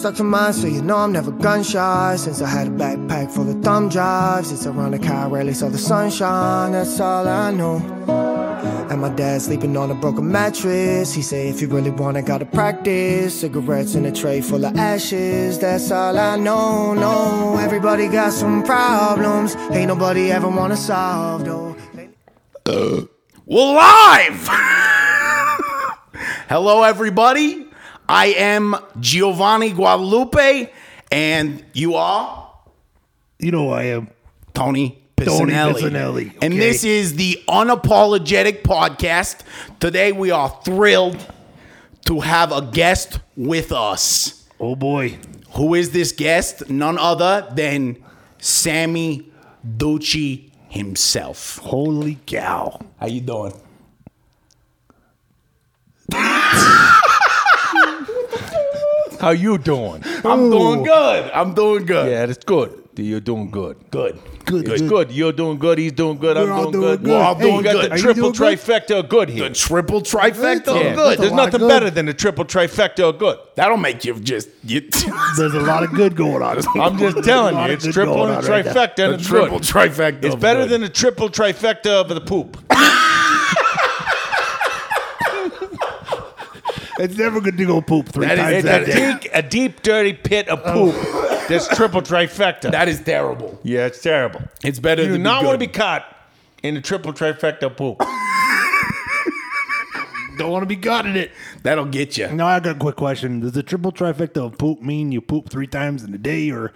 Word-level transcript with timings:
stuck 0.00 0.14
to 0.14 0.24
mine, 0.24 0.54
so 0.54 0.66
you 0.66 0.80
know 0.80 0.96
I'm 0.96 1.12
never 1.12 1.30
gun 1.30 1.62
shy. 1.62 2.16
Since 2.16 2.40
I 2.40 2.48
had 2.48 2.68
a 2.68 2.70
backpack 2.70 3.30
full 3.30 3.48
of 3.50 3.62
thumb 3.62 3.90
drives, 3.90 4.50
it's 4.50 4.66
around 4.66 4.92
the 4.92 4.98
car, 4.98 5.28
rarely 5.28 5.52
saw 5.52 5.68
the 5.68 5.76
sunshine. 5.76 6.72
That's 6.72 6.98
all 7.00 7.28
I 7.28 7.50
know. 7.50 7.76
And 8.90 9.02
my 9.02 9.10
dad 9.10 9.42
sleeping 9.42 9.76
on 9.76 9.90
a 9.90 9.94
broken 9.94 10.32
mattress. 10.32 11.12
He 11.12 11.20
say, 11.20 11.48
if 11.48 11.60
you 11.60 11.68
really 11.68 11.90
want 11.90 12.16
it, 12.16 12.24
gotta 12.24 12.46
practice. 12.46 13.40
Cigarettes 13.40 13.94
in 13.94 14.06
a 14.06 14.12
tray 14.12 14.40
full 14.40 14.64
of 14.64 14.74
ashes. 14.78 15.58
That's 15.58 15.90
all 15.90 16.18
I 16.18 16.36
know. 16.36 16.94
No, 16.94 17.58
everybody 17.58 18.08
got 18.08 18.32
some 18.32 18.62
problems. 18.62 19.54
Ain't 19.70 19.88
nobody 19.88 20.32
ever 20.32 20.48
wanna 20.48 20.76
solve 20.76 21.44
though. 21.44 21.76
We're 23.44 23.74
live! 23.74 24.48
Hello, 26.48 26.84
everybody. 26.84 27.69
I 28.10 28.26
am 28.38 28.74
Giovanni 28.98 29.70
Guadalupe, 29.70 30.68
and 31.12 31.64
you 31.72 31.94
are 31.94 32.50
You 33.38 33.52
know 33.52 33.70
I 33.70 33.84
am. 33.84 34.08
Tony 34.52 35.00
Tony 35.16 35.52
Pisanelli. 35.52 35.74
Pisanelli, 35.74 36.32
And 36.42 36.54
okay. 36.54 36.58
this 36.58 36.82
is 36.82 37.14
the 37.14 37.40
Unapologetic 37.48 38.62
Podcast. 38.62 39.42
Today, 39.78 40.10
we 40.10 40.32
are 40.32 40.48
thrilled 40.64 41.24
to 42.06 42.18
have 42.18 42.50
a 42.50 42.62
guest 42.62 43.20
with 43.36 43.70
us. 43.70 44.44
Oh 44.58 44.74
boy. 44.74 45.16
Who 45.52 45.74
is 45.74 45.90
this 45.92 46.10
guest? 46.10 46.68
None 46.68 46.98
other 46.98 47.46
than 47.54 47.96
Sammy 48.38 49.30
Duchet 49.76 50.50
himself. 50.68 51.58
Holy 51.58 52.18
cow. 52.26 52.80
How 52.98 53.06
you 53.06 53.20
doing? 53.20 53.52
How 59.20 59.30
you 59.30 59.58
doing? 59.58 60.02
I'm 60.24 60.50
doing 60.50 60.82
good. 60.82 61.30
I'm 61.32 61.54
doing 61.54 61.84
good. 61.86 62.10
Yeah, 62.10 62.26
that's 62.26 62.44
good. 62.44 62.76
You're 62.96 63.20
doing 63.20 63.50
good. 63.50 63.76
Good. 63.90 64.18
Good, 64.44 64.68
It's 64.68 64.82
good. 64.82 64.88
good. 64.88 65.12
You're 65.12 65.32
doing 65.32 65.58
good. 65.58 65.78
He's 65.78 65.92
doing 65.92 66.18
good. 66.18 66.36
We're 66.36 66.44
I'm 66.44 66.52
all 66.52 66.70
doing 66.70 66.72
doing 66.72 66.82
good. 66.96 67.02
good. 67.04 67.10
We're 67.12 67.22
all 67.22 67.34
Hey, 67.34 67.42
doing 67.42 67.56
We 67.58 67.62
got 67.62 67.72
good. 67.72 67.84
the 67.84 67.90
Are 67.92 67.96
you 67.96 68.02
triple 68.02 68.30
doing 68.32 68.32
good? 68.32 68.58
trifecta 68.58 68.98
of 68.98 69.08
good 69.08 69.28
here. 69.30 69.48
The 69.48 69.54
triple 69.54 70.00
trifecta. 70.02 70.66
Yeah. 70.74 70.80
Yeah. 70.82 70.94
Good. 70.96 71.18
There's 71.18 71.30
lot 71.30 71.46
of 71.48 71.52
nothing 71.52 71.60
good. 71.60 71.68
better 71.68 71.90
than 71.90 72.06
the 72.06 72.14
triple 72.14 72.44
trifecta 72.44 73.00
of 73.08 73.18
good. 73.18 73.38
That'll 73.54 73.76
make 73.78 74.04
you 74.04 74.18
just 74.20 74.48
you, 74.64 74.80
There's 75.36 75.54
a 75.54 75.60
lot 75.60 75.82
of 75.82 75.92
good 75.94 76.14
going 76.16 76.42
on. 76.42 76.58
I'm 76.78 76.98
just 76.98 77.22
telling 77.24 77.56
you, 77.56 77.72
it's 77.74 77.86
triple 77.86 78.26
and 78.26 78.36
on 78.36 78.44
right 78.44 78.64
trifecta, 78.64 78.98
and 79.04 79.12
the 79.12 79.18
it's 79.18 79.26
triple 79.26 79.58
good. 79.60 79.68
trifecta. 79.68 80.24
It's 80.24 80.34
of 80.34 80.40
better 80.40 80.60
good. 80.62 80.70
than 80.70 80.80
the 80.82 80.88
triple 80.88 81.28
trifecta 81.30 81.86
of 82.02 82.08
the 82.08 82.20
poop. 82.20 82.56
It's 87.00 87.16
never 87.16 87.40
good 87.40 87.56
to 87.56 87.64
go 87.66 87.80
poop 87.80 88.08
three 88.08 88.26
That 88.26 88.38
is- 88.38 88.44
times 88.44 88.54
It's 88.56 88.64
that 88.64 88.82
a 88.82 88.86
day. 88.86 89.18
deep, 89.22 89.30
a 89.34 89.42
deep, 89.42 89.82
dirty 89.82 90.12
pit 90.12 90.48
of 90.48 90.62
poop. 90.64 90.94
That's 91.48 91.66
triple 91.74 92.02
trifecta. 92.02 92.70
That 92.70 92.88
is 92.88 93.00
terrible. 93.00 93.58
yeah, 93.64 93.86
it's 93.86 94.00
terrible. 94.00 94.40
It's 94.62 94.78
better 94.78 95.02
You 95.02 95.08
do 95.08 95.12
than 95.14 95.22
not 95.24 95.42
want 95.44 95.54
to 95.54 95.58
be 95.58 95.66
caught 95.66 96.04
in 96.62 96.74
the 96.74 96.80
triple 96.80 97.12
trifecta 97.12 97.62
of 97.64 97.76
poop. 97.76 97.98
Don't 100.38 100.52
want 100.52 100.62
to 100.62 100.66
be 100.66 100.76
caught 100.76 101.04
in 101.06 101.16
it. 101.16 101.32
That'll 101.64 101.84
get 101.84 102.16
you. 102.16 102.28
Now 102.28 102.46
I 102.46 102.60
got 102.60 102.76
a 102.76 102.78
quick 102.78 102.96
question. 102.96 103.40
Does 103.40 103.52
the 103.52 103.62
triple 103.62 103.92
trifecta 103.92 104.38
of 104.38 104.56
poop 104.56 104.80
mean 104.80 105.12
you 105.12 105.20
poop 105.20 105.50
three 105.50 105.66
times 105.66 106.02
in 106.02 106.14
a 106.14 106.18
day 106.18 106.50
or 106.50 106.72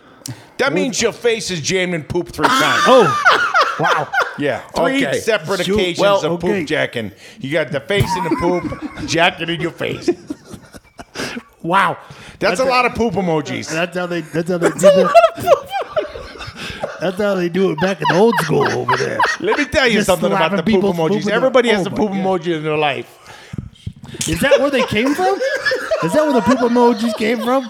That 0.58 0.72
means 0.74 1.00
your 1.00 1.12
face 1.12 1.50
is 1.50 1.60
jammed 1.62 1.94
in 1.94 2.02
poop 2.04 2.28
three 2.28 2.46
times. 2.48 2.82
Oh 2.86 3.43
wow. 3.78 4.10
Yeah, 4.38 4.60
three 4.74 5.06
Okay. 5.06 5.18
separate 5.20 5.64
Shoot. 5.64 5.74
occasions 5.74 5.98
Well, 6.00 6.24
of 6.24 6.32
okay. 6.44 6.60
poop 6.60 6.68
jacking. 6.68 7.12
You 7.40 7.52
got 7.52 7.70
the 7.70 7.80
face 7.80 8.10
in 8.16 8.24
the 8.24 8.36
poop, 8.40 9.06
jacking 9.06 9.48
in 9.48 9.60
your 9.60 9.70
face. 9.70 10.10
Wow. 11.62 11.98
That's, 12.38 12.60
a 12.60 12.64
lot 12.64 12.84
of 12.84 12.94
poop 12.94 13.14
emojis. 13.14 13.70
That's 13.70 13.96
how 13.96 14.06
they 14.06 14.20
that's 14.20 14.50
how 14.50 14.58
they 14.58 14.68
do 14.70 14.76
it. 14.82 15.10
That's 17.00 17.18
how 17.18 17.34
they 17.34 17.50
do 17.50 17.70
it 17.70 17.78
back 17.80 18.00
in 18.00 18.06
the 18.08 18.14
old 18.18 18.34
school 18.40 18.66
over 18.66 18.96
there. 18.96 19.18
Let 19.40 19.58
me 19.58 19.66
tell 19.66 19.86
you 19.86 19.94
Just 19.94 20.06
something 20.06 20.32
about 20.32 20.52
the 20.52 20.58
poop 20.58 20.66
people's 20.66 20.96
emojis. 20.96 21.28
Everybody 21.28 21.68
has 21.68 21.86
Oh 21.86 21.88
a 21.88 21.90
my 21.90 21.96
poop 21.98 22.10
emoji 22.12 22.56
in 22.56 22.62
their 22.62 22.78
life. 22.78 23.18
Is 24.26 24.40
that 24.40 24.58
where 24.60 24.70
they 24.70 24.84
came 24.84 25.14
from? 25.14 25.34
Is 26.02 26.12
that 26.14 26.22
where 26.24 26.32
the 26.32 26.40
poop 26.40 26.60
emojis 26.60 27.14
came 27.16 27.42
from? 27.42 27.68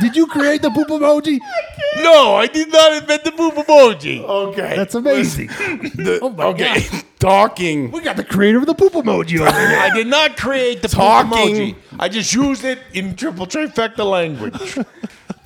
Did 0.00 0.14
you 0.16 0.26
create 0.26 0.60
the 0.60 0.70
poop 0.70 0.88
emoji? 0.88 1.38
No, 1.98 2.36
I 2.36 2.46
did 2.46 2.72
not 2.72 2.92
invent 2.94 3.24
the 3.24 3.32
poop 3.32 3.54
emoji. 3.54 4.20
Okay. 4.22 4.76
That's 4.76 4.94
amazing. 4.94 5.48
The- 5.48 6.18
Oh 6.22 6.30
my 6.30 6.44
okay. 6.46 6.84
Talking. 7.18 7.90
We 7.92 8.00
got 8.00 8.16
the 8.16 8.24
creator 8.24 8.58
of 8.58 8.66
the 8.66 8.74
poop 8.74 8.94
emoji 8.94 9.40
over 9.40 9.50
there. 9.50 9.78
I 9.78 9.90
did 9.94 10.06
not 10.06 10.36
create 10.36 10.82
the 10.82 10.88
Talking. 10.88 11.30
poop 11.30 11.76
emoji. 11.76 11.76
I 12.00 12.08
just 12.08 12.32
used 12.34 12.64
it 12.64 12.78
in 12.94 13.14
triple 13.16 13.46
trifecta 13.46 14.08
language. 14.08 14.78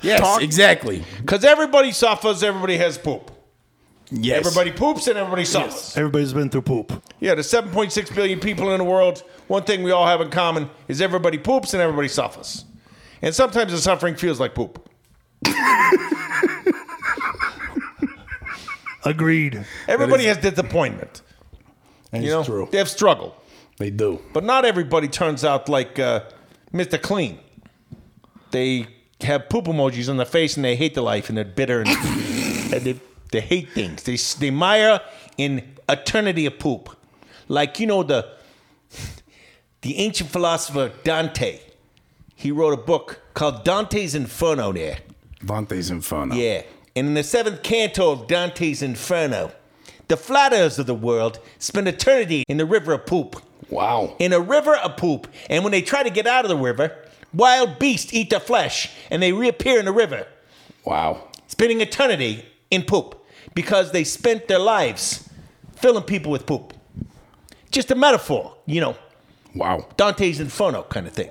Yes, 0.03 0.19
Talk- 0.19 0.43
exactly. 0.43 1.03
Because 1.21 1.43
everybody 1.43 1.91
suffers, 1.91 2.43
everybody 2.43 2.77
has 2.77 2.99
poop. 2.99 3.31
Yes. 4.11 4.45
Everybody 4.45 4.71
poops 4.71 5.07
and 5.07 5.17
everybody 5.17 5.43
suffers. 5.43 5.97
Everybody's 5.97 6.33
been 6.33 6.51
through 6.51 6.61
poop. 6.61 7.03
Yeah, 7.19 7.33
there's 7.33 7.51
7.6 7.51 8.13
billion 8.15 8.39
people 8.39 8.71
in 8.73 8.77
the 8.77 8.83
world. 8.83 9.23
One 9.47 9.63
thing 9.63 9.81
we 9.81 9.89
all 9.89 10.05
have 10.05 10.21
in 10.21 10.29
common 10.29 10.69
is 10.87 11.01
everybody 11.01 11.39
poops 11.39 11.73
and 11.73 11.81
everybody 11.81 12.09
suffers. 12.09 12.63
And 13.23 13.33
sometimes 13.33 13.71
the 13.71 13.79
suffering 13.79 14.15
feels 14.15 14.39
like 14.39 14.53
poop. 14.53 14.86
Agreed. 19.03 19.65
Everybody 19.87 20.25
has 20.25 20.37
disappointment. 20.37 21.21
That's 22.11 22.23
You 22.23 22.29
know, 22.31 22.43
true. 22.43 22.67
they 22.71 22.77
have 22.77 22.89
struggle. 22.89 23.35
They 23.77 23.89
do. 23.89 24.21
But 24.33 24.43
not 24.43 24.65
everybody 24.65 25.07
turns 25.07 25.45
out 25.45 25.69
like 25.69 25.97
uh, 25.99 26.23
Mr. 26.73 27.01
Clean. 27.01 27.39
They 28.51 28.87
have 29.21 29.49
poop 29.49 29.65
emojis 29.65 30.09
on 30.09 30.17
their 30.17 30.25
face 30.25 30.55
and 30.57 30.65
they 30.65 30.75
hate 30.75 30.93
the 30.93 31.01
life 31.01 31.29
and 31.29 31.37
they're 31.37 31.45
bitter 31.45 31.81
and, 31.81 31.89
and 32.73 32.81
they, 32.83 32.99
they 33.31 33.41
hate 33.41 33.69
things. 33.71 34.03
They, 34.03 34.15
they 34.39 34.51
mire 34.51 34.99
in 35.37 35.75
eternity 35.87 36.45
of 36.45 36.59
poop. 36.59 36.89
Like, 37.47 37.79
you 37.79 37.87
know, 37.87 38.03
the, 38.03 38.27
the 39.81 39.97
ancient 39.97 40.29
philosopher 40.31 40.91
Dante. 41.03 41.59
He 42.35 42.51
wrote 42.51 42.73
a 42.73 42.77
book 42.81 43.21
called 43.33 43.63
Dante's 43.63 44.13
Inferno 44.15 44.71
there. 44.73 44.97
Vante's 45.41 45.89
Inferno. 45.89 46.35
Yeah. 46.35 46.63
And 46.95 47.07
in 47.07 47.13
the 47.13 47.23
seventh 47.23 47.63
canto 47.63 48.11
of 48.11 48.27
Dante's 48.27 48.81
Inferno, 48.81 49.51
the 50.07 50.17
flatterers 50.17 50.79
of 50.79 50.85
the 50.87 50.95
world 50.95 51.39
spend 51.59 51.87
eternity 51.87 52.43
in 52.47 52.57
the 52.57 52.65
river 52.65 52.93
of 52.93 53.05
poop. 53.05 53.41
Wow. 53.69 54.15
In 54.19 54.33
a 54.33 54.39
river 54.39 54.75
of 54.75 54.97
poop. 54.97 55.27
And 55.49 55.63
when 55.63 55.71
they 55.71 55.81
try 55.81 56.01
to 56.03 56.09
get 56.09 56.25
out 56.25 56.45
of 56.45 56.49
the 56.49 56.57
river, 56.57 56.95
wild 57.33 57.77
beasts 57.77 58.13
eat 58.13 58.29
their 58.29 58.39
flesh 58.39 58.89
and 59.11 59.21
they 59.21 59.31
reappear 59.33 59.79
in 59.79 59.85
the 59.85 59.91
river, 59.91 60.25
Wow. 60.85 61.23
spending 61.47 61.81
eternity 61.81 62.45
in 62.71 62.83
poop 62.83 63.23
because 63.53 63.91
they 63.91 64.03
spent 64.03 64.47
their 64.47 64.59
lives 64.59 65.29
filling 65.75 66.03
people 66.03 66.31
with 66.31 66.45
poop. 66.45 66.73
Just 67.71 67.91
a 67.91 67.95
metaphor, 67.95 68.55
you 68.65 68.79
know, 68.81 68.95
Wow. 69.53 69.87
Dante's 69.97 70.39
Inferno 70.39 70.83
kind 70.83 71.07
of 71.07 71.13
thing. 71.13 71.29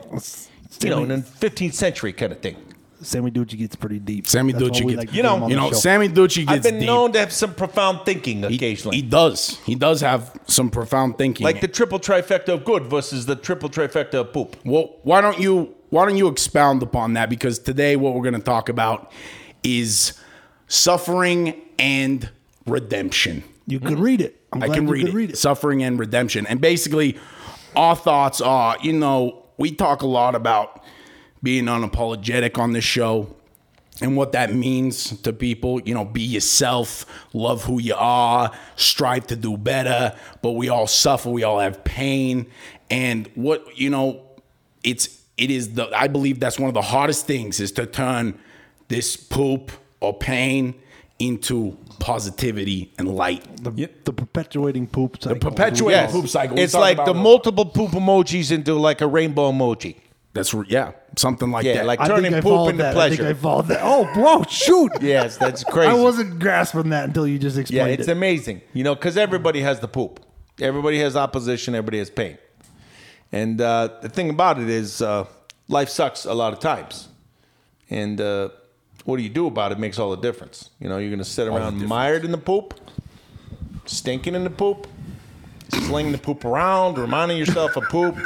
You 0.82 0.90
know, 0.90 1.02
in 1.02 1.08
the 1.08 1.16
15th 1.18 1.74
century 1.74 2.12
kind 2.12 2.32
of 2.32 2.40
thing. 2.40 2.56
Sammy 3.02 3.30
Duchet 3.30 3.58
gets 3.58 3.76
pretty 3.76 3.98
deep. 3.98 4.26
Sammy 4.26 4.52
That's 4.52 4.64
Duchet 4.64 4.86
gets- 4.86 4.96
like 4.98 5.12
You 5.14 5.22
know- 5.22 5.48
You 5.48 5.56
know. 5.56 5.70
Sammy 5.72 6.08
Duchet 6.08 6.46
gets 6.46 6.50
I've 6.50 6.62
been 6.62 6.78
deep. 6.80 6.86
known 6.86 7.12
to 7.12 7.18
have 7.18 7.32
some 7.32 7.54
profound 7.54 8.00
thinking 8.06 8.44
occasionally. 8.44 8.96
He, 8.96 9.02
does. 9.02 9.58
He 9.66 9.74
does 9.74 10.00
have 10.00 10.32
some 10.46 10.70
profound 10.70 11.18
thinking. 11.18 11.44
like 11.44 11.60
the 11.60 11.68
triple 11.68 11.98
trifecta 12.00 12.48
of 12.48 12.64
good 12.64 12.86
versus 12.86 13.26
the 13.26 13.36
triple 13.36 13.68
trifecta 13.68 14.14
of 14.14 14.32
poop. 14.32 14.56
Well, 14.64 14.96
why 15.02 15.20
don't 15.20 15.38
you 15.38 15.74
why 15.90 16.04
don't 16.06 16.16
you 16.16 16.26
expound 16.28 16.82
upon 16.82 17.12
that? 17.14 17.30
Because 17.30 17.58
today 17.58 17.96
what 17.96 18.14
we're 18.14 18.22
going 18.22 18.34
to 18.34 18.40
talk 18.40 18.68
about 18.68 19.12
is 19.62 20.14
suffering 20.68 21.54
and 21.78 22.28
redemption. 22.66 23.44
You 23.66 23.80
can 23.80 24.00
read 24.00 24.20
it. 24.20 24.40
I'm 24.52 24.62
I 24.62 24.66
glad 24.66 24.74
can 24.76 24.86
you 24.86 24.92
read 24.92 25.08
it. 25.08 25.14
read 25.14 25.30
it. 25.30 25.38
Suffering 25.38 25.82
and 25.82 25.98
redemption. 25.98 26.46
And 26.46 26.60
basically, 26.60 27.16
our 27.74 27.94
thoughts 27.96 28.40
are, 28.40 28.76
you 28.82 28.92
know, 28.92 29.44
we 29.58 29.72
talk 29.72 30.02
a 30.02 30.06
lot 30.06 30.34
about 30.34 30.82
being 31.46 31.66
unapologetic 31.66 32.58
on 32.58 32.72
this 32.72 32.82
show 32.82 33.32
and 34.00 34.16
what 34.16 34.32
that 34.32 34.52
means 34.52 35.16
to 35.20 35.32
people. 35.32 35.80
You 35.82 35.94
know, 35.94 36.04
be 36.04 36.20
yourself, 36.20 37.06
love 37.32 37.62
who 37.62 37.80
you 37.80 37.94
are, 37.96 38.50
strive 38.74 39.28
to 39.28 39.36
do 39.36 39.56
better. 39.56 40.16
But 40.42 40.52
we 40.52 40.68
all 40.70 40.88
suffer, 40.88 41.30
we 41.30 41.44
all 41.44 41.60
have 41.60 41.84
pain. 41.84 42.46
And 42.90 43.30
what, 43.36 43.78
you 43.78 43.90
know, 43.90 44.22
it's, 44.82 45.22
it 45.36 45.52
is 45.52 45.74
the, 45.74 45.88
I 45.96 46.08
believe 46.08 46.40
that's 46.40 46.58
one 46.58 46.66
of 46.66 46.74
the 46.74 46.82
hardest 46.82 47.28
things 47.28 47.60
is 47.60 47.70
to 47.72 47.86
turn 47.86 48.36
this 48.88 49.16
poop 49.16 49.70
or 50.00 50.18
pain 50.18 50.74
into 51.20 51.78
positivity 52.00 52.92
and 52.98 53.14
light. 53.14 53.44
The, 53.62 53.88
the 54.02 54.12
perpetuating 54.12 54.88
poop 54.88 55.22
cycle. 55.22 55.34
The 55.38 55.40
perpetuating 55.48 56.00
Yes. 56.00 56.10
poop 56.10 56.26
cycle. 56.26 56.58
It's 56.58 56.74
like 56.74 57.04
the 57.04 57.14
multiple 57.14 57.66
poop 57.66 57.92
emojis 57.92 58.50
into 58.50 58.74
like 58.74 59.00
a 59.00 59.06
rainbow 59.06 59.52
emoji. 59.52 59.98
That's 60.36 60.54
yeah, 60.68 60.92
something 61.16 61.50
like 61.50 61.64
Yeah, 61.64 61.74
that. 61.78 61.86
like 61.86 62.04
turning 62.04 62.34
I 62.34 62.40
poop 62.40 62.70
into 62.70 62.82
that. 62.82 62.90
I 62.90 62.92
pleasure. 62.94 63.16
think 63.24 63.38
I 63.38 63.40
followed 63.40 63.66
that. 63.68 63.80
Oh, 63.82 64.04
whoa, 64.14 64.44
shoot. 64.48 64.92
yes, 65.00 65.36
that's 65.36 65.64
crazy. 65.72 65.90
I 65.90 65.94
wasn't 65.94 66.38
grasping 66.38 66.90
that 66.90 67.08
until 67.08 67.26
you 67.26 67.38
just 67.38 67.58
explained. 67.58 67.88
It. 67.88 67.90
Yeah, 67.92 67.98
it's 68.00 68.08
it. 68.08 68.12
amazing. 68.12 68.60
You 68.72 68.84
know, 68.84 68.94
because 68.94 69.16
everybody 69.16 69.60
has 69.62 69.80
the 69.80 69.88
poop. 69.88 70.20
Everybody 70.60 70.98
has 71.00 71.16
opposition. 71.16 71.74
Everybody 71.74 71.98
has 71.98 72.10
pain. 72.10 72.38
And 73.32 73.60
uh, 73.60 73.88
the 74.02 74.08
thing 74.08 74.30
about 74.30 74.60
it 74.60 74.68
is, 74.68 75.02
uh, 75.02 75.26
life 75.68 75.88
sucks 75.88 76.24
a 76.24 76.34
lot 76.34 76.52
of 76.52 76.60
times. 76.60 77.08
And 77.90 78.20
uh, 78.20 78.50
what 79.04 79.16
do 79.16 79.22
you 79.22 79.28
do 79.28 79.46
about 79.46 79.72
it 79.72 79.78
makes 79.78 79.98
all 79.98 80.10
the 80.10 80.16
difference. 80.20 80.70
You 80.80 80.88
know, 80.88 80.98
you're 80.98 81.10
going 81.10 81.18
to 81.18 81.24
sit 81.24 81.46
around 81.48 81.86
mired 81.86 82.24
in 82.24 82.30
the 82.32 82.38
poop, 82.38 82.74
stinking 83.84 84.34
in 84.34 84.44
the 84.44 84.50
poop, 84.50 84.86
slinging 85.70 86.12
the 86.12 86.18
poop 86.18 86.44
around, 86.44 86.98
reminding 86.98 87.36
yourself 87.38 87.76
of 87.76 87.84
poop, 87.84 88.16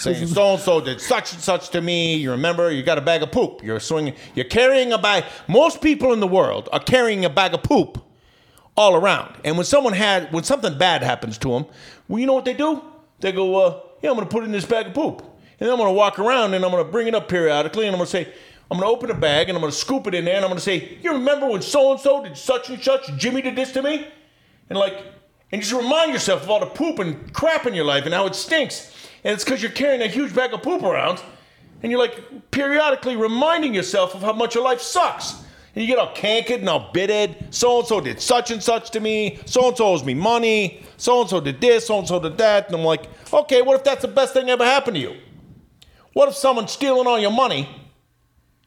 saying 0.00 0.26
so 0.28 0.54
and 0.54 0.60
so 0.60 0.80
did 0.80 1.00
such 1.00 1.32
and 1.32 1.42
such 1.42 1.70
to 1.70 1.80
me. 1.80 2.16
You 2.16 2.30
remember, 2.30 2.70
you 2.70 2.82
got 2.82 2.98
a 2.98 3.02
bag 3.02 3.22
of 3.22 3.30
poop. 3.30 3.62
You're 3.62 3.80
swinging, 3.80 4.14
you're 4.34 4.46
carrying 4.46 4.92
a 4.92 4.98
bag. 4.98 5.24
Most 5.46 5.80
people 5.80 6.12
in 6.12 6.20
the 6.20 6.26
world 6.26 6.68
are 6.72 6.80
carrying 6.80 7.24
a 7.24 7.30
bag 7.30 7.54
of 7.54 7.62
poop 7.62 8.02
all 8.76 8.94
around. 8.94 9.34
And 9.44 9.56
when 9.56 9.66
someone 9.66 9.92
had, 9.92 10.32
when 10.32 10.44
something 10.44 10.78
bad 10.78 11.02
happens 11.02 11.36
to 11.38 11.50
them, 11.50 11.66
well, 12.08 12.18
you 12.18 12.26
know 12.26 12.32
what 12.32 12.44
they 12.44 12.54
do? 12.54 12.82
They 13.20 13.32
go, 13.32 13.56
uh, 13.56 13.80
yeah, 14.02 14.10
I'm 14.10 14.16
going 14.16 14.26
to 14.26 14.32
put 14.32 14.44
in 14.44 14.52
this 14.52 14.64
bag 14.64 14.86
of 14.86 14.94
poop. 14.94 15.20
And 15.20 15.68
then 15.68 15.70
I'm 15.70 15.76
going 15.76 15.90
to 15.90 15.94
walk 15.94 16.18
around 16.18 16.54
and 16.54 16.64
I'm 16.64 16.70
going 16.70 16.84
to 16.84 16.90
bring 16.90 17.06
it 17.06 17.14
up 17.14 17.28
periodically 17.28 17.86
and 17.86 17.94
I'm 17.94 17.98
going 17.98 18.06
to 18.06 18.10
say, 18.10 18.32
I'm 18.70 18.78
going 18.78 18.88
to 18.88 18.96
open 18.96 19.10
a 19.10 19.20
bag 19.20 19.48
and 19.48 19.56
I'm 19.56 19.60
going 19.60 19.72
to 19.72 19.76
scoop 19.76 20.06
it 20.06 20.14
in 20.14 20.24
there 20.24 20.36
and 20.36 20.44
I'm 20.44 20.48
going 20.48 20.58
to 20.58 20.64
say, 20.64 20.98
you 21.02 21.12
remember 21.12 21.46
when 21.48 21.60
so 21.60 21.92
and 21.92 22.00
so 22.00 22.22
did 22.22 22.36
such 22.36 22.70
and 22.70 22.82
such? 22.82 23.14
Jimmy 23.18 23.42
did 23.42 23.56
this 23.56 23.72
to 23.72 23.82
me? 23.82 24.08
And 24.70 24.78
like, 24.78 25.04
and 25.52 25.60
just 25.60 25.74
remind 25.74 26.12
yourself 26.12 26.44
of 26.44 26.50
all 26.50 26.60
the 26.60 26.66
poop 26.66 27.00
and 27.00 27.32
crap 27.34 27.66
in 27.66 27.74
your 27.74 27.84
life 27.84 28.06
and 28.06 28.14
how 28.14 28.26
it 28.26 28.34
stinks. 28.34 28.94
And 29.24 29.34
it's 29.34 29.44
because 29.44 29.62
you're 29.62 29.70
carrying 29.72 30.02
a 30.02 30.08
huge 30.08 30.34
bag 30.34 30.52
of 30.54 30.62
poop 30.62 30.82
around 30.82 31.22
and 31.82 31.90
you're 31.90 32.00
like 32.00 32.50
periodically 32.50 33.16
reminding 33.16 33.74
yourself 33.74 34.14
of 34.14 34.22
how 34.22 34.32
much 34.32 34.54
your 34.54 34.64
life 34.64 34.80
sucks. 34.80 35.42
And 35.74 35.84
you 35.84 35.86
get 35.86 35.98
all 35.98 36.12
cankered 36.14 36.60
and 36.60 36.68
all 36.68 36.90
bitted. 36.92 37.54
So 37.54 37.78
and 37.78 37.86
so 37.86 38.00
did 38.00 38.20
such 38.20 38.50
and 38.50 38.62
such 38.62 38.90
to 38.90 39.00
me. 39.00 39.38
So 39.46 39.68
and 39.68 39.76
so 39.76 39.86
owes 39.86 40.04
me 40.04 40.14
money. 40.14 40.84
So 40.96 41.20
and 41.20 41.30
so 41.30 41.40
did 41.40 41.60
this. 41.60 41.86
So 41.86 41.98
and 41.98 42.08
so 42.08 42.18
did 42.18 42.38
that. 42.38 42.66
And 42.66 42.76
I'm 42.76 42.84
like, 42.84 43.08
okay, 43.32 43.62
what 43.62 43.76
if 43.76 43.84
that's 43.84 44.02
the 44.02 44.08
best 44.08 44.32
thing 44.32 44.50
ever 44.50 44.64
happened 44.64 44.96
to 44.96 45.00
you? 45.00 45.16
What 46.12 46.28
if 46.28 46.34
someone 46.34 46.66
stealing 46.66 47.06
all 47.06 47.18
your 47.20 47.30
money 47.30 47.68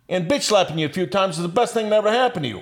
and 0.07 0.29
bitch 0.29 0.43
slapping 0.43 0.79
you 0.79 0.85
a 0.85 0.93
few 0.93 1.05
times 1.05 1.37
is 1.37 1.41
the 1.41 1.49
best 1.49 1.73
thing 1.73 1.89
that 1.89 1.97
ever 1.97 2.11
happened 2.11 2.43
to 2.43 2.49
you? 2.49 2.61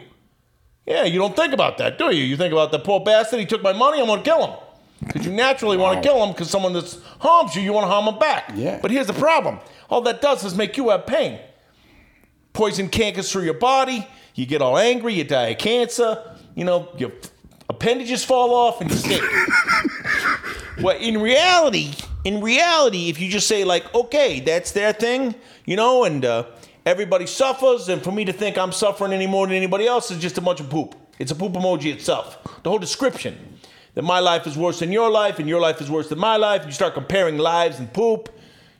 Yeah, 0.87 1.03
you 1.03 1.19
don't 1.19 1.35
think 1.35 1.53
about 1.53 1.77
that, 1.77 1.99
do 1.99 2.05
you? 2.05 2.23
You 2.23 2.35
think 2.35 2.51
about 2.51 2.71
the 2.71 2.79
poor 2.79 2.99
bastard. 2.99 3.39
He 3.39 3.45
took 3.45 3.61
my 3.61 3.73
money. 3.73 4.01
I'm 4.01 4.07
gonna 4.07 4.23
kill 4.23 4.47
him 4.47 4.59
because 5.11 5.27
you 5.27 5.33
naturally 5.33 5.77
want 5.77 6.01
to 6.01 6.07
kill 6.07 6.19
them 6.19 6.31
because 6.31 6.49
someone 6.49 6.73
that 6.73 6.97
harms 7.19 7.55
you, 7.55 7.61
you 7.61 7.73
want 7.73 7.83
to 7.83 7.89
harm 7.89 8.05
them 8.05 8.17
back. 8.17 8.51
Yeah. 8.55 8.79
But 8.81 8.91
here's 8.91 9.07
the 9.07 9.13
problem: 9.13 9.59
all 9.89 10.01
that 10.01 10.21
does 10.21 10.43
is 10.43 10.55
make 10.55 10.77
you 10.77 10.89
have 10.89 11.05
pain. 11.05 11.39
Poison 12.53 12.89
cankers 12.89 13.31
through 13.31 13.43
your 13.43 13.55
body. 13.55 14.07
You 14.35 14.45
get 14.45 14.61
all 14.61 14.77
angry. 14.77 15.13
You 15.13 15.23
die 15.23 15.47
of 15.47 15.57
cancer. 15.57 16.35
You 16.55 16.65
know 16.65 16.89
your 16.97 17.11
appendages 17.69 18.23
fall 18.23 18.53
off 18.53 18.81
and 18.81 18.91
you 18.91 18.97
stink. 18.97 19.23
well, 20.81 20.97
in 20.97 21.21
reality, 21.21 21.93
in 22.23 22.41
reality, 22.41 23.09
if 23.09 23.19
you 23.19 23.29
just 23.29 23.47
say 23.47 23.63
like, 23.63 23.93
okay, 23.95 24.39
that's 24.39 24.71
their 24.71 24.93
thing, 24.93 25.35
you 25.65 25.75
know, 25.75 26.03
and 26.03 26.23
uh, 26.25 26.45
everybody 26.85 27.25
suffers, 27.25 27.89
and 27.89 28.03
for 28.03 28.11
me 28.11 28.25
to 28.25 28.33
think 28.33 28.57
I'm 28.57 28.71
suffering 28.71 29.13
any 29.13 29.27
more 29.27 29.47
than 29.47 29.55
anybody 29.55 29.87
else 29.87 30.11
is 30.11 30.19
just 30.19 30.37
a 30.37 30.41
bunch 30.41 30.59
of 30.59 30.69
poop. 30.69 30.95
It's 31.17 31.31
a 31.31 31.35
poop 31.35 31.53
emoji 31.53 31.93
itself. 31.93 32.37
The 32.63 32.69
whole 32.69 32.79
description 32.79 33.50
that 33.95 34.03
my 34.03 34.19
life 34.19 34.47
is 34.47 34.57
worse 34.57 34.79
than 34.79 34.91
your 34.91 35.09
life, 35.09 35.39
and 35.39 35.47
your 35.49 35.59
life 35.59 35.81
is 35.81 35.89
worse 35.91 36.09
than 36.09 36.19
my 36.19 36.37
life. 36.37 36.63
You 36.65 36.71
start 36.71 36.93
comparing 36.93 37.37
lives 37.37 37.79
and 37.79 37.91
poop, 37.91 38.29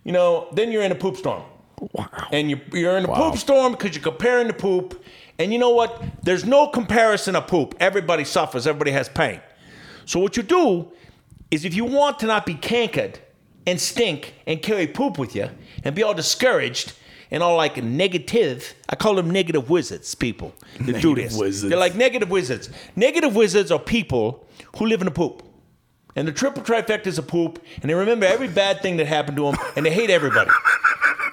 you 0.04 0.12
know, 0.12 0.48
then 0.54 0.72
you're 0.72 0.84
in 0.84 0.92
a 0.92 0.96
poop 0.96 1.18
storm. 1.18 1.44
Wow. 1.94 2.08
And 2.32 2.50
you're, 2.50 2.62
you're 2.74 2.98
in 2.98 3.06
a 3.06 3.10
Wow. 3.10 3.32
poop 3.32 3.40
storm 3.40 3.72
because 3.74 3.96
you're 3.96 4.04
comparing 4.04 4.48
the 4.48 4.54
poop. 4.54 5.04
And 5.40 5.52
you 5.52 5.58
know 5.60 5.72
what? 5.72 6.04
There's 6.24 6.46
no 6.46 6.68
comparison 6.68 7.36
of 7.36 7.48
poop. 7.48 7.76
Everybody 7.80 8.24
suffers, 8.24 8.68
everybody 8.68 8.92
has 8.92 9.10
pain. 9.10 9.42
So, 10.06 10.20
what 10.20 10.38
you 10.38 10.44
do 10.44 10.92
is 11.50 11.66
if 11.66 11.74
you 11.74 11.86
want 11.86 12.20
to 12.20 12.28
not 12.28 12.46
be 12.46 12.54
cankered 12.56 13.16
and 13.68 13.80
stink 13.80 14.36
and 14.48 14.62
carry 14.62 14.88
poop 14.88 15.18
with 15.18 15.36
you 15.36 15.50
and 15.84 15.96
be 15.96 16.04
all 16.04 16.14
discouraged 16.14 16.94
and 17.32 17.42
all 17.42 17.56
like 17.56 17.82
negative, 17.82 18.74
I 18.90 18.96
call 18.96 19.16
them 19.16 19.32
negative 19.32 19.70
wizards, 19.70 20.14
people 20.16 20.54
that 20.80 20.86
do 21.02 21.16
Negative 21.16 21.16
this. 21.32 21.38
wizards. 21.38 21.70
They're 21.70 21.80
like 21.80 21.96
negative 21.96 22.30
wizards. 22.30 22.70
Negative 22.96 23.34
wizards 23.36 23.72
are 23.72 23.80
people 23.80 24.46
who 24.78 24.86
live 24.86 25.02
in 25.02 25.08
a 25.08 25.12
poop. 25.12 25.44
And 26.16 26.28
the 26.28 26.34
triple 26.34 26.62
trifecta 26.62 27.08
is 27.08 27.18
a 27.18 27.24
poop, 27.24 27.64
and 27.82 27.90
they 27.90 27.94
remember 27.94 28.26
every 28.26 28.50
bad 28.50 28.82
thing 28.82 28.98
that 28.98 29.08
happened 29.08 29.38
to 29.38 29.44
them, 29.50 29.56
and 29.78 29.86
they 29.86 29.92
hate 29.94 30.10
everybody. 30.10 30.52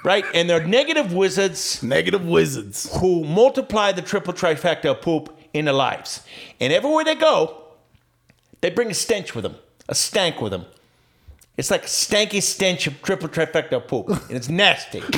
Right? 0.05 0.25
And 0.33 0.49
they're 0.49 0.65
negative 0.65 1.13
wizards 1.13 1.83
Negative 1.83 2.25
wizards. 2.25 2.97
who 3.01 3.25
multiply 3.25 3.91
the 3.91 4.03
triple 4.03 4.33
trifecta 4.33 4.85
of 4.93 5.03
poop 5.03 5.37
in 5.53 5.65
their 5.65 5.75
lives. 5.75 6.23
And 6.61 6.73
everywhere 6.73 7.05
they 7.05 7.17
go, 7.17 7.61
they 8.61 8.71
bring 8.71 8.89
a 8.91 8.95
stench 8.95 9.35
with 9.35 9.43
them, 9.43 9.57
a 9.89 9.95
stank 9.97 10.41
with 10.41 10.53
them. 10.53 10.65
It's 11.59 11.71
like 11.71 11.85
a 11.85 11.89
stanky 11.89 12.43
stench 12.43 12.87
of 12.87 13.03
triple 13.03 13.29
trifecta 13.29 13.87
poop, 13.87 14.09
and 14.09 14.37
it's 14.37 14.49
nasty. 14.49 15.03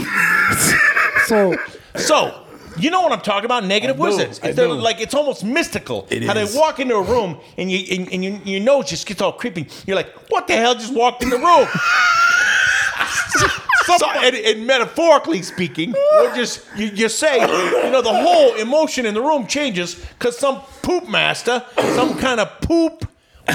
So 1.26 1.54
So, 1.94 2.44
you 2.78 2.90
know 2.90 3.02
what 3.02 3.12
I'm 3.12 3.20
talking 3.20 3.44
about? 3.44 3.64
Negative 3.64 3.94
I 3.94 3.98
do, 3.98 4.02
wizards. 4.02 4.40
I 4.42 4.48
It's 4.48 4.56
they're 4.56 4.66
do. 4.66 4.74
like 4.74 5.00
it's 5.00 5.14
almost 5.14 5.44
mystical. 5.44 6.08
It 6.10 6.24
how 6.24 6.34
is. 6.36 6.52
they 6.54 6.58
walk 6.58 6.80
into 6.80 6.96
a 6.96 7.02
room 7.02 7.38
and 7.58 7.70
you 7.70 7.78
and, 7.96 8.12
and 8.12 8.24
you, 8.24 8.40
your 8.44 8.60
nose 8.60 8.88
just 8.88 9.06
gets 9.06 9.20
all 9.20 9.32
creepy. 9.32 9.68
You're 9.86 9.96
like, 9.96 10.12
what 10.30 10.46
the 10.48 10.54
hell 10.56 10.74
just 10.74 10.94
walked 10.94 11.22
in 11.22 11.28
the 11.30 11.38
room? 11.38 11.68
so, 13.98 14.10
and, 14.10 14.34
and 14.34 14.66
metaphorically 14.66 15.42
speaking, 15.42 15.94
or 16.18 16.34
just 16.34 16.64
you, 16.76 16.86
you 16.86 17.08
say, 17.08 17.40
you 17.40 17.90
know, 17.90 18.02
the 18.02 18.12
whole 18.12 18.54
emotion 18.54 19.06
in 19.06 19.14
the 19.14 19.22
room 19.22 19.46
changes 19.46 19.94
because 20.18 20.38
some 20.38 20.60
poop 20.82 21.08
master, 21.08 21.64
some 21.76 22.18
kind 22.18 22.40
of 22.40 22.60
poop 22.60 23.06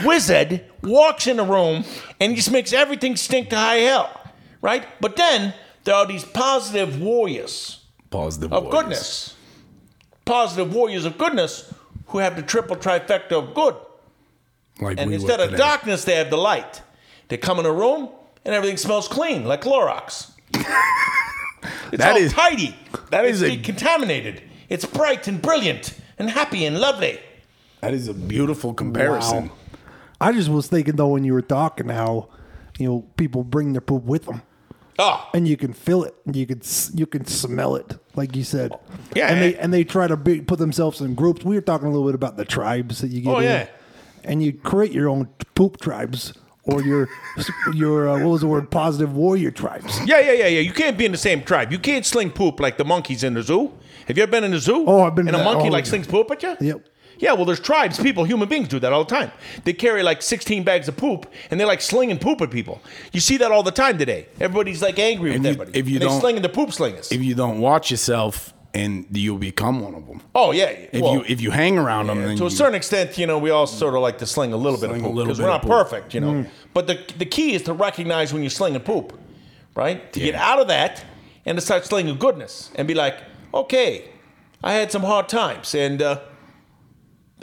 wizard 0.03 0.61
walks 0.83 1.27
in 1.27 1.37
the 1.37 1.43
room 1.45 1.83
and 2.19 2.31
he 2.31 2.35
just 2.35 2.51
makes 2.51 2.73
everything 2.73 3.15
stink 3.15 3.49
to 3.51 3.55
high 3.55 3.75
hell, 3.77 4.09
right? 4.61 4.85
But 4.99 5.15
then 5.15 5.53
there 5.83 5.95
are 5.95 6.05
these 6.05 6.23
positive 6.25 6.99
warriors 7.01 7.81
Positive 8.09 8.51
of 8.51 8.63
warriors. 8.65 8.81
goodness. 8.83 9.35
Positive 10.25 10.73
warriors 10.73 11.05
of 11.05 11.17
goodness 11.17 11.73
who 12.07 12.17
have 12.19 12.35
the 12.35 12.41
triple 12.41 12.75
trifecta 12.75 13.31
of 13.33 13.53
good. 13.53 13.75
Like 14.81 14.99
And 14.99 15.09
we 15.09 15.15
instead 15.15 15.39
of 15.39 15.51
today. 15.51 15.57
darkness, 15.57 16.03
they 16.03 16.15
have 16.15 16.29
the 16.29 16.37
light. 16.37 16.81
They 17.27 17.37
come 17.37 17.59
in 17.59 17.65
a 17.65 17.71
room 17.71 18.09
and 18.43 18.53
everything 18.53 18.77
smells 18.77 19.07
clean, 19.07 19.45
like 19.45 19.61
Clorox. 19.61 20.31
it's 20.53 21.97
That 21.97 22.11
all 22.13 22.17
is- 22.17 22.33
tidy. 22.33 22.75
that 23.11 23.25
it's 23.25 23.41
is 23.41 23.43
a- 23.43 23.57
decontaminated. 23.57 24.41
It's 24.69 24.85
bright 24.85 25.27
and 25.27 25.41
brilliant 25.41 25.93
and 26.17 26.29
happy 26.29 26.65
and 26.65 26.79
lovely. 26.79 27.19
That 27.81 27.93
is 27.93 28.07
a 28.07 28.13
beautiful 28.13 28.73
comparison. 28.73 29.47
Wow. 29.47 29.51
I 30.21 30.31
just 30.31 30.49
was 30.49 30.67
thinking 30.67 30.95
though 30.95 31.09
when 31.09 31.23
you 31.23 31.33
were 31.33 31.41
talking 31.41 31.89
how 31.89 32.29
you 32.79 32.87
know 32.87 33.01
people 33.17 33.43
bring 33.43 33.73
their 33.73 33.81
poop 33.81 34.03
with 34.03 34.25
them. 34.25 34.41
Oh, 34.97 35.29
and 35.33 35.45
you 35.45 35.57
can 35.57 35.73
feel 35.73 36.03
it. 36.05 36.15
You 36.31 36.45
can 36.45 36.61
you 36.93 37.05
can 37.05 37.25
smell 37.25 37.75
it, 37.75 37.97
like 38.15 38.33
you 38.35 38.43
said. 38.45 38.71
Yeah, 39.13 39.27
and 39.27 39.41
they 39.41 39.55
and- 39.57 39.73
they 39.73 39.83
try 39.83 40.07
to 40.07 40.15
be, 40.15 40.39
put 40.41 40.57
themselves 40.59 41.01
in 41.01 41.15
groups. 41.15 41.43
We 41.43 41.55
were 41.55 41.61
talking 41.61 41.87
a 41.87 41.91
little 41.91 42.07
bit 42.07 42.15
about 42.15 42.37
the 42.37 42.45
tribes 42.45 43.01
that 43.01 43.09
you 43.09 43.21
get. 43.21 43.29
Oh, 43.29 43.39
in. 43.39 43.43
yeah. 43.43 43.67
and 44.23 44.41
you 44.41 44.53
create 44.53 44.93
your 44.93 45.09
own 45.09 45.27
poop 45.53 45.81
tribes 45.81 46.33
or 46.63 46.81
your 46.81 47.09
your 47.73 48.07
uh, 48.07 48.19
what 48.19 48.29
was 48.29 48.41
the 48.41 48.47
word? 48.47 48.71
Positive 48.71 49.13
warrior 49.13 49.51
tribes. 49.51 49.99
yeah, 50.05 50.19
yeah, 50.21 50.31
yeah, 50.31 50.47
yeah. 50.47 50.59
You 50.61 50.71
can't 50.71 50.97
be 50.97 51.05
in 51.05 51.11
the 51.11 51.17
same 51.17 51.43
tribe. 51.43 51.73
You 51.73 51.79
can't 51.79 52.05
sling 52.05 52.31
poop 52.31 52.61
like 52.61 52.77
the 52.77 52.85
monkeys 52.85 53.21
in 53.23 53.33
the 53.33 53.43
zoo. 53.43 53.73
Have 54.07 54.15
you 54.17 54.23
ever 54.23 54.31
been 54.31 54.43
in 54.45 54.51
the 54.51 54.59
zoo? 54.59 54.85
Oh, 54.87 55.03
I've 55.03 55.15
been 55.15 55.27
And 55.27 55.35
a 55.35 55.43
monkey 55.43 55.69
like 55.69 55.85
slings 55.85 56.07
poop 56.07 56.31
at 56.31 56.41
you? 56.41 56.55
Yep. 56.61 56.87
Yeah, 57.25 57.33
well, 57.33 57.45
there's 57.45 57.59
tribes, 57.59 57.99
people, 57.99 58.23
human 58.23 58.47
beings 58.47 58.67
do 58.67 58.79
that 58.79 58.93
all 58.93 59.03
the 59.03 59.15
time. 59.15 59.31
They 59.63 59.73
carry 59.73 60.03
like 60.03 60.21
16 60.21 60.63
bags 60.63 60.87
of 60.87 60.95
poop, 60.95 61.25
and 61.49 61.59
they're 61.59 61.65
like 61.67 61.81
slinging 61.81 62.19
poop 62.19 62.39
at 62.41 62.51
people. 62.51 62.81
You 63.13 63.19
see 63.19 63.37
that 63.37 63.51
all 63.51 63.63
the 63.63 63.71
time 63.71 63.97
today. 63.97 64.27
Everybody's 64.39 64.81
like 64.83 64.99
angry 64.99 65.31
with 65.31 65.43
you- 65.43 65.49
everybody. 65.49 65.79
if 65.79 65.89
you 65.89 65.95
And 65.95 66.01
they 66.03 66.05
don't- 66.07 66.19
slinging 66.21 66.43
the 66.43 66.49
poop 66.49 66.71
slingers. 66.71 67.11
If 67.11 67.23
you 67.23 67.33
don't 67.33 67.59
watch 67.59 67.89
yourself, 67.89 68.53
and 68.75 69.05
you'll 69.11 69.37
become 69.39 69.79
one 69.79 69.95
of 69.95 70.05
them. 70.05 70.19
oh 70.35 70.51
yeah. 70.51 70.65
If 70.65 71.01
well, 71.01 71.13
you 71.13 71.23
if 71.27 71.39
you 71.41 71.49
hang 71.49 71.77
around 71.79 72.07
them, 72.07 72.21
then 72.21 72.35
to 72.35 72.43
you, 72.43 72.47
a 72.47 72.51
certain 72.51 72.75
extent, 72.75 73.17
you 73.17 73.25
know, 73.25 73.37
we 73.39 73.49
all 73.49 73.65
sort 73.67 73.93
of 73.95 74.01
like 74.01 74.17
to 74.19 74.25
sling 74.25 74.51
a 74.51 74.57
little 74.57 74.77
bit 74.79 74.89
of 74.89 74.97
Sling 74.97 75.01
a 75.05 75.07
poop 75.07 75.15
little 75.15 75.27
because 75.33 75.39
we're 75.39 75.47
of 75.49 75.53
not 75.53 75.61
poop. 75.61 75.71
perfect, 75.71 76.13
you 76.13 76.19
know. 76.19 76.45
But 76.73 76.85
the 76.87 76.99
the 77.17 77.25
key 77.25 77.53
is 77.55 77.61
to 77.63 77.73
recognize 77.73 78.33
when 78.33 78.43
you're 78.43 78.49
slinging 78.61 78.81
poop, 78.81 79.17
right? 79.75 80.11
To 80.13 80.19
get 80.19 80.33
Yeah. 80.33 80.49
out 80.51 80.59
of 80.59 80.67
that 80.67 81.03
and 81.45 81.57
to 81.57 81.61
start 81.61 81.85
slinging 81.85 82.17
goodness 82.17 82.69
and 82.75 82.85
be 82.87 82.93
like, 82.93 83.15
okay, 83.53 84.03
I 84.61 84.73
had 84.73 84.91
some 84.91 85.03
hard 85.03 85.29
times 85.29 85.73
and 85.73 86.01
uh, 86.01 86.19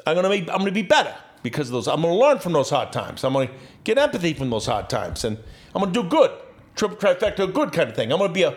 I'm 0.06 0.14
gonna 0.16 0.28
be 0.30 0.40
I'm 0.50 0.58
gonna 0.58 0.72
be 0.72 0.82
better 0.82 1.14
because 1.42 1.68
of 1.68 1.72
those. 1.72 1.88
I'm 1.88 2.02
gonna 2.02 2.14
learn 2.16 2.38
from 2.38 2.52
those 2.52 2.70
hard 2.70 2.92
times. 2.92 3.24
I'm 3.24 3.32
gonna 3.32 3.50
get 3.84 3.98
empathy 3.98 4.34
from 4.34 4.50
those 4.50 4.66
hard 4.66 4.88
times 4.88 5.24
and 5.24 5.38
I'm 5.74 5.80
gonna 5.82 5.92
do 5.92 6.02
good. 6.04 6.30
Triple 6.74 6.96
trifecta, 6.96 7.52
good 7.52 7.72
kind 7.72 7.90
of 7.90 7.96
thing. 7.96 8.12
I'm 8.12 8.18
gonna 8.18 8.32
be 8.32 8.42
a 8.44 8.56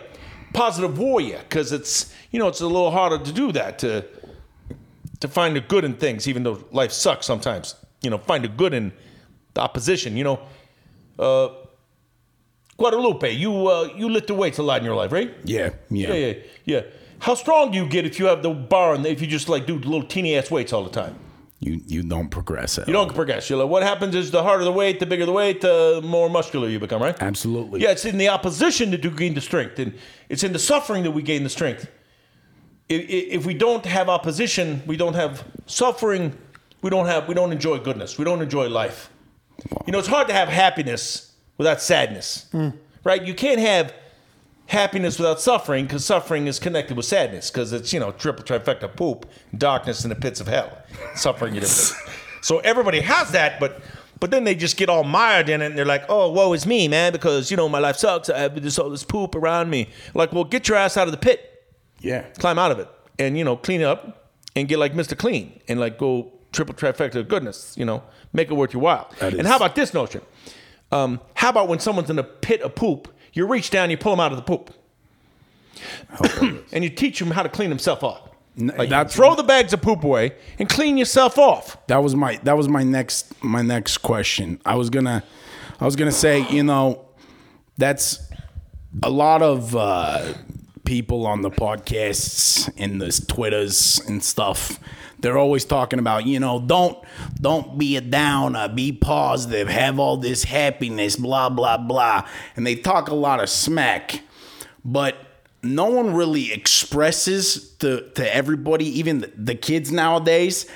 positive 0.54 0.98
warrior 0.98 1.38
because 1.40 1.72
it's 1.72 2.12
you 2.30 2.38
know 2.38 2.48
it's 2.48 2.60
a 2.60 2.66
little 2.66 2.90
harder 2.90 3.18
to 3.22 3.32
do 3.32 3.52
that 3.52 3.78
to 3.80 4.04
to 5.20 5.28
find 5.28 5.56
the 5.56 5.60
good 5.60 5.84
in 5.84 5.94
things, 5.94 6.28
even 6.28 6.42
though 6.42 6.64
life 6.72 6.92
sucks 6.92 7.26
sometimes. 7.26 7.74
You 8.02 8.10
know, 8.10 8.18
find 8.18 8.44
the 8.44 8.48
good 8.48 8.74
in 8.74 8.92
the 9.54 9.60
opposition. 9.60 10.16
You 10.16 10.24
know, 10.24 10.40
uh, 11.18 11.48
Guadalupe, 12.76 13.32
you 13.32 13.68
uh, 13.68 13.88
you 13.96 14.08
lift 14.08 14.26
the 14.28 14.34
weights 14.34 14.58
a 14.58 14.62
lot 14.62 14.78
in 14.78 14.84
your 14.84 14.94
life, 14.94 15.12
right? 15.12 15.34
yeah, 15.44 15.70
yeah, 15.90 16.08
Yeah, 16.08 16.14
yeah, 16.14 16.32
yeah. 16.64 16.80
How 17.18 17.34
strong 17.34 17.70
do 17.70 17.78
you 17.78 17.88
get 17.88 18.04
if 18.04 18.18
you 18.18 18.26
have 18.26 18.42
the 18.42 18.50
bar 18.50 18.94
and 18.94 19.04
if 19.06 19.20
you 19.22 19.26
just 19.26 19.48
like 19.48 19.66
do 19.66 19.76
little 19.76 20.02
teeny 20.02 20.36
ass 20.36 20.50
weights 20.50 20.72
all 20.72 20.84
the 20.84 20.90
time? 20.90 21.18
You 21.58 21.80
you 21.86 22.02
don't 22.02 22.28
progress 22.28 22.78
at 22.78 22.86
You 22.86 22.92
don't 22.92 23.14
progress. 23.14 23.48
You're 23.48 23.58
like, 23.58 23.70
what 23.70 23.82
happens 23.82 24.14
is 24.14 24.30
the 24.30 24.42
harder 24.42 24.64
the 24.64 24.72
weight, 24.72 25.00
the 25.00 25.06
bigger 25.06 25.24
the 25.24 25.32
weight, 25.32 25.62
the 25.62 26.02
more 26.04 26.28
muscular 26.28 26.68
you 26.68 26.78
become, 26.78 27.00
right? 27.00 27.16
Absolutely. 27.20 27.80
Yeah, 27.80 27.92
it's 27.92 28.04
in 28.04 28.18
the 28.18 28.28
opposition 28.28 28.90
that 28.90 29.02
you 29.02 29.10
gain 29.10 29.34
the 29.34 29.40
strength, 29.40 29.78
and 29.78 29.94
it's 30.28 30.44
in 30.44 30.52
the 30.52 30.58
suffering 30.58 31.02
that 31.04 31.12
we 31.12 31.22
gain 31.22 31.44
the 31.44 31.48
strength. 31.48 31.88
if, 32.90 33.08
if 33.08 33.46
we 33.46 33.54
don't 33.54 33.86
have 33.86 34.10
opposition, 34.10 34.82
we 34.86 34.98
don't 34.98 35.14
have 35.14 35.44
suffering, 35.64 36.36
we 36.82 36.90
don't 36.90 37.06
have 37.06 37.26
we 37.26 37.34
don't 37.34 37.52
enjoy 37.52 37.78
goodness, 37.78 38.18
we 38.18 38.24
don't 38.24 38.42
enjoy 38.42 38.68
life. 38.68 39.10
You 39.86 39.92
know, 39.92 39.98
it's 39.98 40.08
hard 40.08 40.28
to 40.28 40.34
have 40.34 40.48
happiness 40.48 41.32
without 41.56 41.80
sadness, 41.80 42.48
hmm. 42.52 42.70
right? 43.02 43.22
You 43.24 43.34
can't 43.34 43.60
have 43.60 43.94
happiness 44.66 45.18
without 45.18 45.40
suffering 45.40 45.84
because 45.86 46.04
suffering 46.04 46.46
is 46.46 46.58
connected 46.58 46.96
with 46.96 47.06
sadness 47.06 47.50
because 47.50 47.72
it's 47.72 47.92
you 47.92 48.00
know 48.00 48.12
triple 48.12 48.44
trifecta 48.44 48.94
poop, 48.94 49.26
darkness 49.56 50.04
in 50.04 50.10
the 50.10 50.16
pits 50.16 50.40
of 50.40 50.46
hell, 50.48 50.76
suffering 51.14 51.60
so 52.42 52.58
everybody 52.60 53.00
has 53.00 53.30
that, 53.32 53.58
but 53.60 53.80
but 54.18 54.30
then 54.30 54.44
they 54.44 54.54
just 54.54 54.76
get 54.76 54.88
all 54.88 55.04
mired 55.04 55.48
in 55.48 55.60
it 55.60 55.66
and 55.66 55.76
they're 55.78 55.84
like, 55.84 56.04
oh, 56.08 56.30
woe 56.32 56.52
is 56.54 56.66
me, 56.66 56.88
man, 56.88 57.12
because 57.12 57.50
you 57.50 57.56
know 57.56 57.68
my 57.68 57.78
life 57.78 57.96
sucks. 57.96 58.30
I 58.30 58.38
have 58.40 58.62
this 58.62 58.78
all 58.78 58.88
this 58.90 59.04
poop 59.04 59.34
around 59.34 59.68
me. 59.70 59.88
Like, 60.14 60.32
well, 60.32 60.44
get 60.44 60.68
your 60.68 60.78
ass 60.78 60.96
out 60.96 61.06
of 61.06 61.12
the 61.12 61.18
pit 61.18 61.68
Yeah. 62.00 62.22
climb 62.38 62.58
out 62.58 62.70
of 62.70 62.78
it 62.78 62.88
and 63.18 63.36
you 63.38 63.44
know 63.44 63.56
clean 63.56 63.82
up 63.82 64.30
and 64.54 64.68
get 64.68 64.78
like 64.78 64.94
Mr. 64.94 65.16
Clean 65.16 65.60
and 65.68 65.78
like 65.78 65.98
go 65.98 66.32
triple 66.52 66.74
trifecta 66.74 67.16
of 67.16 67.28
goodness, 67.28 67.74
you 67.76 67.84
know, 67.84 68.02
make 68.32 68.50
it 68.50 68.54
worth 68.54 68.72
your 68.72 68.82
while. 68.82 69.10
And 69.20 69.46
how 69.46 69.56
about 69.56 69.74
this 69.74 69.92
notion? 69.92 70.22
Um, 70.92 71.20
how 71.34 71.50
about 71.50 71.68
when 71.68 71.78
someone's 71.80 72.08
in 72.10 72.18
a 72.18 72.22
pit 72.22 72.62
of 72.62 72.74
poop, 72.74 73.12
you 73.36 73.46
reach 73.46 73.70
down, 73.70 73.90
you 73.90 73.96
pull 73.96 74.12
them 74.12 74.20
out 74.20 74.32
of 74.32 74.36
the 74.38 74.42
poop, 74.42 74.72
and 76.72 76.82
you 76.84 76.90
teach 76.90 77.18
them 77.18 77.30
how 77.30 77.42
to 77.42 77.48
clean 77.48 77.68
themselves 77.70 78.02
up. 78.02 78.34
Like 78.58 78.88
that's- 78.88 79.14
throw 79.14 79.34
the 79.34 79.42
bags 79.42 79.72
of 79.74 79.82
poop 79.82 80.02
away 80.02 80.32
and 80.58 80.66
clean 80.68 80.96
yourself 80.96 81.38
off. 81.38 81.76
That 81.88 82.02
was 82.02 82.14
my 82.16 82.40
that 82.44 82.56
was 82.56 82.68
my 82.68 82.82
next 82.82 83.34
my 83.44 83.60
next 83.60 83.98
question. 83.98 84.60
I 84.64 84.76
was 84.76 84.88
gonna 84.88 85.22
I 85.78 85.84
was 85.84 85.94
gonna 85.94 86.10
say, 86.10 86.48
you 86.48 86.62
know, 86.62 87.04
that's 87.76 88.18
a 89.02 89.10
lot 89.10 89.42
of 89.42 89.76
uh, 89.76 90.32
people 90.86 91.26
on 91.26 91.42
the 91.42 91.50
podcasts 91.50 92.72
and 92.78 92.98
the 92.98 93.10
Twitters 93.28 94.00
and 94.08 94.24
stuff. 94.24 94.78
They're 95.20 95.38
always 95.38 95.64
talking 95.64 95.98
about, 95.98 96.26
you 96.26 96.38
know, 96.40 96.60
don't 96.60 96.98
don't 97.40 97.78
be 97.78 97.96
a 97.96 98.00
downer, 98.00 98.68
be 98.68 98.92
positive, 98.92 99.68
have 99.68 99.98
all 99.98 100.16
this 100.16 100.44
happiness, 100.44 101.16
blah 101.16 101.48
blah 101.48 101.78
blah, 101.78 102.28
and 102.54 102.66
they 102.66 102.74
talk 102.76 103.08
a 103.08 103.14
lot 103.14 103.42
of 103.42 103.48
smack, 103.48 104.20
but 104.84 105.16
no 105.62 105.86
one 105.86 106.14
really 106.14 106.52
expresses 106.52 107.70
to 107.78 108.08
to 108.10 108.34
everybody, 108.34 108.86
even 108.98 109.20
the, 109.20 109.32
the 109.36 109.54
kids 109.54 109.90
nowadays, 109.90 110.66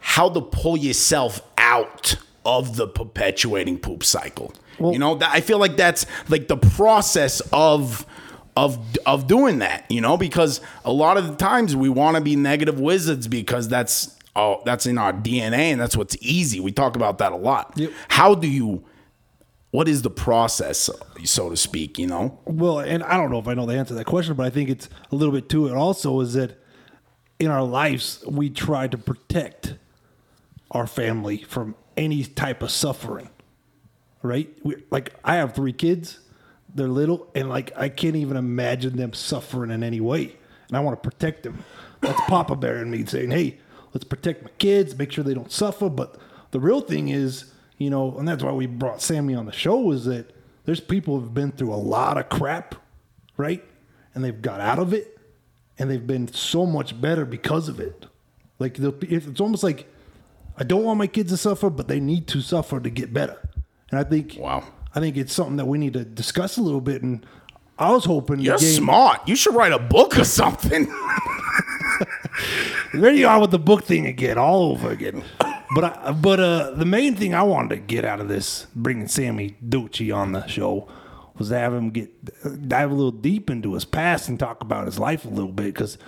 how 0.00 0.28
to 0.30 0.40
pull 0.40 0.76
yourself 0.76 1.40
out 1.58 2.16
of 2.44 2.76
the 2.76 2.86
perpetuating 2.88 3.78
poop 3.78 4.02
cycle. 4.02 4.52
you 4.92 4.98
know, 4.98 5.16
that, 5.16 5.30
I 5.30 5.42
feel 5.42 5.58
like 5.58 5.76
that's 5.76 6.06
like 6.30 6.48
the 6.48 6.56
process 6.56 7.42
of 7.52 8.06
of 8.56 8.78
of 9.06 9.26
doing 9.26 9.58
that, 9.60 9.84
you 9.90 10.00
know, 10.00 10.16
because 10.16 10.60
a 10.84 10.92
lot 10.92 11.16
of 11.16 11.26
the 11.28 11.36
times 11.36 11.74
we 11.76 11.88
want 11.88 12.16
to 12.16 12.22
be 12.22 12.36
negative 12.36 12.78
wizards 12.78 13.28
because 13.28 13.68
that's 13.68 14.16
oh 14.36 14.62
that's 14.64 14.86
in 14.86 14.98
our 14.98 15.12
DNA 15.12 15.72
and 15.72 15.80
that's 15.80 15.96
what's 15.96 16.16
easy. 16.20 16.60
We 16.60 16.72
talk 16.72 16.96
about 16.96 17.18
that 17.18 17.32
a 17.32 17.36
lot. 17.36 17.78
How 18.08 18.34
do 18.34 18.48
you 18.48 18.84
what 19.70 19.86
is 19.88 20.02
the 20.02 20.10
process, 20.10 20.90
so 21.24 21.48
to 21.48 21.56
speak, 21.56 21.98
you 21.98 22.06
know? 22.06 22.40
Well, 22.44 22.80
and 22.80 23.04
I 23.04 23.16
don't 23.16 23.30
know 23.30 23.38
if 23.38 23.46
I 23.46 23.54
know 23.54 23.66
the 23.66 23.74
answer 23.74 23.90
to 23.90 23.94
that 23.94 24.06
question, 24.06 24.34
but 24.34 24.44
I 24.44 24.50
think 24.50 24.68
it's 24.68 24.88
a 25.12 25.14
little 25.14 25.32
bit 25.32 25.48
to 25.50 25.68
it 25.68 25.74
also 25.74 26.20
is 26.20 26.34
that 26.34 26.58
in 27.38 27.48
our 27.48 27.62
lives, 27.62 28.22
we 28.26 28.50
try 28.50 28.88
to 28.88 28.98
protect 28.98 29.74
our 30.72 30.86
family 30.86 31.38
from 31.38 31.74
any 31.96 32.24
type 32.24 32.62
of 32.62 32.70
suffering, 32.70 33.30
right? 34.22 34.48
We, 34.62 34.82
like, 34.90 35.14
I 35.24 35.36
have 35.36 35.54
three 35.54 35.72
kids, 35.72 36.18
they're 36.74 36.88
little, 36.88 37.28
and 37.34 37.48
like, 37.48 37.72
I 37.76 37.88
can't 37.88 38.16
even 38.16 38.36
imagine 38.36 38.96
them 38.96 39.12
suffering 39.12 39.70
in 39.70 39.82
any 39.82 40.00
way. 40.00 40.36
And 40.68 40.76
I 40.76 40.80
want 40.80 41.02
to 41.02 41.08
protect 41.08 41.42
them. 41.42 41.64
That's 42.00 42.20
Papa 42.22 42.56
Bear 42.56 42.76
and 42.76 42.90
me 42.90 43.04
saying, 43.04 43.30
hey, 43.30 43.58
let's 43.92 44.04
protect 44.04 44.42
my 44.42 44.50
kids, 44.58 44.96
make 44.96 45.12
sure 45.12 45.24
they 45.24 45.34
don't 45.34 45.52
suffer. 45.52 45.88
But 45.88 46.16
the 46.50 46.60
real 46.60 46.80
thing 46.80 47.08
is, 47.08 47.52
you 47.78 47.90
know, 47.90 48.16
and 48.18 48.26
that's 48.28 48.42
why 48.42 48.52
we 48.52 48.66
brought 48.66 49.02
Sammy 49.02 49.34
on 49.34 49.46
the 49.46 49.52
show 49.52 49.90
is 49.90 50.04
that 50.04 50.34
there's 50.64 50.80
people 50.80 51.18
who've 51.18 51.34
been 51.34 51.52
through 51.52 51.72
a 51.72 51.76
lot 51.76 52.18
of 52.18 52.28
crap, 52.28 52.74
right? 53.36 53.64
And 54.14 54.22
they've 54.24 54.40
got 54.40 54.60
out 54.60 54.78
of 54.78 54.92
it 54.92 55.18
and 55.78 55.90
they've 55.90 56.06
been 56.06 56.28
so 56.28 56.66
much 56.66 57.00
better 57.00 57.24
because 57.24 57.68
of 57.68 57.80
it. 57.80 58.06
Like 58.58 58.78
it's 58.78 59.26
it's 59.30 59.40
almost 59.40 59.62
like 59.62 59.86
I 60.58 60.64
don't 60.64 60.84
want 60.84 60.98
my 60.98 61.06
kids 61.06 61.30
to 61.32 61.36
suffer, 61.38 61.70
but 61.70 61.88
they 61.88 62.00
need 62.00 62.28
to 62.28 62.42
suffer 62.42 62.78
to 62.78 62.90
get 62.90 63.12
better. 63.12 63.38
And 63.90 63.98
I 63.98 64.04
think 64.04 64.36
Wow. 64.38 64.64
I 64.94 65.00
think 65.00 65.16
it's 65.16 65.32
something 65.32 65.56
that 65.56 65.66
we 65.66 65.78
need 65.78 65.92
to 65.94 66.04
discuss 66.04 66.56
a 66.56 66.62
little 66.62 66.80
bit. 66.80 67.02
And 67.02 67.24
I 67.78 67.90
was 67.92 68.04
hoping 68.04 68.40
You're 68.40 68.58
game, 68.58 68.74
smart. 68.74 69.26
You 69.26 69.36
should 69.36 69.54
write 69.54 69.72
a 69.72 69.78
book 69.78 70.18
or 70.18 70.24
something. 70.24 70.92
There 72.92 73.12
you 73.12 73.28
are 73.28 73.40
with 73.40 73.52
the 73.52 73.58
book 73.58 73.84
thing 73.84 74.06
again, 74.06 74.36
all 74.36 74.72
over 74.72 74.90
again. 74.90 75.22
But 75.74 75.84
I, 75.84 76.12
but 76.12 76.40
uh, 76.40 76.70
the 76.72 76.84
main 76.84 77.14
thing 77.14 77.34
I 77.34 77.44
wanted 77.44 77.68
to 77.70 77.76
get 77.76 78.04
out 78.04 78.20
of 78.20 78.28
this, 78.28 78.66
bringing 78.74 79.06
Sammy 79.06 79.56
Duchet 79.66 80.10
on 80.10 80.32
the 80.32 80.44
show, 80.48 80.88
was 81.38 81.50
to 81.50 81.58
have 81.58 81.72
him 81.72 81.90
get 81.90 82.68
dive 82.68 82.90
a 82.90 82.94
little 82.94 83.12
deep 83.12 83.48
into 83.48 83.74
his 83.74 83.84
past 83.84 84.28
and 84.28 84.38
talk 84.40 84.60
about 84.60 84.86
his 84.86 84.98
life 84.98 85.24
a 85.24 85.28
little 85.28 85.52
bit. 85.52 85.66
Because 85.66 85.98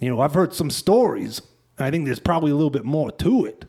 you 0.00 0.08
know 0.08 0.20
I've 0.20 0.34
heard 0.34 0.54
some 0.54 0.70
stories. 0.70 1.40
I 1.78 1.90
think 1.90 2.06
there's 2.06 2.18
probably 2.18 2.50
a 2.50 2.56
little 2.56 2.70
bit 2.70 2.84
more 2.84 3.12
to 3.12 3.44
it. 3.44 3.64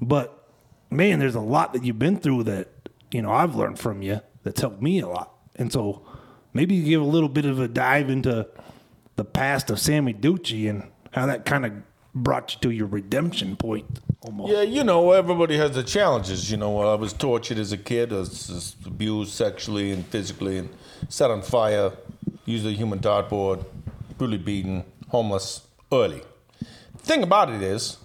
But 0.00 0.48
man, 0.90 1.18
there's 1.18 1.34
a 1.34 1.40
lot 1.40 1.74
that 1.74 1.84
you've 1.84 1.98
been 1.98 2.18
through 2.18 2.44
that 2.44 2.68
you 3.10 3.22
know 3.22 3.30
I've 3.30 3.54
learned 3.54 3.78
from 3.78 4.02
you 4.02 4.20
that's 4.42 4.60
helped 4.60 4.82
me 4.82 5.00
a 5.00 5.08
lot. 5.08 5.34
And 5.56 5.72
so 5.72 6.06
maybe 6.52 6.74
you 6.74 6.84
give 6.84 7.02
a 7.02 7.04
little 7.04 7.28
bit 7.28 7.44
of 7.44 7.60
a 7.60 7.68
dive 7.68 8.10
into 8.10 8.48
the 9.16 9.24
past 9.24 9.70
of 9.70 9.80
Sammy 9.80 10.12
Duchet 10.12 10.68
and 10.68 10.90
how 11.12 11.26
that 11.26 11.44
kind 11.44 11.66
of 11.66 11.72
brought 12.14 12.54
you 12.54 12.60
to 12.60 12.70
your 12.70 12.86
redemption 12.86 13.56
point 13.56 14.00
almost. 14.22 14.52
Yeah, 14.52 14.62
you 14.62 14.84
know, 14.84 15.12
everybody 15.12 15.56
has 15.56 15.72
their 15.72 15.82
challenges. 15.82 16.50
You 16.50 16.56
know, 16.56 16.80
I 16.80 16.94
was 16.94 17.12
tortured 17.12 17.58
as 17.58 17.72
a 17.72 17.78
kid, 17.78 18.12
I 18.12 18.16
was, 18.16 18.76
abused 18.86 19.32
sexually 19.32 19.90
and 19.92 20.06
physically, 20.06 20.58
and 20.58 20.68
set 21.08 21.30
on 21.30 21.42
fire, 21.42 21.92
used 22.44 22.66
a 22.66 22.72
human 22.72 22.98
dartboard, 22.98 23.64
brutally 24.16 24.38
beaten, 24.38 24.84
homeless, 25.08 25.66
early. 25.92 26.22
thing 26.98 27.22
about 27.22 27.50
it 27.50 27.62
is, 27.62 27.98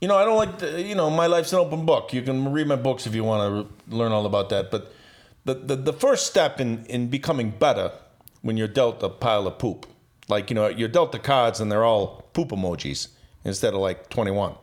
you 0.00 0.08
know, 0.08 0.16
I 0.16 0.24
don't 0.24 0.36
like, 0.36 0.58
the, 0.58 0.82
you 0.82 0.94
know, 0.94 1.08
my 1.10 1.26
life's 1.26 1.52
an 1.52 1.58
open 1.58 1.86
book. 1.86 2.12
You 2.12 2.22
can 2.22 2.52
read 2.52 2.66
my 2.66 2.76
books 2.76 3.06
if 3.06 3.14
you 3.14 3.24
want 3.24 3.68
to 3.88 3.94
learn 3.96 4.12
all 4.12 4.26
about 4.26 4.50
that. 4.50 4.70
But 4.70 4.92
the, 5.44 5.54
the, 5.54 5.76
the 5.76 5.92
first 5.92 6.26
step 6.26 6.60
in, 6.60 6.84
in 6.86 7.08
becoming 7.08 7.50
better 7.50 7.92
when 8.42 8.56
you're 8.56 8.68
dealt 8.68 9.02
a 9.02 9.08
pile 9.08 9.46
of 9.46 9.58
poop, 9.58 9.86
like, 10.28 10.50
you 10.50 10.54
know, 10.54 10.68
you're 10.68 10.88
dealt 10.88 11.12
the 11.12 11.18
cards 11.18 11.60
and 11.60 11.70
they're 11.72 11.84
all 11.84 12.28
poop 12.32 12.48
emojis 12.50 13.08
instead 13.44 13.72
of 13.74 13.80
like 13.80 14.08
21 14.10 14.54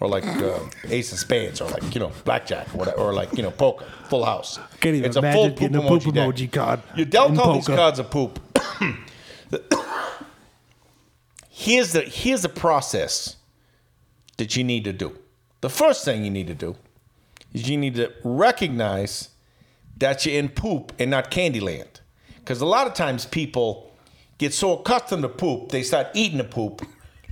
or 0.00 0.08
like 0.08 0.24
uh, 0.24 0.58
ace 0.88 1.12
of 1.12 1.18
spades 1.18 1.60
or 1.60 1.70
like, 1.70 1.94
you 1.94 2.00
know, 2.00 2.10
blackjack 2.24 2.74
or, 2.74 2.78
whatever, 2.78 2.98
or 2.98 3.14
like, 3.14 3.34
you 3.36 3.42
know, 3.42 3.52
poker, 3.52 3.86
full 4.08 4.24
house. 4.24 4.58
Can't 4.80 4.96
even 4.96 5.04
it's 5.06 5.16
a 5.16 5.20
imagine 5.20 5.56
full 5.56 5.68
poop 5.68 5.74
a 5.76 5.88
poop 5.88 6.02
emoji, 6.02 6.32
emoji 6.48 6.52
card 6.52 6.82
You're 6.96 7.06
dealt 7.06 7.38
all 7.38 7.54
these 7.54 7.66
poker. 7.66 7.76
cards 7.76 7.98
of 8.00 8.10
poop. 8.10 8.40
here's 11.48 11.92
the 11.92 12.02
here's 12.02 12.42
the 12.42 12.48
process 12.48 13.36
that 14.36 14.56
you 14.56 14.64
need 14.64 14.84
to 14.84 14.92
do. 14.92 15.18
The 15.60 15.70
first 15.70 16.04
thing 16.04 16.24
you 16.24 16.30
need 16.30 16.48
to 16.48 16.54
do 16.54 16.76
is 17.52 17.68
you 17.68 17.76
need 17.76 17.94
to 17.96 18.12
recognize 18.24 19.30
that 19.98 20.26
you're 20.26 20.38
in 20.38 20.48
poop 20.48 20.92
and 20.98 21.10
not 21.10 21.30
Candyland. 21.30 22.00
Because 22.38 22.60
a 22.60 22.66
lot 22.66 22.86
of 22.86 22.94
times 22.94 23.24
people 23.24 23.92
get 24.38 24.52
so 24.52 24.78
accustomed 24.78 25.22
to 25.22 25.28
poop, 25.28 25.68
they 25.68 25.82
start 25.82 26.08
eating 26.14 26.38
the 26.38 26.44
poop 26.44 26.82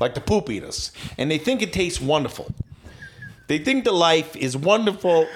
like 0.00 0.14
the 0.14 0.20
poop 0.20 0.48
eaters, 0.48 0.92
and 1.18 1.30
they 1.30 1.38
think 1.38 1.60
it 1.60 1.72
tastes 1.72 2.00
wonderful. 2.00 2.52
They 3.48 3.58
think 3.58 3.84
the 3.84 3.92
life 3.92 4.34
is 4.34 4.56
wonderful, 4.56 5.26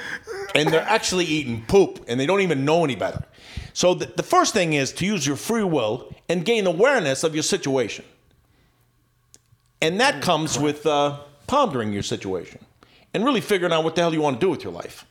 and 0.55 0.71
they're 0.71 0.81
actually 0.81 1.27
eating 1.27 1.65
poop, 1.67 2.05
and 2.09 2.19
they 2.19 2.27
don't 2.27 2.41
even 2.41 2.65
know 2.65 2.83
any 2.85 2.95
better. 2.97 3.25
So 3.75 3.93
the, 3.95 4.07
the 4.07 4.23
first 4.23 4.55
thing 4.55 4.73
is 4.73 4.93
to 4.93 5.05
use 5.05 5.27
your 5.27 5.37
free 5.37 5.65
will 5.65 6.15
and 6.29 6.45
gain 6.45 6.67
awareness 6.67 7.25
of 7.25 7.35
your 7.35 7.43
situation. 7.43 8.05
And 9.83 10.01
that 10.01 10.23
comes 10.23 10.59
with 10.59 10.87
uh, 10.87 11.19
pondering 11.47 11.93
your 11.93 12.03
situation 12.03 12.65
and 13.13 13.25
really 13.25 13.41
figuring 13.41 13.73
out 13.73 13.85
what 13.85 13.95
the 13.95 14.03
hell 14.03 14.13
you 14.13 14.21
want 14.21 14.41
to 14.41 14.47
do 14.47 14.51
with 14.51 14.65
your 14.65 14.73
life. 14.73 15.07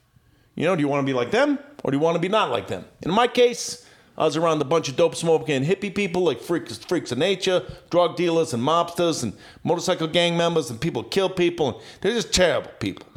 You 0.56 0.66
know, 0.66 0.76
do 0.76 0.82
you 0.82 0.88
want 0.88 1.06
to 1.06 1.06
be 1.06 1.18
like 1.18 1.32
them 1.32 1.60
or 1.84 1.92
do 1.92 1.98
you 1.98 2.02
want 2.02 2.16
to 2.16 2.20
be 2.20 2.28
not 2.28 2.52
like 2.52 2.68
them? 2.68 2.86
In 3.02 3.12
my 3.12 3.28
case, 3.28 3.86
I 4.18 4.26
was 4.26 4.38
around 4.38 4.62
a 4.62 4.66
bunch 4.66 4.90
of 4.90 4.96
dope 4.96 5.16
smoking 5.16 5.64
hippie 5.64 5.94
people 5.94 6.24
like 6.24 6.40
freaks, 6.40 6.78
freaks 6.78 7.12
of 7.12 7.18
nature, 7.18 7.64
drug 7.90 8.16
dealers 8.16 8.54
and 8.54 8.62
mobsters 8.62 9.24
and 9.24 9.34
motorcycle 9.64 10.08
gang 10.08 10.38
members 10.38 10.70
and 10.70 10.80
people 10.80 11.04
kill 11.04 11.30
people. 11.30 11.70
And 11.70 11.78
they're 12.02 12.14
just 12.14 12.34
terrible 12.34 12.72
people. 12.80 13.08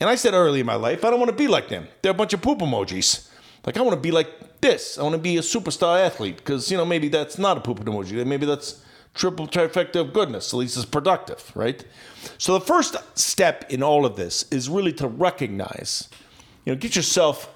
And 0.00 0.08
I 0.08 0.14
said 0.14 0.32
early 0.32 0.60
in 0.60 0.66
my 0.66 0.76
life, 0.76 1.04
I 1.04 1.10
don't 1.10 1.18
want 1.18 1.30
to 1.30 1.36
be 1.36 1.48
like 1.48 1.68
them. 1.68 1.88
They're 2.00 2.12
a 2.12 2.14
bunch 2.14 2.32
of 2.32 2.40
poop 2.40 2.60
emojis. 2.60 3.28
Like, 3.66 3.76
I 3.76 3.82
want 3.82 3.96
to 3.96 4.00
be 4.00 4.12
like 4.12 4.60
this. 4.60 4.96
I 4.96 5.02
want 5.02 5.14
to 5.14 5.20
be 5.20 5.36
a 5.36 5.40
superstar 5.40 6.00
athlete 6.00 6.36
because, 6.36 6.70
you 6.70 6.76
know, 6.76 6.86
maybe 6.86 7.08
that's 7.08 7.36
not 7.38 7.58
a 7.58 7.60
poop 7.60 7.80
emoji. 7.80 8.24
Maybe 8.24 8.46
that's 8.46 8.82
triple 9.18 9.46
trifecta 9.46 9.96
of 9.96 10.12
goodness. 10.12 10.54
At 10.54 10.56
least 10.56 10.76
it's 10.76 10.86
productive, 10.86 11.52
right? 11.54 11.84
So 12.38 12.54
the 12.54 12.64
first 12.64 12.96
step 13.18 13.70
in 13.70 13.82
all 13.82 14.06
of 14.06 14.16
this 14.16 14.50
is 14.50 14.70
really 14.70 14.92
to 14.94 15.08
recognize, 15.08 16.08
you 16.64 16.72
know, 16.72 16.78
get 16.78 16.96
yourself, 16.96 17.54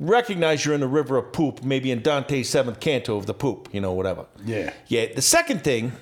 recognize 0.00 0.64
you're 0.64 0.74
in 0.74 0.80
the 0.80 0.88
river 0.88 1.16
of 1.16 1.32
poop, 1.32 1.62
maybe 1.62 1.90
in 1.90 2.02
Dante's 2.02 2.48
seventh 2.48 2.80
canto 2.80 3.16
of 3.16 3.26
the 3.26 3.34
poop, 3.34 3.68
you 3.72 3.80
know, 3.80 3.92
whatever. 3.92 4.26
Yeah. 4.44 4.72
Yeah. 4.88 5.14
The 5.14 5.22
second 5.22 5.62
thing 5.62 5.92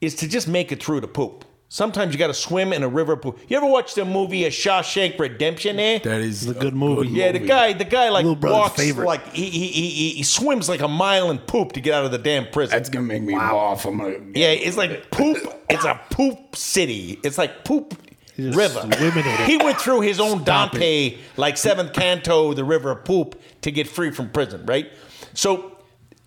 is 0.00 0.14
to 0.16 0.28
just 0.28 0.48
make 0.48 0.72
it 0.72 0.82
through 0.82 1.00
the 1.00 1.08
poop. 1.08 1.44
Sometimes 1.72 2.12
you 2.12 2.18
got 2.18 2.26
to 2.26 2.34
swim 2.34 2.72
in 2.72 2.82
a 2.82 2.88
river 2.88 3.16
poop. 3.16 3.38
You 3.46 3.56
ever 3.56 3.64
watch 3.64 3.94
the 3.94 4.04
movie 4.04 4.44
A 4.44 4.50
Shawshank 4.50 5.16
Redemption? 5.20 5.78
Eh? 5.78 6.00
That 6.00 6.20
is 6.20 6.48
a 6.48 6.54
good 6.54 6.74
movie. 6.74 7.06
Yeah, 7.10 7.30
the 7.30 7.38
guy, 7.38 7.74
the 7.74 7.84
guy 7.84 8.08
like 8.08 8.24
Little 8.24 8.50
walks 8.50 8.74
favorite. 8.74 9.06
like 9.06 9.32
he, 9.32 9.48
he 9.48 9.68
he 9.68 9.88
he 9.90 10.10
he 10.14 10.22
swims 10.24 10.68
like 10.68 10.80
a 10.80 10.88
mile 10.88 11.30
in 11.30 11.38
poop 11.38 11.70
to 11.74 11.80
get 11.80 11.94
out 11.94 12.04
of 12.04 12.10
the 12.10 12.18
damn 12.18 12.48
prison. 12.48 12.76
That's 12.76 12.88
gonna 12.88 13.06
make 13.06 13.22
me 13.22 13.36
laugh. 13.36 13.86
I'm 13.86 13.98
gonna, 13.98 14.16
yeah, 14.34 14.48
it's 14.48 14.76
like 14.76 15.12
poop. 15.12 15.38
It's 15.68 15.84
a 15.84 16.00
poop 16.10 16.56
city. 16.56 17.20
It's 17.22 17.38
like 17.38 17.64
poop 17.64 17.94
river. 18.36 18.80
swimming 18.80 19.24
in 19.24 19.26
it. 19.26 19.46
He 19.46 19.56
went 19.56 19.80
through 19.80 20.00
his 20.00 20.18
own 20.18 20.42
Stop 20.42 20.72
Dante 20.72 21.18
like 21.36 21.56
seventh 21.56 21.92
canto, 21.92 22.52
the 22.52 22.64
river 22.64 22.90
of 22.90 23.04
poop, 23.04 23.40
to 23.60 23.70
get 23.70 23.86
free 23.86 24.10
from 24.10 24.30
prison. 24.30 24.66
Right. 24.66 24.90
So 25.34 25.78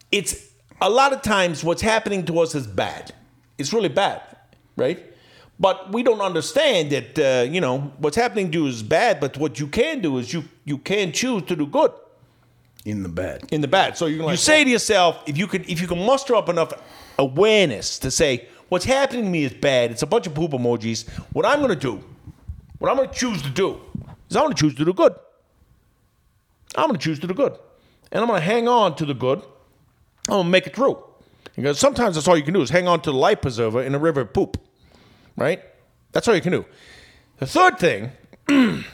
it's 0.09 0.37
a 0.79 0.89
lot 0.89 1.11
of 1.11 1.21
times 1.21 1.65
what's 1.65 1.81
happening 1.81 2.25
to 2.27 2.39
us 2.39 2.55
is 2.55 2.65
bad. 2.65 3.13
It's 3.57 3.73
really 3.73 3.89
bad, 3.89 4.21
right? 4.77 5.09
But 5.63 5.93
we 5.93 6.03
don't 6.03 6.19
understand 6.19 6.91
that 6.91 7.17
uh, 7.17 7.49
you 7.49 7.61
know 7.61 7.93
what's 7.97 8.17
happening 8.17 8.51
to 8.51 8.57
you 8.57 8.67
is 8.67 8.83
bad. 8.83 9.21
But 9.21 9.37
what 9.37 9.61
you 9.61 9.67
can 9.67 10.01
do 10.01 10.17
is 10.17 10.33
you 10.33 10.43
you 10.65 10.77
can 10.77 11.13
choose 11.13 11.43
to 11.43 11.55
do 11.55 11.65
good 11.65 11.93
in 12.83 13.01
the 13.01 13.07
bad. 13.07 13.45
in 13.49 13.61
the 13.61 13.69
bad. 13.69 13.95
So 13.95 14.07
you 14.07 14.35
say 14.35 14.65
to 14.65 14.69
yourself, 14.69 15.23
if 15.25 15.37
you 15.37 15.47
could, 15.47 15.69
if 15.69 15.79
you 15.79 15.87
can 15.87 16.05
muster 16.05 16.35
up 16.35 16.49
enough 16.49 16.73
awareness 17.17 17.97
to 17.99 18.11
say, 18.11 18.49
what's 18.67 18.83
happening 18.83 19.23
to 19.23 19.29
me 19.29 19.45
is 19.45 19.53
bad. 19.53 19.91
It's 19.91 20.01
a 20.01 20.05
bunch 20.05 20.27
of 20.27 20.33
poop 20.33 20.51
emojis. 20.51 21.07
What 21.31 21.45
I'm 21.45 21.59
going 21.59 21.69
to 21.69 21.79
do, 21.79 22.03
what 22.79 22.91
I'm 22.91 22.97
going 22.97 23.07
to 23.07 23.15
choose 23.15 23.41
to 23.43 23.49
do, 23.49 23.79
is 24.29 24.35
I'm 24.35 24.43
going 24.43 24.55
to 24.55 24.61
choose 24.61 24.75
to 24.75 24.83
do 24.83 24.93
good. 24.93 25.15
I'm 26.75 26.87
going 26.89 26.99
to 26.99 27.05
choose 27.05 27.19
to 27.19 27.27
do 27.27 27.33
good, 27.33 27.57
and 28.11 28.21
I'm 28.21 28.27
going 28.27 28.41
to 28.41 28.45
hang 28.45 28.67
on 28.67 28.97
to 28.97 29.05
the 29.05 29.13
good. 29.13 29.39
I'm 30.27 30.33
going 30.33 30.43
to 30.43 30.49
make 30.49 30.67
it 30.67 30.75
through. 30.75 31.01
Because 31.55 31.79
sometimes 31.79 32.15
that's 32.15 32.27
all 32.27 32.35
you 32.35 32.43
can 32.43 32.53
do 32.53 32.61
is 32.61 32.69
hang 32.69 32.89
on 32.89 32.99
to 33.03 33.11
the 33.11 33.17
life 33.17 33.41
preserver 33.41 33.81
in 33.81 33.95
a 33.95 33.99
river 33.99 34.19
of 34.21 34.33
poop, 34.33 34.57
right? 35.35 35.61
That's 36.11 36.27
all 36.27 36.35
you 36.35 36.41
can 36.41 36.51
do. 36.51 36.65
The 37.39 37.47
third 37.47 37.79
thing, 37.79 38.11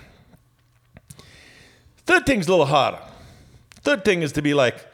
third 2.06 2.26
thing's 2.26 2.48
a 2.48 2.52
little 2.52 2.66
harder. 2.66 3.02
Third 3.82 4.04
thing 4.04 4.22
is 4.22 4.32
to 4.34 4.42
be 4.42 4.54
like, 4.54 4.86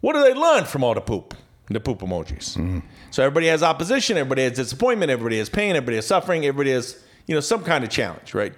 what 0.00 0.14
do 0.14 0.22
they 0.22 0.34
learn 0.34 0.64
from 0.64 0.84
all 0.84 0.94
the 0.94 1.00
poop? 1.00 1.34
The 1.68 1.80
poop 1.80 2.00
emojis. 2.00 2.56
Mm-hmm. 2.56 2.80
So 3.10 3.22
everybody 3.22 3.46
has 3.46 3.62
opposition, 3.62 4.16
everybody 4.16 4.42
has 4.42 4.52
disappointment, 4.52 5.10
everybody 5.10 5.38
has 5.38 5.48
pain, 5.48 5.70
everybody 5.76 5.96
has 5.96 6.06
suffering, 6.06 6.44
everybody 6.44 6.72
has, 6.72 7.02
you 7.26 7.34
know, 7.34 7.40
some 7.40 7.64
kind 7.64 7.84
of 7.84 7.88
challenge, 7.90 8.34
right? 8.34 8.52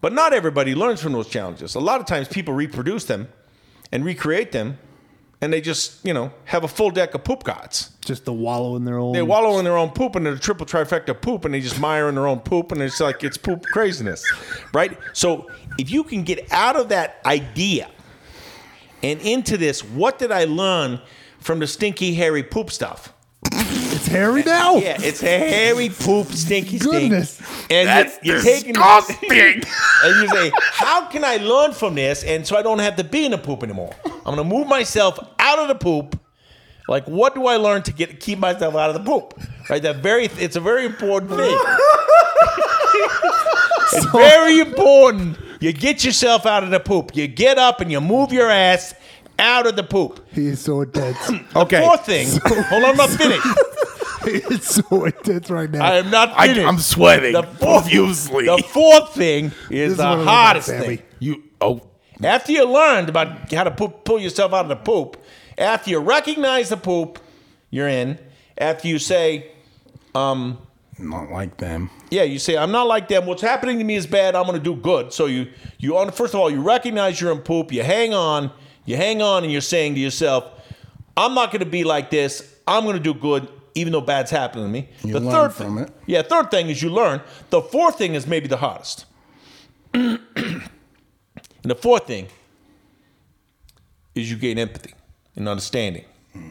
But 0.00 0.12
not 0.12 0.32
everybody 0.32 0.74
learns 0.74 1.00
from 1.00 1.12
those 1.12 1.28
challenges. 1.28 1.74
A 1.74 1.80
lot 1.80 2.00
of 2.00 2.06
times 2.06 2.28
people 2.28 2.54
reproduce 2.54 3.04
them 3.04 3.28
and 3.90 4.04
recreate 4.04 4.52
them, 4.52 4.78
and 5.40 5.52
they 5.52 5.60
just, 5.60 6.04
you 6.04 6.14
know, 6.14 6.32
have 6.44 6.64
a 6.64 6.68
full 6.68 6.90
deck 6.90 7.14
of 7.14 7.24
poop 7.24 7.44
gods. 7.44 7.90
Just 8.00 8.24
the 8.24 8.32
wallow 8.32 8.76
in 8.76 8.84
their 8.84 8.98
own. 8.98 9.12
They 9.12 9.22
wallow 9.22 9.58
in 9.58 9.64
their 9.64 9.76
own 9.76 9.90
poop 9.90 10.16
and 10.16 10.24
they're 10.24 10.34
a 10.34 10.38
triple 10.38 10.66
trifecta 10.66 11.20
poop 11.20 11.44
and 11.44 11.52
they 11.52 11.60
just 11.60 11.78
mire 11.78 12.08
in 12.08 12.14
their 12.14 12.26
own 12.26 12.40
poop 12.40 12.72
and 12.72 12.80
it's 12.80 13.00
like 13.00 13.22
it's 13.22 13.36
poop 13.36 13.64
craziness. 13.64 14.24
Right? 14.72 14.96
So 15.12 15.50
if 15.78 15.90
you 15.90 16.04
can 16.04 16.22
get 16.22 16.50
out 16.52 16.76
of 16.76 16.88
that 16.88 17.20
idea 17.26 17.90
and 19.02 19.20
into 19.20 19.56
this, 19.56 19.84
what 19.84 20.18
did 20.18 20.32
I 20.32 20.44
learn 20.44 21.00
from 21.38 21.58
the 21.58 21.66
stinky 21.66 22.14
hairy 22.14 22.42
poop 22.42 22.70
stuff? 22.70 23.12
It's 24.06 24.14
hairy 24.14 24.42
now. 24.44 24.76
Yeah, 24.86 24.96
it's 25.00 25.22
a 25.22 25.26
hairy 25.26 25.88
poop 25.88 26.28
stinky 26.28 26.78
stink. 26.78 26.92
Goodness. 26.92 27.40
And 27.70 27.88
That's 27.88 28.18
you're, 28.22 28.36
you're 28.36 28.44
taking 28.44 28.74
disgusting. 28.74 29.30
and 29.32 30.22
you 30.22 30.28
say, 30.28 30.52
how 30.54 31.06
can 31.06 31.24
I 31.24 31.38
learn 31.38 31.72
from 31.72 31.96
this 31.96 32.22
and 32.22 32.46
so 32.46 32.56
I 32.56 32.62
don't 32.62 32.78
have 32.78 32.96
to 32.96 33.04
be 33.04 33.24
in 33.24 33.32
the 33.32 33.38
poop 33.38 33.64
anymore? 33.64 33.94
I'm 34.04 34.36
gonna 34.36 34.44
move 34.44 34.68
myself 34.68 35.18
out 35.38 35.58
of 35.58 35.68
the 35.68 35.74
poop. 35.74 36.20
Like, 36.88 37.06
what 37.06 37.34
do 37.34 37.46
I 37.46 37.56
learn 37.56 37.82
to 37.82 37.92
get 37.92 38.20
keep 38.20 38.38
myself 38.38 38.76
out 38.76 38.90
of 38.90 38.94
the 38.94 39.10
poop? 39.10 39.34
Right? 39.68 39.82
That 39.82 39.96
very 39.96 40.26
it's 40.26 40.54
a 40.56 40.60
very 40.60 40.84
important 40.86 41.32
thing. 41.32 41.58
it's 43.92 44.04
very 44.12 44.60
important. 44.60 45.38
You 45.58 45.72
get 45.72 46.04
yourself 46.04 46.46
out 46.46 46.62
of 46.62 46.70
the 46.70 46.80
poop. 46.80 47.16
You 47.16 47.26
get 47.26 47.58
up 47.58 47.80
and 47.80 47.90
you 47.90 48.00
move 48.00 48.32
your 48.32 48.50
ass 48.50 48.94
out 49.38 49.66
of 49.66 49.74
the 49.74 49.82
poop. 49.82 50.24
He 50.32 50.46
is 50.46 50.60
so 50.60 50.82
intense. 50.82 51.30
Okay. 51.56 51.80
Fourth 51.80 52.06
thing, 52.06 52.28
hold 52.44 52.84
on, 52.84 52.90
I'm 52.90 52.96
not 52.96 53.10
finished. 53.10 53.46
is 54.50 54.64
so 54.66 55.04
intense 55.04 55.50
right 55.50 55.70
now. 55.70 55.84
I 55.84 55.96
am 55.96 56.10
not 56.10 56.32
I, 56.36 56.48
finished. 56.48 56.66
I'm 56.66 56.78
sweating 56.78 57.32
The 57.32 57.42
fourth, 57.58 57.58
profusely. 57.84 58.46
the 58.46 58.62
fourth 58.68 59.14
thing 59.14 59.52
is 59.70 59.92
is 59.92 59.96
the 59.98 60.04
I 60.06 60.24
hardest 60.24 60.68
about 60.68 60.84
thing. 60.86 61.02
you 61.20 61.42
oh 61.60 61.80
After 62.22 62.52
you 62.52 62.64
learned 62.64 63.08
about 63.08 63.52
how 63.52 63.64
to 63.64 63.70
pu- 63.70 63.88
pull 63.88 64.18
yourself 64.18 64.52
out 64.52 64.64
of 64.64 64.68
the 64.68 64.76
poop, 64.76 65.16
after 65.58 65.90
you 65.90 65.98
recognize 65.98 66.68
the 66.70 66.76
poop 66.76 67.18
you're 67.70 67.88
in, 67.88 68.18
after 68.58 68.88
you 68.88 68.98
say, 68.98 69.50
um, 70.14 70.58
not 70.98 71.30
like 71.30 71.58
them. 71.58 71.90
yeah, 72.10 72.22
you 72.22 72.38
say, 72.38 72.56
I'm 72.56 72.72
not 72.72 72.86
like 72.86 73.08
them. 73.08 73.26
What's 73.26 73.42
happening 73.42 73.78
to 73.78 73.84
me 73.84 73.96
is 73.96 74.06
bad. 74.06 74.34
I'm 74.34 74.46
going 74.46 74.56
to 74.58 74.64
do 74.64 74.74
good. 74.80 75.12
So 75.12 75.26
you, 75.26 75.48
you 75.78 75.96
on 75.98 76.10
first 76.10 76.32
of 76.34 76.40
all, 76.40 76.50
you 76.50 76.62
recognize 76.62 77.20
you're 77.20 77.32
in 77.32 77.40
poop. 77.40 77.70
You 77.72 77.82
hang 77.82 78.14
on. 78.14 78.50
You 78.86 78.96
hang 78.96 79.20
on, 79.20 79.42
and 79.42 79.52
you're 79.52 79.60
saying 79.60 79.94
to 79.96 80.00
yourself, 80.00 80.44
I'm 81.16 81.34
not 81.34 81.50
going 81.50 81.60
to 81.64 81.70
be 81.70 81.84
like 81.84 82.08
this. 82.10 82.54
I'm 82.66 82.84
going 82.84 82.96
to 82.96 83.02
do 83.02 83.12
good, 83.14 83.48
even 83.76 83.92
though 83.92 84.00
bad's 84.00 84.30
happening 84.30 84.64
to 84.64 84.70
me. 84.70 84.88
You 85.04 85.12
the 85.12 85.20
learn 85.20 85.32
third 85.32 85.52
from 85.52 85.76
thing- 85.76 85.84
it. 85.84 85.92
Yeah, 86.06 86.22
third 86.22 86.50
thing 86.50 86.68
is 86.68 86.82
you 86.82 86.90
learn. 86.90 87.20
The 87.50 87.60
fourth 87.60 87.98
thing 87.98 88.14
is 88.14 88.26
maybe 88.26 88.48
the 88.48 88.56
hardest. 88.56 89.04
and 89.94 90.20
the 91.62 91.74
fourth 91.74 92.06
thing 92.06 92.28
is 94.14 94.30
you 94.30 94.36
gain 94.36 94.58
empathy 94.58 94.94
and 95.36 95.48
understanding 95.48 96.04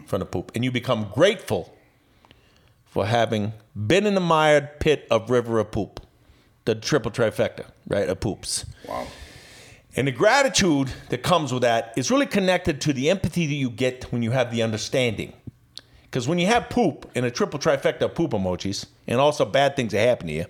from 0.05 0.19
the 0.19 0.25
poop, 0.25 0.51
and 0.55 0.63
you 0.63 0.71
become 0.71 1.09
grateful 1.13 1.75
for 2.85 3.05
having 3.05 3.53
been 3.75 4.05
in 4.05 4.13
the 4.15 4.21
mired 4.21 4.79
pit 4.79 5.07
of 5.11 5.29
river 5.29 5.59
of 5.59 5.71
poop, 5.71 5.99
the 6.65 6.75
triple 6.75 7.11
trifecta, 7.11 7.65
right, 7.87 8.07
of 8.07 8.19
poops. 8.19 8.65
Wow. 8.87 9.05
And 9.95 10.07
the 10.07 10.11
gratitude 10.11 10.91
that 11.09 11.23
comes 11.23 11.53
with 11.53 11.61
that 11.61 11.93
is 11.95 12.11
really 12.11 12.25
connected 12.25 12.81
to 12.81 12.93
the 12.93 13.09
empathy 13.09 13.45
that 13.47 13.53
you 13.53 13.69
get 13.69 14.05
when 14.11 14.21
you 14.21 14.31
have 14.31 14.51
the 14.51 14.61
understanding. 14.61 15.33
Because 16.15 16.29
when 16.29 16.39
you 16.39 16.47
have 16.47 16.69
poop 16.69 17.11
and 17.13 17.25
a 17.25 17.29
triple 17.29 17.59
trifecta 17.59 18.03
of 18.03 18.15
poop 18.15 18.31
emojis, 18.31 18.85
and 19.05 19.19
also 19.19 19.43
bad 19.43 19.75
things 19.75 19.91
that 19.91 19.99
happen 19.99 20.27
to 20.27 20.33
you, 20.33 20.45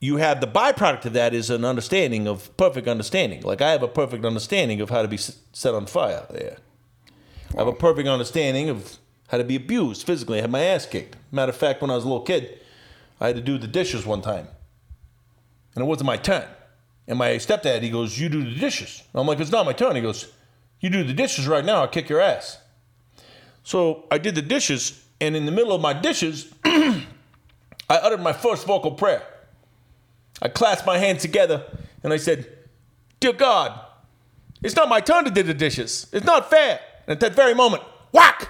you 0.00 0.18
have 0.18 0.42
the 0.42 0.46
byproduct 0.46 1.06
of 1.06 1.14
that 1.14 1.32
is 1.32 1.48
an 1.48 1.64
understanding 1.64 2.28
of 2.28 2.54
perfect 2.58 2.86
understanding. 2.86 3.40
Like 3.40 3.62
I 3.62 3.70
have 3.70 3.82
a 3.82 3.88
perfect 3.88 4.22
understanding 4.22 4.82
of 4.82 4.90
how 4.90 5.00
to 5.00 5.08
be 5.08 5.16
set 5.16 5.74
on 5.74 5.86
fire 5.86 6.26
there. 6.28 6.58
I 7.54 7.60
have 7.60 7.68
a 7.68 7.72
perfect 7.72 8.06
understanding 8.06 8.68
of 8.68 8.98
how 9.28 9.38
to 9.38 9.44
be 9.44 9.56
abused 9.56 10.06
physically. 10.06 10.40
I 10.40 10.42
had 10.42 10.50
my 10.50 10.60
ass 10.60 10.84
kicked. 10.84 11.16
Matter 11.32 11.48
of 11.48 11.56
fact, 11.56 11.80
when 11.80 11.90
I 11.90 11.94
was 11.94 12.04
a 12.04 12.08
little 12.08 12.22
kid, 12.22 12.60
I 13.22 13.28
had 13.28 13.36
to 13.36 13.42
do 13.42 13.56
the 13.56 13.66
dishes 13.66 14.04
one 14.04 14.20
time. 14.20 14.48
And 15.74 15.82
it 15.82 15.88
wasn't 15.88 16.08
my 16.08 16.18
turn. 16.18 16.46
And 17.08 17.16
my 17.16 17.30
stepdad, 17.36 17.80
he 17.80 17.88
goes, 17.88 18.20
You 18.20 18.28
do 18.28 18.44
the 18.44 18.60
dishes. 18.60 19.04
I'm 19.14 19.26
like, 19.26 19.40
It's 19.40 19.50
not 19.50 19.64
my 19.64 19.72
turn. 19.72 19.96
He 19.96 20.02
goes, 20.02 20.30
You 20.80 20.90
do 20.90 21.02
the 21.02 21.14
dishes 21.14 21.48
right 21.48 21.64
now, 21.64 21.80
I'll 21.80 21.88
kick 21.88 22.10
your 22.10 22.20
ass. 22.20 22.58
So 23.64 24.04
I 24.10 24.18
did 24.18 24.34
the 24.34 24.42
dishes, 24.42 25.02
and 25.20 25.34
in 25.34 25.46
the 25.46 25.52
middle 25.52 25.72
of 25.72 25.80
my 25.80 25.92
dishes, 25.92 26.52
I 26.64 27.06
uttered 27.88 28.20
my 28.20 28.32
first 28.32 28.66
vocal 28.66 28.92
prayer. 28.92 29.22
I 30.40 30.48
clasped 30.48 30.86
my 30.86 30.98
hands 30.98 31.22
together 31.22 31.64
and 32.02 32.12
I 32.12 32.16
said, 32.18 32.46
Dear 33.20 33.32
God, 33.32 33.80
it's 34.62 34.76
not 34.76 34.88
my 34.88 35.00
turn 35.00 35.24
to 35.24 35.30
do 35.30 35.42
the 35.42 35.54
dishes. 35.54 36.06
It's 36.12 36.26
not 36.26 36.50
fair. 36.50 36.80
And 37.06 37.12
at 37.12 37.20
that 37.20 37.34
very 37.34 37.54
moment, 37.54 37.82
whack! 38.12 38.48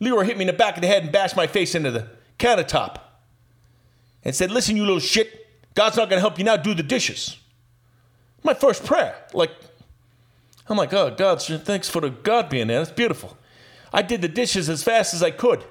Leroy 0.00 0.24
hit 0.24 0.36
me 0.36 0.42
in 0.42 0.46
the 0.46 0.52
back 0.52 0.76
of 0.76 0.82
the 0.82 0.86
head 0.86 1.02
and 1.02 1.12
bashed 1.12 1.36
my 1.36 1.46
face 1.46 1.74
into 1.74 1.90
the 1.90 2.08
countertop 2.38 2.98
and 4.24 4.34
said, 4.34 4.50
Listen, 4.50 4.76
you 4.76 4.84
little 4.84 5.00
shit, 5.00 5.46
God's 5.74 5.96
not 5.96 6.08
gonna 6.08 6.20
help 6.20 6.38
you 6.38 6.44
now 6.44 6.56
do 6.56 6.74
the 6.74 6.82
dishes. 6.82 7.36
My 8.42 8.54
first 8.54 8.84
prayer. 8.84 9.16
Like, 9.32 9.50
I'm 10.68 10.76
like, 10.76 10.92
oh, 10.92 11.10
God, 11.10 11.42
thanks 11.42 11.88
for 11.88 12.00
the 12.00 12.10
God 12.10 12.48
being 12.48 12.68
there. 12.68 12.78
That's 12.78 12.90
beautiful. 12.90 13.36
I 13.92 14.02
did 14.02 14.22
the 14.22 14.28
dishes 14.28 14.68
as 14.68 14.82
fast 14.82 15.14
as 15.14 15.22
I 15.22 15.30
could. 15.30 15.64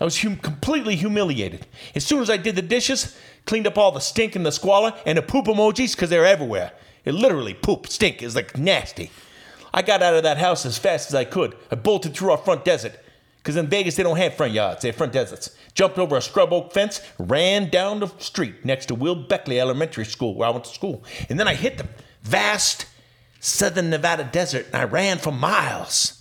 I 0.00 0.04
was 0.04 0.22
hum- 0.22 0.36
completely 0.36 0.96
humiliated. 0.96 1.66
As 1.94 2.04
soon 2.04 2.22
as 2.22 2.30
I 2.30 2.36
did 2.36 2.56
the 2.56 2.62
dishes, 2.62 3.16
cleaned 3.46 3.66
up 3.66 3.78
all 3.78 3.92
the 3.92 4.00
stink 4.00 4.36
and 4.36 4.46
the 4.46 4.52
squalor 4.52 4.94
and 5.04 5.18
the 5.18 5.22
poop 5.22 5.46
emojis 5.46 5.94
because 5.94 6.10
they're 6.10 6.24
everywhere. 6.24 6.72
It 7.04 7.14
literally 7.14 7.54
poop, 7.54 7.86
stink 7.88 8.22
is 8.22 8.36
like 8.36 8.56
nasty. 8.56 9.10
I 9.72 9.82
got 9.82 10.02
out 10.02 10.14
of 10.14 10.22
that 10.22 10.38
house 10.38 10.64
as 10.64 10.78
fast 10.78 11.08
as 11.08 11.14
I 11.14 11.24
could. 11.24 11.56
I 11.70 11.74
bolted 11.74 12.14
through 12.14 12.30
our 12.30 12.38
front 12.38 12.64
desert 12.64 12.92
because 13.38 13.56
in 13.56 13.66
Vegas 13.68 13.96
they 13.96 14.02
don't 14.02 14.16
have 14.16 14.34
front 14.34 14.52
yards, 14.52 14.82
they 14.82 14.88
have 14.88 14.96
front 14.96 15.12
deserts. 15.12 15.56
Jumped 15.74 15.98
over 15.98 16.16
a 16.16 16.22
scrub 16.22 16.52
oak 16.52 16.72
fence, 16.72 17.00
ran 17.18 17.70
down 17.70 18.00
the 18.00 18.08
street 18.18 18.64
next 18.64 18.86
to 18.86 18.94
Will 18.94 19.14
Beckley 19.14 19.60
Elementary 19.60 20.04
School 20.04 20.34
where 20.34 20.48
I 20.48 20.50
went 20.50 20.64
to 20.64 20.74
school. 20.74 21.02
And 21.28 21.38
then 21.38 21.48
I 21.48 21.54
hit 21.54 21.78
the 21.78 21.88
vast 22.22 22.86
southern 23.40 23.90
Nevada 23.90 24.28
desert 24.30 24.66
and 24.66 24.76
I 24.76 24.84
ran 24.84 25.18
for 25.18 25.32
miles. 25.32 26.17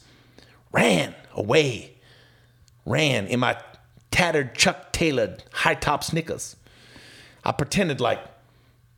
Ran 0.71 1.15
away 1.33 1.93
ran 2.85 3.27
in 3.27 3.39
my 3.39 3.57
tattered 4.11 4.55
Chuck 4.55 4.91
Taylor 4.93 5.37
high 5.51 5.75
top 5.75 6.03
sneakers. 6.03 6.55
I 7.43 7.51
pretended 7.51 7.99
like 8.01 8.19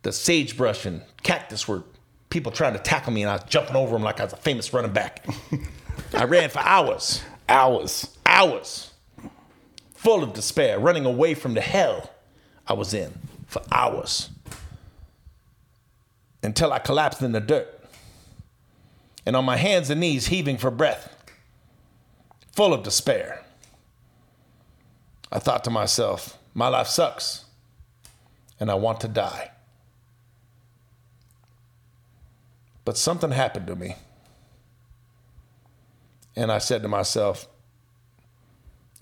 the 0.03 0.11
sagebrush 0.11 0.85
and 0.85 1.01
cactus 1.23 1.67
were 1.67 1.83
people 2.29 2.51
trying 2.51 2.73
to 2.73 2.79
tackle 2.79 3.11
me, 3.11 3.23
and 3.23 3.29
I 3.31 3.33
was 3.35 3.43
jumping 3.45 3.75
over 3.75 3.93
them 3.93 4.03
like 4.03 4.19
I 4.19 4.23
was 4.23 4.33
a 4.33 4.37
famous 4.37 4.71
running 4.71 4.93
back. 4.93 5.25
I 6.13 6.23
ran 6.25 6.49
for 6.49 6.59
hours, 6.59 7.21
Hours. 7.49 8.15
hours. 8.25 8.93
full 9.95 10.23
of 10.23 10.33
despair, 10.33 10.79
running 10.79 11.05
away 11.05 11.33
from 11.33 11.55
the 11.55 11.61
hell 11.61 12.11
I 12.67 12.73
was 12.73 12.93
in 12.93 13.11
for 13.47 13.61
hours 13.71 14.29
until 16.43 16.71
I 16.71 16.79
collapsed 16.79 17.21
in 17.23 17.31
the 17.31 17.41
dirt 17.41 17.83
and 19.25 19.35
on 19.35 19.43
my 19.43 19.57
hands 19.57 19.89
and 19.89 19.99
knees, 19.99 20.27
heaving 20.27 20.57
for 20.57 20.71
breath, 20.71 21.13
full 22.59 22.73
of 22.73 22.83
despair. 22.83 23.41
I 25.31 25.39
thought 25.39 25.63
to 25.63 25.69
myself, 25.69 26.37
my 26.53 26.67
life 26.67 26.87
sucks 26.87 27.45
and 28.59 28.69
I 28.69 28.73
want 28.73 28.99
to 28.99 29.07
die. 29.07 29.51
But 32.83 32.97
something 32.97 33.31
happened 33.31 33.65
to 33.67 33.77
me. 33.77 33.95
And 36.35 36.51
I 36.51 36.57
said 36.57 36.81
to 36.81 36.89
myself, 36.89 37.47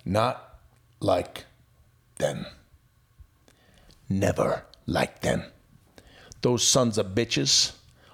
not 0.05 0.59
like 0.99 1.45
then. 2.19 2.45
Never 4.07 4.65
like 4.85 5.21
then. 5.21 5.45
Those 6.43 6.61
sons 6.61 6.99
of 6.99 7.15
bitches 7.15 7.71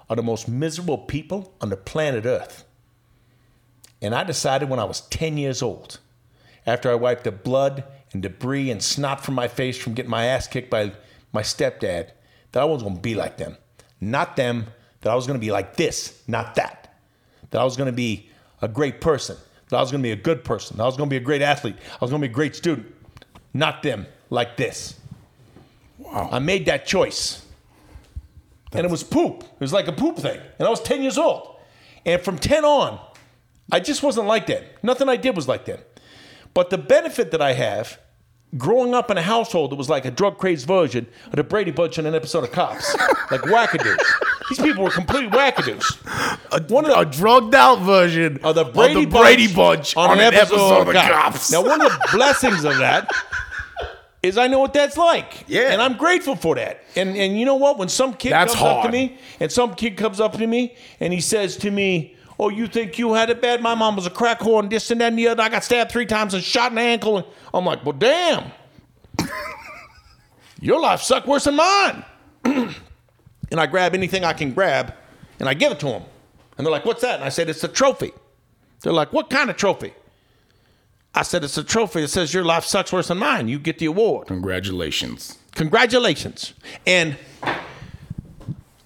are 0.08 0.16
the 0.16 0.22
most 0.22 0.48
miserable 0.48 0.96
people 0.96 1.52
on 1.60 1.68
the 1.68 1.76
planet 1.76 2.24
Earth. 2.24 2.64
And 4.04 4.14
I 4.14 4.22
decided 4.22 4.68
when 4.68 4.78
I 4.78 4.84
was 4.84 5.00
10 5.00 5.38
years 5.38 5.62
old, 5.62 5.98
after 6.66 6.90
I 6.90 6.94
wiped 6.94 7.24
the 7.24 7.32
blood 7.32 7.84
and 8.12 8.22
debris 8.22 8.70
and 8.70 8.82
snot 8.82 9.24
from 9.24 9.34
my 9.34 9.48
face 9.48 9.78
from 9.78 9.94
getting 9.94 10.10
my 10.10 10.26
ass 10.26 10.46
kicked 10.46 10.68
by 10.68 10.92
my 11.32 11.40
stepdad, 11.40 12.10
that 12.52 12.60
I 12.60 12.64
was 12.66 12.82
gonna 12.82 13.00
be 13.00 13.14
like 13.14 13.38
them. 13.38 13.56
Not 14.02 14.36
them, 14.36 14.66
that 15.00 15.10
I 15.10 15.14
was 15.14 15.26
gonna 15.26 15.38
be 15.38 15.50
like 15.50 15.76
this, 15.76 16.22
not 16.28 16.54
that. 16.56 16.94
That 17.50 17.62
I 17.62 17.64
was 17.64 17.78
gonna 17.78 17.92
be 17.92 18.28
a 18.60 18.68
great 18.68 19.00
person, 19.00 19.38
that 19.70 19.78
I 19.78 19.80
was 19.80 19.90
gonna 19.90 20.02
be 20.02 20.12
a 20.12 20.16
good 20.16 20.44
person, 20.44 20.76
that 20.76 20.82
I 20.82 20.86
was 20.86 20.98
gonna 20.98 21.08
be 21.08 21.16
a 21.16 21.20
great 21.20 21.40
athlete, 21.40 21.76
I 21.94 21.98
was 22.02 22.10
gonna 22.10 22.20
be 22.20 22.30
a 22.30 22.34
great 22.34 22.54
student. 22.54 22.94
Not 23.54 23.82
them, 23.82 24.06
like 24.28 24.58
this. 24.58 25.00
Wow. 25.96 26.28
I 26.30 26.40
made 26.40 26.66
that 26.66 26.84
choice. 26.84 27.40
and 28.70 28.84
it 28.84 28.90
was 28.90 29.02
poop. 29.02 29.44
It 29.44 29.60
was 29.60 29.72
like 29.72 29.88
a 29.88 29.92
poop 29.92 30.18
thing. 30.18 30.40
And 30.58 30.68
I 30.68 30.70
was 30.70 30.82
10 30.82 31.02
years 31.02 31.16
old. 31.16 31.56
And 32.04 32.20
from 32.20 32.36
10 32.36 32.66
on, 32.66 33.00
I 33.74 33.80
just 33.80 34.04
wasn't 34.04 34.28
like 34.28 34.46
that. 34.46 34.84
Nothing 34.84 35.08
I 35.08 35.16
did 35.16 35.34
was 35.34 35.48
like 35.48 35.64
that. 35.64 36.00
But 36.54 36.70
the 36.70 36.78
benefit 36.78 37.32
that 37.32 37.42
I 37.42 37.54
have, 37.54 37.98
growing 38.56 38.94
up 38.94 39.10
in 39.10 39.18
a 39.18 39.22
household 39.22 39.72
that 39.72 39.74
was 39.74 39.90
like 39.90 40.04
a 40.04 40.12
drug 40.12 40.38
crazed 40.38 40.64
version 40.64 41.08
of 41.26 41.32
the 41.32 41.42
Brady 41.42 41.72
Bunch 41.72 41.98
on 41.98 42.06
an 42.06 42.14
episode 42.14 42.44
of 42.44 42.52
Cops, 42.52 42.94
like 43.32 43.40
wackadoos. 43.40 43.98
These 44.48 44.60
people 44.60 44.84
were 44.84 44.92
complete 44.92 45.28
wackadoos. 45.32 46.70
One 46.70 46.88
of 46.88 46.96
a 46.96 47.04
drugged 47.04 47.56
out 47.56 47.80
version 47.80 48.38
Of 48.44 48.54
the 48.54 48.64
Brady, 48.64 49.06
Brady 49.06 49.52
Bunch 49.52 49.96
on, 49.96 50.20
an 50.20 50.32
episode, 50.32 50.86
of 50.86 50.94
Cops. 50.94 51.08
Cops. 51.08 51.50
Now, 51.50 51.64
one 51.64 51.80
of 51.80 51.90
the 51.90 52.08
blessings 52.12 52.62
of 52.64 52.76
that 52.76 53.10
is 54.22 54.38
I 54.38 54.46
know 54.46 54.60
what 54.60 54.72
that's 54.72 54.96
like. 54.96 55.46
Yeah. 55.48 55.72
And 55.72 55.82
I'm 55.82 55.96
grateful 55.96 56.36
for 56.36 56.54
that. 56.54 56.84
And 56.94 57.16
and 57.16 57.36
you 57.36 57.44
know 57.44 57.56
what? 57.56 57.76
When 57.76 57.88
some 57.88 58.14
kid 58.14 58.30
That's 58.30 58.54
comes 58.54 58.64
up 58.64 58.84
to 58.84 58.92
me 58.92 59.18
and 59.40 59.50
some 59.50 59.74
kid 59.74 59.96
comes 59.96 60.20
up 60.20 60.34
to 60.34 60.46
me 60.46 60.76
and 61.00 61.12
he 61.12 61.20
says 61.20 61.56
to 61.56 61.72
me, 61.72 62.13
Oh, 62.38 62.48
you 62.48 62.66
think 62.66 62.98
you 62.98 63.14
had 63.14 63.30
it 63.30 63.40
bad? 63.40 63.62
My 63.62 63.74
mom 63.74 63.96
was 63.96 64.06
a 64.06 64.10
crack 64.10 64.40
whore 64.40 64.60
and 64.60 64.70
this 64.70 64.90
and 64.90 65.00
that 65.00 65.08
and 65.08 65.18
the 65.18 65.28
other. 65.28 65.42
I 65.42 65.48
got 65.48 65.62
stabbed 65.62 65.92
three 65.92 66.06
times 66.06 66.34
and 66.34 66.42
shot 66.42 66.72
in 66.72 66.76
the 66.76 66.82
ankle. 66.82 67.18
And 67.18 67.26
I'm 67.52 67.64
like, 67.64 67.84
well, 67.84 67.92
damn. 67.92 68.50
Your 70.60 70.80
life 70.80 71.00
sucked 71.00 71.28
worse 71.28 71.44
than 71.44 71.56
mine. 71.56 72.04
and 72.44 72.74
I 73.60 73.66
grab 73.66 73.94
anything 73.94 74.24
I 74.24 74.32
can 74.32 74.52
grab 74.52 74.94
and 75.38 75.48
I 75.48 75.54
give 75.54 75.72
it 75.72 75.80
to 75.80 75.86
them. 75.86 76.02
And 76.56 76.66
they're 76.66 76.72
like, 76.72 76.84
what's 76.84 77.02
that? 77.02 77.16
And 77.16 77.24
I 77.24 77.28
said, 77.28 77.48
it's 77.48 77.64
a 77.64 77.68
trophy. 77.68 78.12
They're 78.82 78.92
like, 78.92 79.12
what 79.12 79.30
kind 79.30 79.50
of 79.50 79.56
trophy? 79.56 79.92
I 81.14 81.22
said, 81.22 81.44
it's 81.44 81.56
a 81.56 81.64
trophy 81.64 82.00
that 82.02 82.08
says 82.08 82.34
your 82.34 82.44
life 82.44 82.64
sucks 82.64 82.92
worse 82.92 83.08
than 83.08 83.18
mine. 83.18 83.48
You 83.48 83.58
get 83.58 83.78
the 83.78 83.86
award. 83.86 84.26
Congratulations. 84.26 85.38
Congratulations. 85.54 86.54
And 86.86 87.16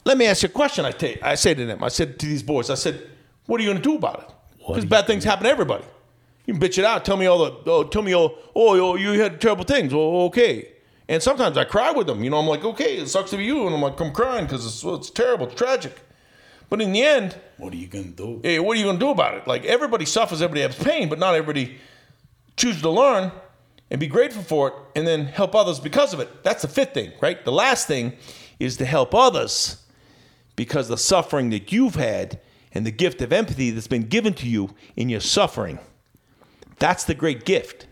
let 0.04 0.18
me 0.18 0.26
ask 0.26 0.42
you 0.42 0.48
a 0.48 0.52
question. 0.52 0.84
I, 0.84 0.90
ta- 0.90 1.18
I 1.22 1.34
say 1.36 1.54
to 1.54 1.64
them, 1.64 1.82
I 1.82 1.88
said 1.88 2.18
to 2.18 2.26
these 2.26 2.42
boys, 2.42 2.68
I 2.68 2.74
said, 2.74 3.08
what 3.48 3.58
are 3.60 3.64
you 3.64 3.70
going 3.70 3.82
to 3.82 3.88
do 3.88 3.96
about 3.96 4.20
it? 4.20 4.34
Because 4.66 4.84
bad 4.84 5.06
things 5.06 5.24
happen 5.24 5.44
to 5.44 5.50
everybody. 5.50 5.84
You 6.44 6.54
can 6.54 6.62
bitch 6.62 6.78
it 6.78 6.84
out. 6.84 7.04
Tell 7.04 7.16
me 7.16 7.26
all 7.26 7.38
the, 7.38 7.70
oh, 7.70 7.84
tell 7.84 8.02
me 8.02 8.14
all, 8.14 8.36
oh, 8.54 8.78
oh, 8.78 8.94
you 8.96 9.18
had 9.20 9.40
terrible 9.40 9.64
things. 9.64 9.92
Oh, 9.94 10.26
okay. 10.26 10.68
And 11.08 11.22
sometimes 11.22 11.56
I 11.56 11.64
cry 11.64 11.90
with 11.90 12.06
them. 12.06 12.22
You 12.22 12.28
know, 12.28 12.36
I'm 12.38 12.46
like, 12.46 12.64
okay, 12.64 12.98
it 12.98 13.08
sucks 13.08 13.30
to 13.30 13.38
be 13.38 13.44
you. 13.44 13.66
And 13.66 13.74
I'm 13.74 13.80
like, 13.80 13.98
I'm 14.00 14.12
crying 14.12 14.44
because 14.44 14.66
it's, 14.66 14.84
it's 14.84 15.10
terrible. 15.10 15.46
It's 15.46 15.54
tragic. 15.54 15.94
But 16.68 16.82
in 16.82 16.92
the 16.92 17.02
end, 17.02 17.36
What 17.56 17.72
are 17.72 17.76
you 17.76 17.86
gonna 17.86 18.04
do? 18.08 18.40
hey, 18.42 18.58
what 18.60 18.76
are 18.76 18.80
you 18.80 18.84
going 18.84 18.98
to 18.98 19.04
do 19.06 19.10
about 19.10 19.34
it? 19.34 19.46
Like, 19.46 19.64
everybody 19.64 20.04
suffers, 20.04 20.42
everybody 20.42 20.60
has 20.60 20.76
pain, 20.76 21.08
but 21.08 21.18
not 21.18 21.34
everybody 21.34 21.78
chooses 22.58 22.82
to 22.82 22.90
learn 22.90 23.32
and 23.90 23.98
be 23.98 24.06
grateful 24.06 24.42
for 24.42 24.68
it 24.68 24.74
and 24.94 25.06
then 25.06 25.24
help 25.24 25.54
others 25.54 25.80
because 25.80 26.12
of 26.12 26.20
it. 26.20 26.44
That's 26.44 26.60
the 26.60 26.68
fifth 26.68 26.92
thing, 26.92 27.12
right? 27.22 27.42
The 27.42 27.52
last 27.52 27.86
thing 27.86 28.12
is 28.60 28.76
to 28.76 28.84
help 28.84 29.14
others 29.14 29.82
because 30.56 30.88
the 30.88 30.98
suffering 30.98 31.48
that 31.50 31.72
you've 31.72 31.94
had 31.94 32.38
and 32.72 32.86
the 32.86 32.90
gift 32.90 33.20
of 33.22 33.32
empathy 33.32 33.70
that's 33.70 33.86
been 33.86 34.08
given 34.08 34.34
to 34.34 34.48
you 34.48 34.74
in 34.96 35.08
your 35.08 35.20
suffering. 35.20 35.78
That's 36.78 37.04
the 37.04 37.14
great 37.14 37.44
gift. 37.44 37.86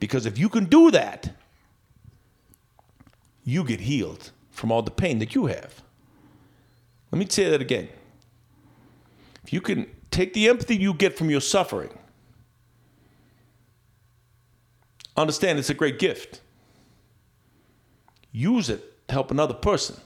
Because 0.00 0.26
if 0.26 0.38
you 0.38 0.48
can 0.48 0.66
do 0.66 0.90
that, 0.90 1.34
you 3.44 3.64
get 3.64 3.80
healed 3.80 4.30
from 4.50 4.72
all 4.72 4.82
the 4.82 4.90
pain 4.90 5.18
that 5.18 5.34
you 5.34 5.46
have. 5.46 5.82
Let 7.10 7.18
me 7.18 7.26
say 7.28 7.48
that 7.50 7.60
again. 7.60 7.88
If 9.44 9.52
you 9.52 9.60
can 9.60 9.86
take 10.10 10.32
the 10.32 10.48
empathy 10.48 10.76
you 10.76 10.94
get 10.94 11.16
from 11.16 11.30
your 11.30 11.40
suffering, 11.40 11.96
understand 15.16 15.58
it's 15.58 15.70
a 15.70 15.74
great 15.74 15.98
gift. 15.98 16.40
Use 18.32 18.68
it 18.68 19.06
to 19.08 19.12
help 19.14 19.30
another 19.30 19.54
person. 19.54 19.96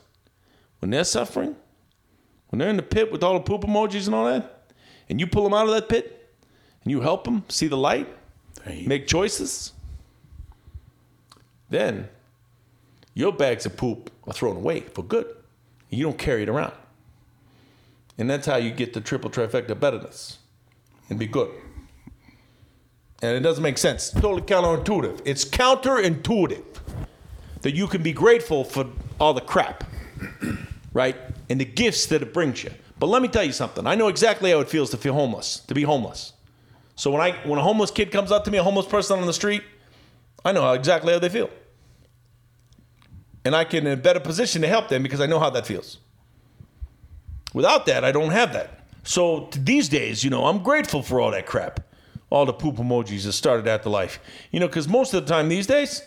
When 0.81 0.91
they're 0.91 1.05
suffering, 1.05 1.57
when 2.49 2.59
they're 2.59 2.69
in 2.69 2.77
the 2.77 2.83
pit 2.83 3.13
with 3.13 3.23
all 3.23 3.35
the 3.35 3.41
poop 3.41 3.63
emojis 3.63 4.07
and 4.07 4.15
all 4.15 4.27
that, 4.27 4.73
and 5.09 5.21
you 5.21 5.27
pull 5.27 5.45
them 5.45 5.55
out 5.55 5.67
of 5.67 5.75
that 5.75 5.89
pit 5.89 6.31
and 6.83 6.91
you 6.91 7.01
help 7.01 7.25
them 7.25 7.45
see 7.49 7.67
the 7.67 7.77
light, 7.77 8.09
make 8.87 9.07
choices, 9.07 9.73
then 11.71 12.09
your 13.15 13.33
bags 13.33 13.67
of 13.67 13.77
poop 13.77 14.11
are 14.27 14.33
thrown 14.33 14.57
away 14.57 14.81
for 14.81 15.03
good. 15.03 15.27
You 15.91 16.05
don't 16.05 16.19
carry 16.19 16.43
it 16.43 16.49
around. 16.49 16.75
And 18.19 18.29
that's 18.29 18.47
how 18.47 18.57
you 18.57 18.71
get 18.71 18.95
the 18.95 19.01
triple 19.01 19.31
trifecta 19.31 19.71
of 19.71 19.81
betterness 19.81 20.39
and 21.09 21.19
be 21.19 21.27
good. 21.27 21.51
And 23.23 23.37
it 23.37 23.41
doesn't 23.41 23.63
make 23.63 23.79
sense. 23.79 24.11
Totally 24.11 24.43
counterintuitive. 24.43 25.23
It's 25.25 25.45
counterintuitive 25.45 26.65
that 27.63 27.75
you 27.75 27.87
can 27.87 28.03
be 28.03 28.13
grateful 28.13 28.65
for 28.65 28.87
all 29.19 29.35
the 29.35 29.41
crap, 29.41 29.85
right? 30.93 31.17
And 31.51 31.61
the 31.61 31.65
gifts 31.65 32.07
that 32.07 32.23
it 32.23 32.35
brings 32.35 32.63
you. 32.63 32.71
But 32.99 33.07
let 33.07 33.23
me 33.23 33.29
tell 33.29 33.45
you 33.45 33.53
something. 33.53 33.87
I 33.87 33.95
know 33.95 34.09
exactly 34.09 34.51
how 34.51 34.61
it 34.61 34.69
feels 34.69 34.91
to 34.91 34.97
feel 34.97 35.15
homeless, 35.15 35.61
to 35.61 35.75
be 35.75 35.83
homeless. 35.83 36.33
So 36.97 37.11
when 37.11 37.21
I 37.21 37.33
when 37.47 37.59
a 37.59 37.63
homeless 37.63 37.91
kid 37.91 38.11
comes 38.11 38.33
up 38.33 38.45
to 38.45 38.51
me, 38.51 38.59
a 38.59 38.63
homeless 38.63 38.87
person 38.87 39.19
on 39.19 39.27
the 39.27 39.33
street, 39.33 39.63
I 40.45 40.53
know 40.53 40.63
how 40.63 40.73
exactly 40.73 41.13
how 41.13 41.19
they 41.19 41.29
feel. 41.29 41.51
And 43.45 43.55
I 43.55 43.65
can 43.65 43.87
in 43.87 43.93
a 43.93 43.97
better 43.97 44.21
position 44.21 44.63
to 44.63 44.69
help 44.69 44.89
them 44.89 45.03
because 45.03 45.21
I 45.21 45.27
know 45.27 45.39
how 45.39 45.49
that 45.51 45.67
feels. 45.67 45.99
Without 47.55 47.87
that, 47.87 48.05
I 48.05 48.13
don't 48.13 48.31
have 48.31 48.53
that. 48.53 48.87
So 49.05 49.49
these 49.53 49.89
days, 49.89 50.23
you 50.23 50.31
know, 50.31 50.47
I'm 50.47 50.63
grateful 50.63 51.03
for 51.03 51.21
all 51.21 51.31
that 51.31 51.47
crap. 51.47 51.81
All 52.31 52.45
the 52.45 52.53
poop 52.53 52.77
emojis 52.77 53.25
that 53.25 53.33
started 53.33 53.67
after 53.67 53.89
life. 53.89 54.21
You 54.51 54.61
know, 54.61 54.67
because 54.67 54.87
most 54.87 55.15
of 55.15 55.25
the 55.25 55.33
time 55.33 55.49
these 55.49 55.67
days, 55.67 56.03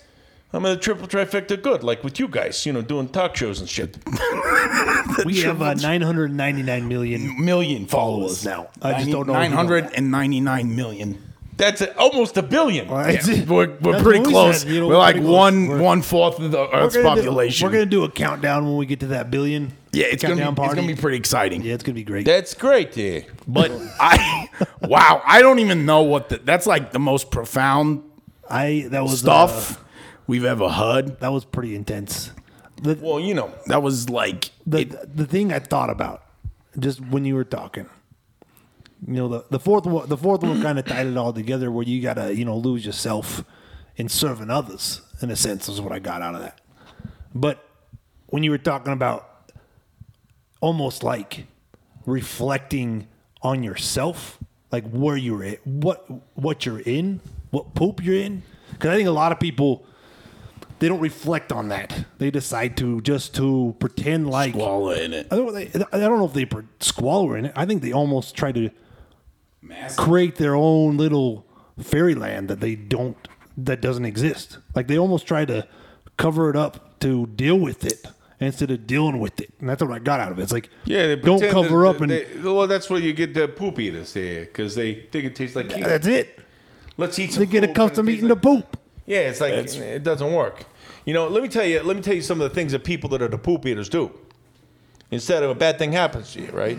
I'm 0.53 0.65
in 0.65 0.71
the 0.73 0.77
triple 0.77 1.07
trifecta 1.07 1.61
good, 1.61 1.81
like 1.83 2.03
with 2.03 2.19
you 2.19 2.27
guys, 2.27 2.65
you 2.65 2.73
know, 2.73 2.81
doing 2.81 3.07
talk 3.07 3.35
shows 3.35 3.59
and 3.61 3.69
shit. 3.69 3.97
We 5.25 5.41
have 5.41 5.61
uh, 5.61 5.73
999 5.75 6.87
million. 6.87 7.43
million 7.45 7.85
followers 7.85 8.45
now. 8.45 8.69
I 8.81 8.93
just 8.99 9.11
don't 9.11 9.27
know 9.27 9.33
if 9.33 9.43
you 9.43 9.49
know 9.49 9.49
Nine 9.49 9.51
hundred 9.51 9.89
and 9.93 10.09
ninety-nine 10.11 10.75
million. 10.75 11.21
That's 11.57 11.81
a, 11.81 11.95
almost 11.97 12.37
a 12.37 12.41
billion. 12.43 12.87
Right? 12.87 13.21
We're, 13.47 13.67
we're 13.81 13.91
That's 13.91 14.03
pretty 14.03 14.19
what 14.19 14.27
we 14.27 14.33
close. 14.33 14.61
said, 14.61 14.71
you 14.71 14.79
know, 14.81 14.87
we're 14.87 14.97
like 14.97 15.15
pretty 15.15 15.27
close. 15.27 15.37
one 15.37 15.67
We're- 15.67 15.81
one 15.81 16.01
fourth 16.01 16.39
of 16.39 16.51
the 16.51 16.69
Earth's 16.75 16.95
We're 16.95 17.03
gonna 17.03 17.15
do- 17.21 17.21
population. 17.27 17.65
we're 17.67 17.71
going 17.73 17.85
to 17.85 17.89
do 17.89 18.03
a 18.03 18.09
countdown 18.11 18.65
when 18.65 18.77
we 18.77 18.85
get 18.85 18.99
to 19.01 19.07
that 19.07 19.29
billion. 19.31 19.73
yeah, 19.91 20.05
it's 20.05 20.23
gonna 20.23 20.35
be 20.35 20.41
countdown 20.41 20.53
it's 20.65 20.67
party. 20.69 20.81
gonna 20.81 20.95
be 20.95 21.01
pretty 21.01 21.17
exciting. 21.17 21.61
Yeah, 21.61 21.73
it's 21.75 21.83
going 21.83 21.93
to 21.95 21.99
be 21.99 22.05
great. 22.05 22.25
That's 22.25 22.53
great, 22.55 22.95
yeah. 22.97 23.19
But 23.47 23.71
I, 23.99 24.49
wow, 24.81 25.21
I 25.25 25.41
don't 25.41 25.59
even 25.59 25.85
know 25.85 26.01
what 26.03 26.29
the, 26.29 26.37
that's 26.37 26.65
like 26.65 26.91
the 26.93 26.99
most 26.99 27.29
profound 27.31 28.03
I 28.49 28.87
that 28.89 29.03
was 29.03 29.19
stuff 29.19 29.77
uh, 29.77 29.83
we've 30.31 30.45
ever 30.45 30.69
heard. 30.69 31.19
that 31.19 31.31
was 31.31 31.43
pretty 31.45 31.75
intense. 31.75 32.31
The, 32.81 32.97
Well, 33.01 33.19
you 33.19 33.33
know, 33.33 33.49
That 33.67 33.81
was 33.83 34.09
like 34.09 34.51
the 34.65 34.79
it- 34.81 35.15
the 35.17 35.25
thing 35.25 35.51
I 35.53 35.59
thought 35.59 35.89
about 35.89 36.23
just 36.79 36.99
when 37.13 37.25
you 37.25 37.35
were 37.35 37.43
talking. 37.59 37.87
You 39.07 39.13
know, 39.19 39.27
the, 39.27 39.45
the 39.49 39.59
fourth 39.59 39.85
one 39.85 40.07
the 40.07 40.17
fourth 40.17 40.41
one 40.43 40.61
kind 40.61 40.77
of 40.79 40.85
tied 40.85 41.07
it 41.07 41.17
all 41.17 41.33
together 41.33 41.67
where 41.71 41.85
you 41.91 42.01
gotta, 42.01 42.33
you 42.39 42.45
know, 42.45 42.55
lose 42.57 42.85
yourself 42.85 43.43
in 43.97 44.07
serving 44.09 44.49
others, 44.49 45.01
in 45.21 45.29
a 45.31 45.35
sense, 45.35 45.67
is 45.69 45.81
what 45.81 45.91
I 45.91 45.99
got 45.99 46.21
out 46.21 46.33
of 46.35 46.41
that. 46.41 46.61
But 47.35 47.57
when 48.27 48.41
you 48.43 48.51
were 48.51 48.57
talking 48.71 48.93
about 48.93 49.27
almost 50.61 51.03
like 51.03 51.45
reflecting 52.05 53.07
on 53.41 53.63
yourself, 53.63 54.37
like 54.71 54.85
where 54.91 55.17
you're 55.17 55.43
at, 55.43 55.65
what 55.67 56.05
what 56.35 56.65
you're 56.65 56.79
in, 56.85 57.19
what 57.51 57.73
poop 57.73 58.03
you're 58.03 58.15
in, 58.27 58.43
Because 58.71 58.89
I 58.91 58.95
think 58.95 59.07
a 59.09 59.11
lot 59.23 59.31
of 59.31 59.39
people 59.39 59.85
they 60.81 60.87
don't 60.89 60.99
reflect 60.99 61.51
on 61.53 61.69
that. 61.69 62.05
They 62.17 62.29
decide 62.31 62.75
to 62.77 62.99
just 63.01 63.33
to 63.35 63.75
pretend 63.79 64.29
like 64.29 64.53
Swallow 64.53 64.89
in 64.91 65.13
it. 65.13 65.27
I 65.31 65.35
don't, 65.37 65.53
they, 65.53 65.67
I 65.93 65.99
don't 65.99 66.17
know 66.19 66.25
if 66.25 66.33
they 66.33 66.45
pre- 66.45 66.63
squalor 66.79 67.37
in 67.37 67.45
it. 67.45 67.53
I 67.55 67.65
think 67.65 67.81
they 67.83 67.93
almost 67.93 68.35
try 68.35 68.51
to 68.51 68.69
create 69.95 70.35
their 70.35 70.55
own 70.55 70.97
little 70.97 71.45
fairyland 71.81 72.49
that 72.49 72.59
they 72.59 72.75
don't 72.75 73.15
that 73.57 73.81
doesn't 73.81 74.05
exist. 74.05 74.57
Like 74.75 74.87
they 74.87 74.97
almost 74.97 75.27
try 75.27 75.45
to 75.45 75.67
cover 76.17 76.49
it 76.49 76.55
up 76.55 76.99
to 77.01 77.27
deal 77.27 77.57
with 77.59 77.85
it 77.85 78.05
instead 78.39 78.71
of 78.71 78.87
dealing 78.87 79.19
with 79.19 79.39
it. 79.39 79.53
And 79.59 79.69
that's 79.69 79.83
what 79.83 79.91
I 79.91 79.99
got 79.99 80.19
out 80.19 80.31
of 80.31 80.39
it. 80.39 80.43
It's 80.43 80.51
like 80.51 80.69
Yeah, 80.85 81.07
they 81.07 81.15
don't 81.15 81.41
cover 81.51 81.81
that 81.81 81.87
up 81.87 82.01
and 82.01 82.11
they- 82.11 82.27
well, 82.43 82.65
that's 82.67 82.89
where 82.89 82.99
you 82.99 83.13
get 83.13 83.33
the 83.33 83.47
poop 83.47 83.79
eaters 83.79 84.13
here 84.13 84.41
because 84.41 84.73
they 84.75 84.95
think 85.11 85.25
it 85.25 85.35
tastes 85.35 85.55
like 85.55 85.69
Keenan. 85.69 85.89
that's 85.89 86.07
it. 86.07 86.39
Let's 86.97 87.19
eat 87.19 87.33
some 87.33 87.41
They 87.45 87.51
get 87.51 87.63
accustomed 87.63 88.07
and 88.07 88.09
it 88.09 88.13
eating 88.17 88.29
the 88.29 88.35
poop. 88.35 88.77
Yeah, 89.05 89.29
it's 89.29 89.41
like 89.41 89.53
it 89.53 90.03
doesn't 90.03 90.31
work. 90.31 90.65
You 91.05 91.13
know, 91.13 91.27
let 91.27 91.41
me 91.41 91.49
tell 91.49 91.65
you. 91.65 91.81
Let 91.81 91.95
me 91.95 92.01
tell 92.01 92.13
you 92.13 92.21
some 92.21 92.41
of 92.41 92.49
the 92.49 92.55
things 92.55 92.71
that 92.73 92.83
people 92.83 93.09
that 93.09 93.21
are 93.21 93.27
the 93.27 93.37
poop 93.37 93.65
eaters 93.65 93.89
do. 93.89 94.11
Instead 95.09 95.43
of 95.43 95.49
a 95.49 95.55
bad 95.55 95.77
thing 95.77 95.91
happens 95.91 96.33
to 96.33 96.41
you, 96.41 96.51
right? 96.51 96.77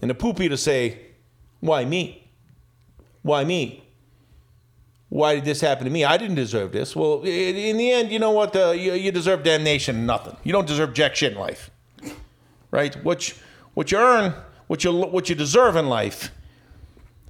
And 0.00 0.10
the 0.10 0.14
poop 0.14 0.40
eaters 0.40 0.62
say, 0.62 0.98
"Why 1.60 1.84
me? 1.84 2.30
Why 3.22 3.44
me? 3.44 3.82
Why 5.08 5.36
did 5.36 5.44
this 5.44 5.60
happen 5.60 5.84
to 5.84 5.90
me? 5.90 6.04
I 6.04 6.16
didn't 6.16 6.36
deserve 6.36 6.72
this." 6.72 6.94
Well, 6.94 7.22
in 7.22 7.76
the 7.76 7.90
end, 7.90 8.12
you 8.12 8.18
know 8.18 8.30
what? 8.30 8.54
Uh, 8.54 8.70
you, 8.70 8.92
you 8.92 9.10
deserve 9.10 9.42
damnation 9.42 10.06
nothing. 10.06 10.36
You 10.44 10.52
don't 10.52 10.66
deserve 10.66 10.92
jack 10.92 11.16
shit 11.16 11.32
in 11.32 11.38
life, 11.38 11.70
right? 12.70 12.94
What 13.04 13.28
you, 13.28 13.34
what 13.74 13.90
you 13.90 13.98
earn, 13.98 14.34
what 14.66 14.84
you 14.84 14.92
what 14.92 15.28
you 15.28 15.34
deserve 15.34 15.76
in 15.76 15.88
life 15.88 16.30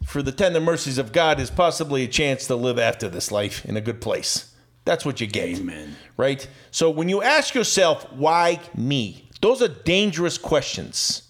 for 0.05 0.23
the 0.23 0.33
tender 0.33 0.61
mercies 0.61 0.99
of 0.99 1.13
God 1.13 1.41
is 1.41 1.51
possibly 1.51 2.05
a 2.05 2.09
chance 2.09 2.47
to 2.47 2.57
live 2.57 2.79
after 2.79 3.09
this 3.09 3.33
life 3.33 3.65
in 3.65 3.77
a 3.77 3.81
good 3.81 4.01
place. 4.01 4.55
That's 4.87 5.05
what 5.05 5.21
you 5.21 5.27
get. 5.27 5.49
Amen. 5.59 5.97
Right? 6.17 6.49
So 6.71 6.89
when 6.89 7.11
you 7.11 7.21
ask 7.21 7.55
yourself, 7.55 8.11
why 8.13 8.61
me? 8.75 9.29
Those 9.43 9.61
are 9.61 9.69
dangerous 9.69 10.39
questions. 10.39 11.29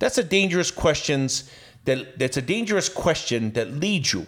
That's 0.00 0.18
a 0.18 0.24
dangerous 0.24 0.70
questions 0.70 1.48
that 1.84 2.18
that's 2.18 2.36
a 2.36 2.42
dangerous 2.42 2.88
question 2.88 3.52
that 3.52 3.70
leads 3.70 4.12
you 4.12 4.26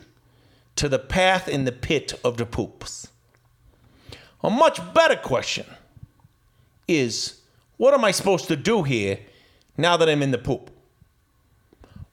to 0.76 0.88
the 0.88 0.98
path 0.98 1.48
in 1.48 1.64
the 1.64 1.72
pit 1.72 2.12
of 2.22 2.36
the 2.36 2.46
poops. 2.46 3.08
A 4.44 4.50
much 4.50 4.78
better 4.94 5.16
question 5.16 5.66
is 6.86 7.40
what 7.78 7.94
am 7.94 8.04
I 8.04 8.10
supposed 8.10 8.46
to 8.48 8.56
do 8.56 8.82
here 8.82 9.18
now 9.78 9.96
that 9.96 10.08
I'm 10.08 10.22
in 10.22 10.32
the 10.32 10.38
poop? 10.38 10.70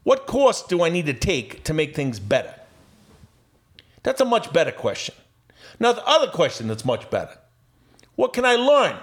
What 0.03 0.27
course 0.27 0.63
do 0.63 0.83
I 0.83 0.89
need 0.89 1.07
to 1.07 1.13
take 1.13 1.65
to 1.65 1.73
make 1.73 1.93
things 1.93 2.19
better? 2.19 2.55
That's 4.03 4.21
a 4.21 4.25
much 4.25 4.53
better 4.53 4.71
question. 4.71 5.15
Now, 5.79 5.93
the 5.93 6.05
other 6.05 6.27
question 6.31 6.67
that's 6.67 6.85
much 6.85 7.09
better 7.09 7.37
what 8.15 8.33
can 8.33 8.45
I 8.45 8.55
learn 8.55 8.97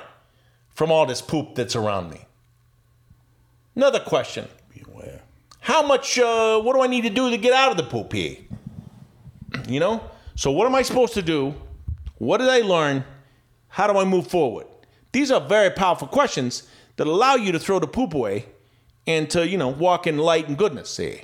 from 0.75 0.91
all 0.91 1.07
this 1.07 1.23
poop 1.23 1.55
that's 1.55 1.77
around 1.77 2.11
me? 2.11 2.27
Another 3.77 4.01
question 4.01 4.49
Beware. 4.75 5.23
how 5.61 5.87
much, 5.87 6.19
uh, 6.19 6.61
what 6.61 6.75
do 6.75 6.83
I 6.83 6.89
need 6.89 7.03
to 7.03 7.11
do 7.11 7.31
to 7.31 7.39
get 7.39 7.53
out 7.53 7.71
of 7.71 7.77
the 7.77 7.85
poop 7.85 8.13
here? 8.13 8.37
You 9.69 9.79
know? 9.79 10.11
So, 10.35 10.51
what 10.51 10.67
am 10.67 10.75
I 10.75 10.83
supposed 10.83 11.15
to 11.15 11.23
do? 11.23 11.55
What 12.19 12.39
did 12.39 12.49
I 12.49 12.61
learn? 12.61 13.05
How 13.69 13.87
do 13.87 13.99
I 13.99 14.05
move 14.05 14.27
forward? 14.27 14.67
These 15.13 15.31
are 15.31 15.41
very 15.41 15.71
powerful 15.71 16.09
questions 16.09 16.65
that 16.97 17.07
allow 17.07 17.37
you 17.37 17.53
to 17.53 17.59
throw 17.61 17.79
the 17.79 17.87
poop 17.87 18.15
away 18.15 18.47
and 19.07 19.31
to, 19.31 19.47
you 19.47 19.57
know, 19.57 19.69
walk 19.69 20.09
in 20.09 20.19
light 20.19 20.49
and 20.49 20.59
goodness 20.59 20.97
here. 20.97 21.21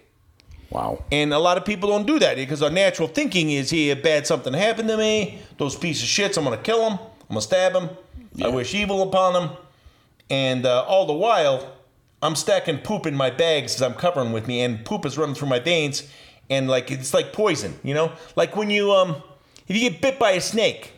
Wow. 0.71 1.05
And 1.11 1.33
a 1.33 1.39
lot 1.39 1.57
of 1.57 1.65
people 1.65 1.89
don't 1.89 2.07
do 2.07 2.19
that 2.21 2.37
because 2.37 2.63
our 2.63 2.71
natural 2.71 3.09
thinking 3.09 3.51
is 3.51 3.71
here, 3.71 3.97
bad 3.97 4.27
something 4.27 4.53
happened 4.53 4.89
to 4.89 4.97
me. 4.97 5.41
Those 5.59 5.77
piece 5.77 6.03
of 6.03 6.09
shits, 6.09 6.39
I'm 6.39 6.45
going 6.45 6.57
to 6.57 6.63
kill 6.63 6.89
them. 6.89 6.99
I'm 6.99 7.35
going 7.35 7.41
to 7.41 7.43
stab 7.43 7.73
them. 7.73 7.91
I 8.43 8.49
wish 8.49 8.75
evil 8.75 9.03
upon 9.03 9.33
them. 9.33 9.51
And 10.31 10.65
uh, 10.65 10.85
all 10.85 11.07
the 11.07 11.13
while, 11.13 11.77
I'm 12.23 12.37
stacking 12.37 12.79
poop 12.79 13.07
in 13.07 13.15
my 13.15 13.31
bags 13.31 13.75
as 13.75 13.83
I'm 13.83 13.95
covering 13.95 14.33
with 14.33 14.47
me, 14.47 14.61
and 14.61 14.85
poop 14.85 15.05
is 15.05 15.19
running 15.19 15.35
through 15.35 15.49
my 15.49 15.59
veins. 15.59 16.09
And 16.49 16.69
like 16.69 16.91
it's 16.91 17.13
like 17.15 17.33
poison, 17.33 17.79
you 17.83 17.95
know? 17.95 18.13
Like 18.37 18.57
when 18.57 18.71
you, 18.71 18.93
um, 18.93 19.23
if 19.67 19.77
you 19.77 19.91
get 19.91 20.01
bit 20.01 20.19
by 20.19 20.33
a 20.33 20.41
snake, 20.41 20.93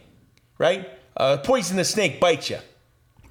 right? 0.59 0.89
A 1.17 1.39
poisonous 1.39 1.91
snake 1.91 2.21
bites 2.21 2.51
you. 2.51 2.59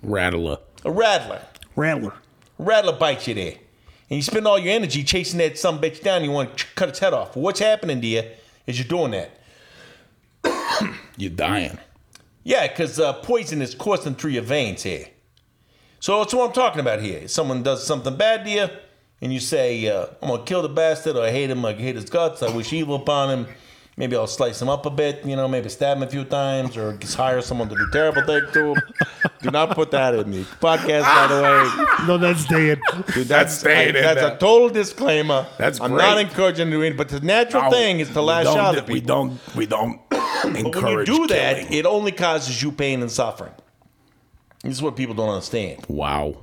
Rattler. 0.03 0.57
A 0.85 0.91
rattler. 0.91 1.41
Rattler. 1.75 2.13
rattler 2.57 2.93
bites 2.93 3.27
you 3.27 3.33
there. 3.33 3.55
And 4.11 4.17
you 4.17 4.23
spend 4.23 4.45
all 4.45 4.59
your 4.59 4.73
energy 4.73 5.05
chasing 5.05 5.37
that 5.37 5.57
some 5.57 5.79
bitch 5.79 6.03
down, 6.03 6.21
you 6.25 6.31
want 6.31 6.57
to 6.57 6.65
cut 6.75 6.89
its 6.89 6.99
head 6.99 7.13
off. 7.13 7.37
What's 7.37 7.61
happening 7.61 8.01
to 8.01 8.07
you 8.07 8.23
is 8.67 8.77
you're 8.77 8.85
doing 8.85 9.11
that. 9.11 9.31
You're 11.17 11.29
dying. 11.29 11.77
Yeah, 12.43 12.67
because 12.67 12.99
uh, 12.99 13.13
poison 13.13 13.61
is 13.61 13.73
coursing 13.73 14.15
through 14.15 14.31
your 14.31 14.43
veins 14.43 14.83
here. 14.83 15.07
So 16.01 16.17
that's 16.17 16.33
what 16.33 16.47
I'm 16.47 16.53
talking 16.53 16.81
about 16.81 16.99
here. 16.99 17.27
Someone 17.29 17.63
does 17.63 17.85
something 17.85 18.17
bad 18.17 18.43
to 18.43 18.51
you, 18.51 18.67
and 19.21 19.31
you 19.31 19.39
say, 19.39 19.87
uh, 19.87 20.07
I'm 20.21 20.27
going 20.27 20.39
to 20.39 20.45
kill 20.45 20.63
the 20.63 20.69
bastard, 20.69 21.15
or 21.15 21.23
I 21.23 21.31
hate 21.31 21.49
him, 21.49 21.63
or 21.63 21.69
I 21.69 21.73
hate 21.73 21.95
his 21.95 22.09
guts, 22.09 22.43
I 22.43 22.53
wish 22.53 22.73
evil 22.73 22.95
upon 22.95 23.29
him. 23.29 23.47
Maybe 23.97 24.15
I'll 24.15 24.25
slice 24.25 24.61
him 24.61 24.69
up 24.69 24.85
a 24.85 24.89
bit, 24.89 25.25
you 25.25 25.35
know, 25.35 25.47
maybe 25.47 25.67
stab 25.69 25.97
him 25.97 26.03
a 26.03 26.07
few 26.07 26.23
times, 26.23 26.77
or 26.77 26.93
just 26.93 27.15
hire 27.15 27.41
someone 27.41 27.67
to 27.69 27.75
do 27.75 27.87
terrible 27.91 28.23
things 28.23 28.51
to 28.53 28.73
him. 28.73 28.75
do 29.41 29.51
not 29.51 29.71
put 29.75 29.91
that 29.91 30.15
in 30.15 30.31
the 30.31 30.43
podcast, 30.43 31.03
by 31.03 31.27
the 31.27 31.41
way. 31.43 32.07
No, 32.07 32.17
that's 32.17 32.45
dead. 32.45 32.79
Dude, 33.13 33.27
That's 33.27 33.53
staying 33.59 33.95
in 33.95 34.01
that's 34.01 34.21
a 34.21 34.37
total 34.37 34.69
disclaimer. 34.69 35.45
That's 35.57 35.79
I'm 35.81 35.91
great. 35.91 36.03
not 36.03 36.17
encouraging 36.19 36.69
doing 36.69 36.93
it, 36.93 36.97
but 36.97 37.09
the 37.09 37.19
natural 37.19 37.69
thing 37.69 37.99
is 37.99 38.09
to 38.11 38.21
lash 38.21 38.45
out 38.47 38.75
at 38.77 38.87
people. 38.87 38.93
We 38.93 39.01
don't. 39.01 39.55
We 39.55 39.65
don't 39.65 39.99
but 40.09 40.45
when 40.45 40.55
you 40.55 40.65
encourage 40.67 41.05
do 41.07 41.27
that, 41.27 41.71
it 41.71 41.85
only 41.85 42.13
causes 42.13 42.63
you 42.63 42.71
pain 42.71 43.01
and 43.01 43.11
suffering. 43.11 43.53
This 44.63 44.73
is 44.73 44.81
what 44.81 44.95
people 44.95 45.15
don't 45.15 45.29
understand. 45.29 45.85
wow. 45.89 46.37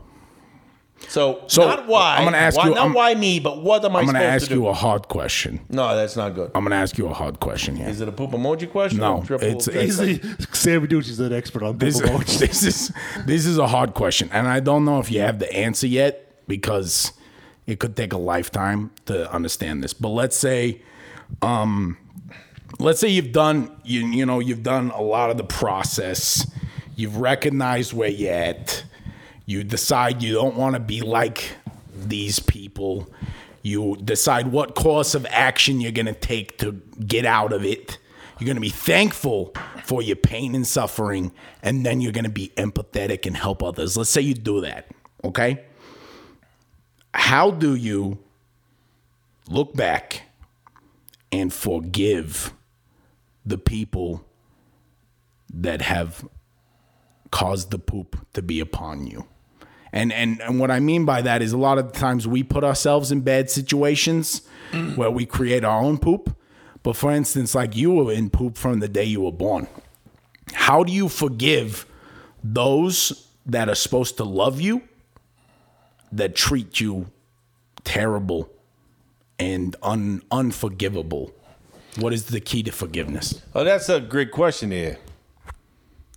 So, 1.08 1.42
So, 1.46 1.64
not 1.66 1.86
why. 1.86 2.16
I'm 2.18 2.24
gonna 2.24 2.36
ask 2.36 2.56
why, 2.58 2.64
you- 2.68 2.74
Not 2.74 2.80
I'm- 2.82 2.92
why 2.92 3.14
me, 3.14 3.38
but 3.40 3.62
what 3.62 3.84
am 3.84 3.94
I 3.96 4.00
I'm 4.00 4.06
gonna 4.06 4.18
ask 4.18 4.44
to 4.48 4.54
do? 4.54 4.60
you 4.60 4.66
a 4.66 4.74
hard 4.74 5.08
question. 5.08 5.60
no, 5.70 5.94
that's 5.96 6.16
not 6.16 6.34
good. 6.34 6.50
I'm 6.54 6.64
gonna 6.64 6.74
ask 6.76 6.98
you 6.98 7.06
a 7.08 7.14
hard 7.14 7.40
question 7.40 7.76
here. 7.76 7.88
Is 7.88 8.00
it 8.00 8.08
a 8.08 8.12
poop 8.12 8.32
emoji 8.32 8.70
question? 8.70 8.98
No, 9.00 9.24
or 9.30 9.34
it's- 9.36 9.64
translate? 9.66 10.16
it's- 10.16 10.36
He's 10.38 10.46
Sam 10.58 10.86
Duchet's 10.86 11.18
an 11.20 11.32
expert 11.32 11.62
on 11.62 11.78
This, 11.78 12.00
poop 12.00 12.10
emojis. 12.22 12.38
this 12.40 12.62
is 12.62 12.92
this 13.26 13.46
is 13.46 13.58
a 13.58 13.68
hard 13.68 13.94
question, 13.94 14.28
and 14.32 14.48
I 14.48 14.60
don't 14.60 14.84
know 14.84 14.98
if 14.98 15.10
you 15.10 15.20
have 15.20 15.38
the 15.38 15.50
answer 15.54 15.86
yet 15.86 16.30
because 16.48 17.12
it 17.66 17.78
could 17.78 17.96
take 17.96 18.12
a 18.12 18.18
lifetime 18.18 18.90
to 19.06 19.30
understand 19.32 19.82
this. 19.84 19.92
But 19.94 20.08
let's 20.08 20.36
say, 20.36 20.82
um, 21.42 21.96
let's 22.78 22.98
say 23.00 23.08
you've 23.08 23.32
done 23.32 23.70
you 23.84 24.06
you 24.06 24.26
know 24.26 24.40
you've 24.40 24.62
done 24.62 24.90
a 24.90 25.00
lot 25.02 25.30
of 25.30 25.36
the 25.38 25.44
process, 25.44 26.46
you've 26.96 27.16
recognized 27.18 27.92
where 27.92 28.08
you're 28.10 28.32
at, 28.34 28.84
you 29.48 29.64
decide 29.64 30.22
you 30.22 30.34
don't 30.34 30.56
want 30.56 30.74
to 30.74 30.78
be 30.78 31.00
like 31.00 31.52
these 31.96 32.38
people. 32.38 33.08
You 33.62 33.96
decide 33.96 34.48
what 34.48 34.74
course 34.74 35.14
of 35.14 35.24
action 35.30 35.80
you're 35.80 35.90
going 35.90 36.04
to 36.04 36.12
take 36.12 36.58
to 36.58 36.72
get 37.06 37.24
out 37.24 37.54
of 37.54 37.64
it. 37.64 37.96
You're 38.38 38.44
going 38.44 38.56
to 38.56 38.60
be 38.60 38.68
thankful 38.68 39.54
for 39.84 40.02
your 40.02 40.16
pain 40.16 40.54
and 40.54 40.66
suffering, 40.66 41.32
and 41.62 41.86
then 41.86 42.02
you're 42.02 42.12
going 42.12 42.26
to 42.26 42.30
be 42.30 42.52
empathetic 42.58 43.24
and 43.24 43.34
help 43.34 43.62
others. 43.62 43.96
Let's 43.96 44.10
say 44.10 44.20
you 44.20 44.34
do 44.34 44.60
that, 44.60 44.90
okay? 45.24 45.64
How 47.14 47.50
do 47.50 47.74
you 47.74 48.18
look 49.48 49.72
back 49.74 50.24
and 51.32 51.50
forgive 51.50 52.52
the 53.46 53.56
people 53.56 54.26
that 55.54 55.80
have 55.80 56.28
caused 57.30 57.70
the 57.70 57.78
poop 57.78 58.26
to 58.34 58.42
be 58.42 58.60
upon 58.60 59.06
you? 59.06 59.26
And, 59.92 60.12
and 60.12 60.40
and 60.42 60.60
what 60.60 60.70
I 60.70 60.80
mean 60.80 61.04
by 61.04 61.22
that 61.22 61.40
is 61.40 61.52
a 61.52 61.58
lot 61.58 61.78
of 61.78 61.92
times 61.92 62.28
we 62.28 62.42
put 62.42 62.62
ourselves 62.62 63.10
in 63.10 63.22
bad 63.22 63.50
situations 63.50 64.42
where 64.96 65.10
we 65.10 65.24
create 65.24 65.64
our 65.64 65.80
own 65.80 65.98
poop. 65.98 66.36
But 66.82 66.96
for 66.96 67.10
instance, 67.10 67.54
like 67.54 67.74
you 67.74 67.92
were 67.92 68.12
in 68.12 68.30
poop 68.30 68.56
from 68.56 68.80
the 68.80 68.88
day 68.88 69.04
you 69.04 69.22
were 69.22 69.32
born. 69.32 69.66
How 70.52 70.84
do 70.84 70.92
you 70.92 71.08
forgive 71.08 71.86
those 72.42 73.28
that 73.46 73.68
are 73.68 73.74
supposed 73.74 74.16
to 74.18 74.24
love 74.24 74.60
you 74.60 74.82
that 76.12 76.34
treat 76.34 76.80
you 76.80 77.10
terrible 77.84 78.50
and 79.38 79.74
un, 79.82 80.22
unforgivable? 80.30 81.32
What 81.96 82.12
is 82.12 82.26
the 82.26 82.40
key 82.40 82.62
to 82.62 82.72
forgiveness? 82.72 83.42
Oh, 83.54 83.64
that's 83.64 83.88
a 83.88 84.00
great 84.00 84.30
question 84.30 84.70
here. 84.70 84.98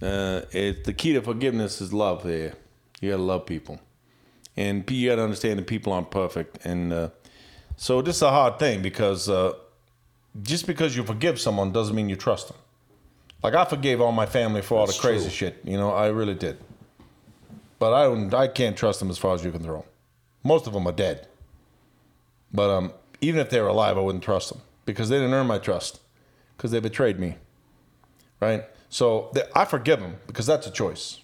Uh, 0.01 0.41
it, 0.51 0.84
the 0.84 0.93
key 0.93 1.13
to 1.13 1.21
forgiveness 1.21 1.81
is 1.81 1.93
love. 1.93 2.23
There, 2.23 2.53
you 3.02 3.12
gotta 3.12 3.22
love 3.22 3.46
people, 3.46 3.82
and 4.56 4.90
you 4.90 5.10
gotta 5.10 5.24
understand 5.24 5.60
that 5.60 5.68
people 5.68 5.92
aren't 5.92 6.10
perfect. 6.12 6.66
And 6.66 6.94
uh, 6.94 7.10
so 7.76 8.02
this 8.02 8.16
is 8.18 8.22
a 8.22 8.30
hard 8.30 8.60
thing 8.60 8.82
because 8.82 9.28
uh, 9.28 9.54
just 10.42 10.66
because 10.68 10.96
you 10.96 11.04
forgive 11.04 11.40
someone 11.40 11.74
doesn't 11.74 11.96
mean 11.96 12.08
you 12.08 12.16
trust 12.16 12.48
them. 12.48 12.58
Like 13.44 13.56
I 13.56 13.66
forgave 13.66 14.00
all 14.00 14.14
my 14.14 14.26
family 14.26 14.62
for 14.62 14.78
all 14.78 14.88
the 14.88 14.94
crazy 14.94 15.30
shit. 15.30 15.60
You 15.66 15.78
know, 15.78 15.92
I 15.92 16.08
really 16.08 16.36
did. 16.36 16.58
But 17.80 17.94
I 17.94 18.04
don't. 18.04 18.34
I 18.34 18.48
can't 18.48 18.78
trust 18.78 19.00
them 19.00 19.10
as 19.10 19.18
far 19.18 19.36
as 19.36 19.44
you 19.44 19.52
can 19.52 19.64
throw 19.64 19.80
'em. 19.80 19.86
Most 20.44 20.68
of 20.68 20.74
them 20.74 20.88
are 20.88 20.94
dead. 20.94 21.28
But 22.54 22.70
um, 22.70 22.94
even 23.20 23.42
if 23.42 23.50
they 23.50 23.60
were 23.60 23.68
alive, 23.68 23.98
I 23.98 24.02
wouldn't 24.02 24.24
trust 24.24 24.50
them 24.50 24.62
because 24.86 25.10
they 25.10 25.18
didn't 25.18 25.34
earn 25.34 25.48
my 25.48 25.58
trust 25.58 26.00
because 26.56 26.72
they 26.72 26.80
betrayed 26.80 27.20
me 27.20 27.36
right? 28.42 28.66
So 28.90 29.30
th- 29.34 29.46
I 29.56 29.64
forgive 29.64 30.02
them 30.02 30.18
because 30.28 30.46
that's 30.46 30.68
a 30.68 30.72
choice. 30.72 31.20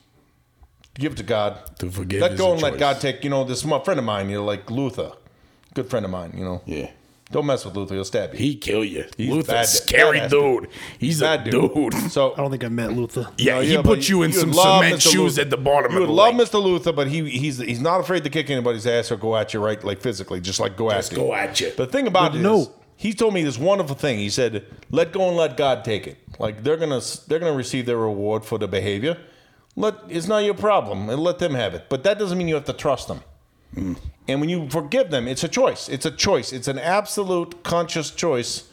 Give 0.97 1.11
it 1.13 1.17
to 1.17 1.23
God. 1.23 1.59
To 1.79 1.91
forgive 1.91 2.21
Let 2.21 2.37
go 2.37 2.53
and 2.53 2.61
let. 2.61 2.77
God 2.77 2.99
take. 2.99 3.23
You 3.23 3.29
know, 3.29 3.43
this 3.43 3.63
my 3.65 3.79
friend 3.83 3.99
of 3.99 4.05
mine. 4.05 4.29
You 4.29 4.37
know, 4.37 4.45
like 4.45 4.69
Luther, 4.71 5.11
good 5.73 5.89
friend 5.89 6.05
of 6.05 6.11
mine. 6.11 6.33
You 6.35 6.43
know, 6.43 6.61
Yeah. 6.65 6.89
Don't 7.29 7.45
mess 7.45 7.65
with 7.65 7.75
Luther. 7.75 7.93
He'll 7.95 8.05
stab 8.05 8.31
you. 8.31 8.39
He 8.39 8.55
kill 8.55 8.85
you. 8.85 9.03
He's 9.17 9.29
Luther's 9.29 9.47
bad- 9.47 9.65
scary 9.67 10.19
badass 10.21 10.29
dude. 10.29 10.69
He's 10.97 11.19
Bad 11.19 11.45
a 11.45 11.51
dude. 11.51 11.93
So 12.09 12.31
I 12.33 12.37
don't 12.37 12.49
think 12.51 12.63
I 12.63 12.69
met 12.69 12.93
Luther. 12.93 13.27
Yeah, 13.37 13.55
No, 13.55 13.61
he 13.61 13.73
yeah, 13.73 13.81
put 13.81 14.07
you 14.07 14.23
in 14.23 14.31
would 14.31 14.39
some 14.39 14.53
cement 14.53 14.95
Mr. 14.95 15.01
shoes 15.11 15.17
Luther. 15.37 15.41
at 15.41 15.49
the 15.49 15.57
bottom 15.57 15.91
You 15.91 15.97
of 15.97 16.01
would 16.03 16.09
the 16.09 16.13
love 16.13 16.35
lake. 16.35 16.47
Mr. 16.47 16.63
Luther, 16.63 16.93
but 16.93 17.07
he 17.09 17.29
he's 17.29 17.57
he's 17.57 17.81
not 17.81 17.99
afraid 17.99 18.23
to 18.23 18.29
kick 18.29 18.49
anybody's 18.49 18.87
ass 18.87 19.11
or 19.11 19.17
go 19.17 19.35
at 19.35 19.53
you 19.53 19.59
right, 19.59 19.83
like 19.83 19.99
physically, 19.99 20.39
just 20.39 20.61
like 20.61 20.77
go 20.77 20.89
Just 20.89 21.11
at 21.11 21.17
you. 21.17 21.23
go 21.25 21.33
at 21.33 21.59
you. 21.59 21.71
The 21.71 21.85
thing 21.85 22.07
about 22.07 22.31
Good 22.31 22.39
it 22.39 22.43
to 22.45 22.53
is, 22.55 22.69
he 22.95 23.13
told 23.13 23.33
me 23.33 23.43
this 23.43 23.57
wonderful 23.59 23.95
thing. 23.97 24.19
He 24.19 24.29
said, 24.29 24.65
"Let 24.89 25.11
go 25.11 25.27
and 25.27 25.35
let 25.35 25.57
God 25.57 25.83
take 25.83 26.07
it. 26.07 26.17
Like 26.39 26.63
they're 26.63 26.77
gonna 26.77 27.01
they're 27.27 27.39
gonna 27.39 27.51
receive 27.51 27.85
their 27.87 27.97
reward 27.97 28.45
for 28.45 28.57
the 28.57 28.69
behavior. 28.69 29.17
Let 29.77 29.95
it's 30.09 30.27
not 30.27 30.39
your 30.43 30.55
problem, 30.55 31.07
and 31.07 31.21
let 31.21 31.37
them 31.37 31.53
have 31.53 31.75
it. 31.75 31.85
But 31.87 32.03
that 32.03 32.17
doesn't 32.17 32.37
mean 32.37 32.47
you 32.47 32.55
have 32.55 32.65
to 32.65 32.73
trust 32.73 33.07
them. 33.07 33.21
Hmm. 33.75 33.93
And 34.27 34.41
when 34.41 34.49
you 34.49 34.67
forgive 34.69 35.11
them, 35.11 35.27
it's 35.27 35.43
a 35.43 35.47
choice. 35.47 35.87
It's 35.87 36.05
a 36.05 36.11
choice. 36.11 36.51
It's 36.51 36.67
an 36.67 36.79
absolute 36.79 37.63
conscious 37.63 38.09
choice 38.11 38.69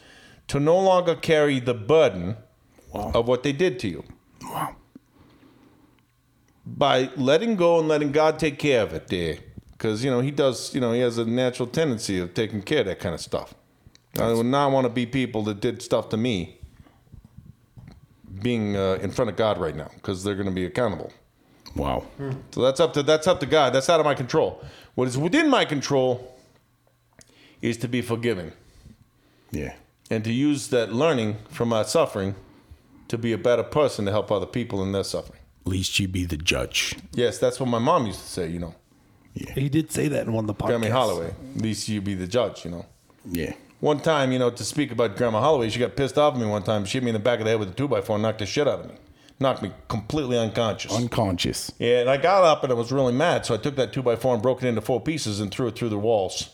to 0.48 0.58
no 0.58 0.78
longer 0.78 1.14
carry 1.14 1.60
the 1.60 1.74
burden 1.74 2.36
Wow. 2.92 3.10
of 3.14 3.28
what 3.28 3.42
they 3.42 3.52
did 3.52 3.78
to 3.80 3.88
you 3.88 4.04
Wow. 4.42 4.76
by 6.64 7.10
letting 7.16 7.56
go 7.56 7.78
and 7.80 7.88
letting 7.88 8.12
God 8.12 8.38
take 8.38 8.58
care 8.58 8.82
of 8.82 8.94
it 8.94 9.08
there. 9.08 9.38
Because, 9.72 10.04
you 10.04 10.10
know, 10.10 10.20
he 10.20 10.30
does, 10.30 10.74
you 10.74 10.80
know, 10.80 10.92
he 10.92 11.00
has 11.00 11.18
a 11.18 11.24
natural 11.24 11.66
tendency 11.68 12.18
of 12.20 12.32
taking 12.34 12.62
care 12.62 12.80
of 12.80 12.86
that 12.86 13.00
kind 13.00 13.14
of 13.14 13.20
stuff. 13.20 13.54
I 14.18 14.32
would 14.32 14.46
not 14.46 14.70
want 14.70 14.84
to 14.84 14.90
be 14.90 15.06
people 15.06 15.42
that 15.44 15.60
did 15.60 15.82
stuff 15.82 16.08
to 16.10 16.16
me 16.16 16.58
being 18.44 18.76
uh, 18.76 18.98
in 19.02 19.10
front 19.10 19.28
of 19.30 19.36
God 19.36 19.58
right 19.58 19.74
now 19.74 19.90
because 19.96 20.22
they're 20.22 20.36
going 20.36 20.46
to 20.46 20.52
be 20.54 20.64
accountable. 20.64 21.12
Wow. 21.74 22.04
So 22.52 22.62
that's 22.62 22.78
up 22.78 22.92
to 22.94 23.02
that's 23.02 23.26
up 23.26 23.40
to 23.40 23.46
God. 23.46 23.72
That's 23.72 23.90
out 23.90 23.98
of 23.98 24.06
my 24.06 24.14
control. 24.14 24.62
What 24.94 25.08
is 25.08 25.18
within 25.18 25.50
my 25.50 25.64
control 25.64 26.36
is 27.60 27.76
to 27.78 27.88
be 27.88 28.00
forgiving 28.02 28.52
Yeah. 29.50 29.74
and 30.10 30.22
to 30.22 30.32
use 30.32 30.68
that 30.68 30.92
learning 30.92 31.38
from 31.48 31.70
my 31.70 31.82
suffering 31.82 32.36
to 33.08 33.18
be 33.18 33.32
a 33.32 33.38
better 33.38 33.64
person 33.64 34.04
to 34.04 34.12
help 34.12 34.30
other 34.30 34.46
people 34.46 34.82
in 34.84 34.92
their 34.92 35.02
suffering. 35.04 35.40
Least 35.64 35.98
you 35.98 36.06
be 36.06 36.24
the 36.26 36.36
judge. 36.36 36.94
Yes, 37.12 37.38
that's 37.38 37.58
what 37.58 37.68
my 37.68 37.78
mom 37.80 38.06
used 38.06 38.20
to 38.20 38.26
say, 38.28 38.46
you 38.48 38.58
know. 38.60 38.74
Yeah. 39.32 39.52
He 39.54 39.68
did 39.68 39.90
say 39.90 40.06
that 40.08 40.26
in 40.26 40.32
one 40.32 40.44
of 40.44 40.46
the 40.46 40.54
podcasts. 40.54 40.78
Grandma 40.80 40.90
Holloway. 40.90 41.28
At 41.56 41.62
least 41.62 41.88
you 41.88 42.00
be 42.00 42.14
the 42.14 42.26
judge, 42.28 42.64
you 42.64 42.70
know. 42.70 42.86
Yeah. 43.28 43.54
One 43.80 44.00
time, 44.00 44.32
you 44.32 44.38
know, 44.38 44.50
to 44.50 44.64
speak 44.64 44.90
about 44.92 45.16
Grandma 45.16 45.40
Holloway, 45.40 45.68
she 45.68 45.78
got 45.78 45.96
pissed 45.96 46.16
off 46.16 46.34
at 46.34 46.40
me 46.40 46.46
one 46.46 46.62
time. 46.62 46.84
She 46.84 46.98
hit 46.98 47.04
me 47.04 47.10
in 47.10 47.14
the 47.14 47.18
back 47.18 47.38
of 47.38 47.44
the 47.44 47.50
head 47.50 47.60
with 47.60 47.70
a 47.70 47.74
two 47.74 47.88
by 47.88 48.00
four 48.00 48.16
and 48.16 48.22
knocked 48.22 48.38
the 48.38 48.46
shit 48.46 48.66
out 48.66 48.80
of 48.80 48.86
me. 48.88 48.94
Knocked 49.40 49.62
me 49.62 49.72
completely 49.88 50.38
unconscious. 50.38 50.92
Unconscious. 50.92 51.72
yeah, 51.78 52.00
and 52.00 52.08
I 52.08 52.16
got 52.16 52.44
up 52.44 52.62
and 52.62 52.72
I 52.72 52.76
was 52.76 52.92
really 52.92 53.12
mad, 53.12 53.44
so 53.44 53.54
I 53.54 53.56
took 53.58 53.76
that 53.76 53.92
two 53.92 54.02
by 54.02 54.16
four 54.16 54.32
and 54.32 54.42
broke 54.42 54.62
it 54.62 54.68
into 54.68 54.80
four 54.80 55.00
pieces 55.00 55.40
and 55.40 55.50
threw 55.50 55.66
it 55.66 55.76
through 55.76 55.88
the 55.90 55.98
walls. 55.98 56.50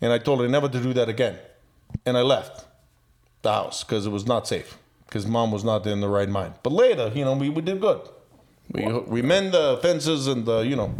And 0.00 0.12
I 0.12 0.18
told 0.18 0.40
her 0.40 0.48
never 0.48 0.68
to 0.68 0.80
do 0.80 0.92
that 0.94 1.08
again. 1.08 1.38
And 2.04 2.18
I 2.18 2.22
left 2.22 2.66
the 3.42 3.52
house 3.52 3.84
because 3.84 4.04
it 4.04 4.10
was 4.10 4.26
not 4.26 4.46
safe. 4.46 4.76
Because 5.06 5.26
mom 5.26 5.52
was 5.52 5.64
not 5.64 5.86
in 5.86 6.00
the 6.00 6.08
right 6.08 6.28
mind. 6.28 6.54
But 6.62 6.72
later, 6.72 7.12
you 7.14 7.24
know, 7.24 7.34
we, 7.34 7.48
we 7.48 7.62
did 7.62 7.80
good. 7.80 8.00
We 8.72 8.84
we 8.92 9.22
mend 9.22 9.52
the 9.52 9.78
fences 9.80 10.26
and 10.26 10.44
the, 10.44 10.58
you 10.60 10.74
know, 10.74 10.92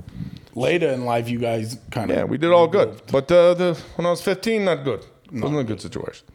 Later 0.57 0.89
in 0.89 1.05
life, 1.05 1.29
you 1.29 1.39
guys 1.39 1.79
kind 1.91 2.11
of 2.11 2.17
Yeah, 2.17 2.25
we 2.25 2.39
did 2.39 2.51
all 2.51 2.67
good. 2.67 3.03
But 3.13 3.31
uh, 3.31 3.53
the 3.55 3.75
when 3.97 4.07
I 4.07 4.11
was 4.11 4.23
15, 4.23 4.65
not 4.65 4.85
good. 4.85 5.05
Wasn't 5.33 5.59
a 5.61 5.65
good 5.65 5.81
situation. 5.81 6.27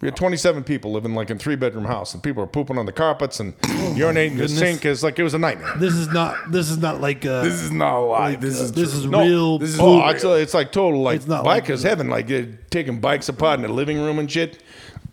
We 0.00 0.06
had 0.06 0.14
27 0.14 0.62
people 0.62 0.92
living 0.92 1.14
like 1.16 1.28
in 1.28 1.38
three 1.38 1.56
bedroom 1.56 1.84
house, 1.84 2.14
and 2.14 2.22
people 2.22 2.40
were 2.42 2.46
pooping 2.46 2.78
on 2.78 2.86
the 2.86 2.92
carpets 2.92 3.40
and 3.40 3.58
urinating 3.62 4.26
in 4.32 4.36
the 4.36 4.42
Goodness. 4.42 4.58
sink. 4.58 4.84
It's 4.84 5.02
like 5.02 5.18
it 5.18 5.24
was 5.24 5.34
a 5.34 5.38
nightmare. 5.40 5.74
This 5.76 5.94
is 5.94 6.06
not. 6.08 6.52
This 6.52 6.70
is 6.70 6.78
not 6.78 7.00
like. 7.00 7.26
Uh, 7.26 7.42
This 7.42 7.54
is 7.60 7.72
not 7.72 7.96
a 7.98 8.00
lie. 8.04 8.36
this 8.36 8.60
is 8.60 8.70
this 8.72 8.90
true. 8.92 9.00
is 9.00 9.06
No, 9.06 9.20
real. 9.24 9.58
this 9.58 9.70
is- 9.70 9.80
Oh, 9.80 10.00
poop. 10.02 10.14
it's, 10.14 10.24
uh, 10.24 10.30
it's 10.34 10.54
like 10.54 10.70
total 10.70 11.02
like 11.02 11.16
It's 11.16 11.26
not 11.26 11.44
like- 11.44 11.64
bikers 11.66 11.82
heaven. 11.82 12.08
Like 12.08 12.28
they're 12.28 12.46
taking 12.70 13.00
bikes 13.00 13.28
apart 13.28 13.58
in 13.58 13.62
the 13.66 13.72
living 13.72 13.98
room 14.00 14.20
and 14.20 14.30
shit. 14.30 14.62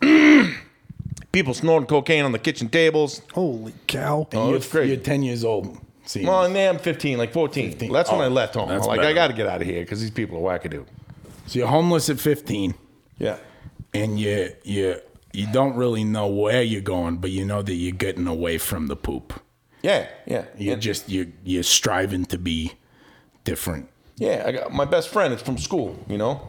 people 1.32 1.52
snorting 1.54 1.86
cocaine 1.88 2.24
on 2.24 2.32
the 2.32 2.38
kitchen 2.38 2.68
tables. 2.68 3.22
Holy 3.32 3.72
cow! 3.88 4.28
Oh, 4.32 4.48
you're, 4.48 4.56
it's 4.58 4.68
crazy. 4.68 4.92
You're 4.92 5.02
10 5.02 5.22
years 5.22 5.44
old. 5.44 5.78
See, 6.04 6.24
Well, 6.24 6.44
and 6.44 6.54
then 6.54 6.76
I'm 6.76 6.80
15, 6.80 7.18
like 7.18 7.32
14. 7.32 7.70
15. 7.70 7.92
That's 7.92 8.10
when 8.10 8.20
Oh, 8.20 8.24
I 8.24 8.28
left 8.28 8.54
home. 8.54 8.68
that's 8.68 8.86
like 8.86 9.00
I 9.00 9.02
better. 9.02 9.14
got 9.14 9.26
to 9.28 9.32
get 9.32 9.48
out 9.48 9.60
of 9.60 9.66
here 9.66 9.80
because 9.80 10.00
these 10.00 10.12
people 10.12 10.38
are 10.38 10.58
wackadoo. 10.58 10.84
so 11.46 11.58
you're 11.58 11.66
homeless 11.68 12.08
at 12.08 12.20
15, 12.20 12.74
Yeah. 13.18 13.38
and 13.94 14.18
you 14.20 14.52
you 14.64 15.00
you 15.32 15.46
don't 15.52 15.74
really 15.76 16.04
know 16.04 16.26
where 16.26 16.62
you're 16.62 16.80
going, 16.80 17.16
but 17.18 17.30
you 17.30 17.44
know 17.44 17.62
that 17.62 17.74
you're 17.74 17.92
getting 17.96 18.26
away 18.26 18.58
from 18.58 18.86
the 18.88 18.96
poop. 18.96 19.32
Yeah, 19.82 20.06
yeah. 20.26 20.44
You're 20.58 20.74
And- 20.74 20.82
just 20.82 21.08
you 21.08 21.32
you're 21.44 21.62
striving 21.62 22.24
to 22.26 22.38
be 22.38 22.72
different. 23.44 23.88
Yeah, 24.16 24.44
I 24.46 24.52
got 24.52 24.72
my 24.72 24.84
best 24.86 25.08
friend. 25.10 25.32
is 25.34 25.42
from 25.42 25.58
school, 25.58 25.96
you 26.08 26.16
know. 26.18 26.48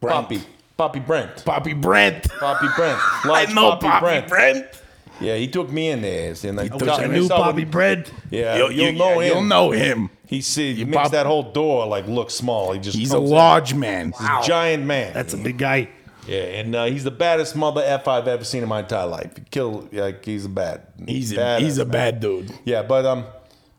Poppy, 0.00 0.40
Poppy 0.76 1.00
Brent, 1.00 1.44
Poppy 1.44 1.74
Brent. 1.74 2.28
Poppy 2.38 2.68
Brent. 2.76 2.98
I 3.24 3.28
Large 3.28 3.54
know 3.54 3.76
Poppy 3.76 4.28
Brent. 4.28 4.79
Yeah, 5.20 5.36
he 5.36 5.48
took 5.48 5.70
me 5.70 5.90
in 5.90 6.02
there, 6.02 6.34
and 6.44 6.60
I, 6.60 6.64
Wish 6.64 6.82
I 6.88 7.06
knew 7.06 7.28
Bobby 7.28 7.64
Bread. 7.64 8.10
Yeah, 8.30 8.56
You'll, 8.56 8.72
you'll 8.72 8.86
you, 8.92 8.98
know 8.98 9.20
him. 9.20 9.32
You'll 9.32 9.42
know 9.42 9.70
him. 9.70 10.10
He 10.26 10.40
see, 10.40 10.74
he 10.74 10.84
makes 10.84 10.96
pop- 10.96 11.12
that 11.12 11.26
whole 11.26 11.42
door 11.52 11.86
like 11.86 12.06
look 12.06 12.30
small. 12.30 12.72
He 12.72 12.78
just 12.80 12.96
He's 12.96 13.10
a 13.12 13.16
comes 13.16 13.30
in. 13.30 13.36
large 13.36 13.74
man. 13.74 14.12
He's 14.18 14.26
a 14.26 14.40
giant 14.44 14.84
man. 14.84 15.12
That's 15.12 15.34
a 15.34 15.36
big 15.38 15.58
guy. 15.58 15.88
yeah, 16.26 16.38
and 16.38 16.74
uh, 16.74 16.84
he's 16.86 17.04
the 17.04 17.10
baddest 17.10 17.54
mother 17.56 17.82
f 17.84 18.06
I've 18.08 18.28
ever 18.28 18.44
seen 18.44 18.62
in 18.62 18.68
my 18.68 18.80
entire 18.80 19.06
life. 19.06 19.36
He 19.36 19.42
kill 19.50 19.88
like 19.92 20.24
he's 20.24 20.44
a 20.44 20.48
bad. 20.48 20.86
He's 21.06 21.32
a, 21.32 21.36
bad 21.36 21.62
he's 21.62 21.78
a 21.78 21.84
man. 21.84 21.92
bad 21.92 22.20
dude. 22.20 22.52
Yeah, 22.64 22.82
but 22.82 23.04
um, 23.04 23.24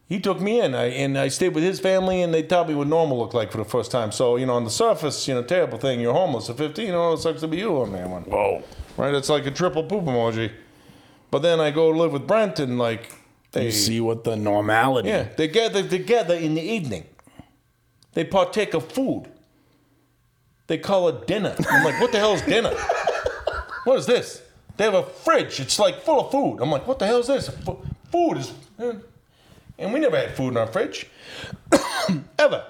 he 0.10 0.20
took 0.20 0.42
me 0.42 0.60
in, 0.60 0.76
I, 0.76 0.88
and 0.88 1.18
I 1.18 1.30
stayed 1.30 1.56
with 1.56 1.64
his 1.64 1.80
family, 1.80 2.22
and 2.22 2.34
they 2.34 2.44
taught 2.44 2.68
me 2.68 2.76
what 2.76 2.88
normal 2.88 3.18
looked 3.18 3.34
like 3.34 3.50
for 3.52 3.58
the 3.58 3.64
first 3.66 3.90
time. 3.92 4.12
So 4.12 4.36
you 4.36 4.46
know, 4.46 4.56
on 4.56 4.66
the 4.66 4.70
surface, 4.70 5.26
you 5.28 5.34
know, 5.34 5.44
terrible 5.44 5.78
thing. 5.78 6.02
You're 6.02 6.14
homeless 6.14 6.50
at 6.50 6.58
15. 6.58 6.92
Oh, 6.94 7.14
it 7.14 7.20
sucks 7.20 7.40
to 7.42 7.48
be 7.48 7.58
you 7.58 7.80
on 7.82 7.94
that 7.94 8.10
one. 8.10 8.24
Whoa. 8.24 8.62
Right? 8.98 9.14
It's 9.16 9.30
like 9.30 9.46
a 9.46 9.52
triple 9.52 9.84
poop 9.84 10.04
emoji. 10.04 10.52
But 11.32 11.42
then 11.42 11.60
I 11.60 11.72
go 11.72 11.90
live 11.90 12.12
with 12.12 12.28
Brent, 12.28 12.60
and 12.60 12.78
like 12.78 13.10
they 13.54 13.66
You 13.66 13.72
see 13.72 14.00
what 14.02 14.24
the 14.24 14.36
normality. 14.36 15.10
yeah, 15.10 15.28
they 15.38 15.48
gather 15.48 15.88
together 15.88 16.36
in 16.36 16.54
the 16.56 16.62
evening. 16.62 17.06
They 18.14 18.26
partake 18.26 18.74
of 18.74 18.92
food. 18.92 19.28
They 20.68 20.78
call 20.78 21.08
it 21.10 21.28
dinner. 21.28 21.56
I'm 21.70 21.84
like, 21.84 22.00
what 22.00 22.12
the 22.12 22.18
hell 22.20 22.34
is 22.34 22.42
dinner? 22.42 22.74
what 23.86 23.98
is 24.00 24.06
this? 24.06 24.42
They 24.78 24.84
have 24.86 24.94
a 24.94 25.04
fridge. 25.04 25.60
It's 25.60 25.80
like 25.80 26.02
full 26.02 26.20
of 26.26 26.32
food. 26.32 26.60
I'm 26.62 26.70
like, 26.72 26.86
what 26.88 27.00
the 27.00 27.06
hell 27.08 27.20
is 27.20 27.28
this? 27.28 27.50
Fu- 27.50 27.80
Food 28.12 28.38
is, 28.38 28.52
eh. 28.80 28.94
and 29.80 29.94
we 29.94 30.00
never 30.02 30.18
had 30.18 30.36
food 30.36 30.50
in 30.50 30.58
our 30.58 30.68
fridge, 30.68 31.08
ever. 32.40 32.66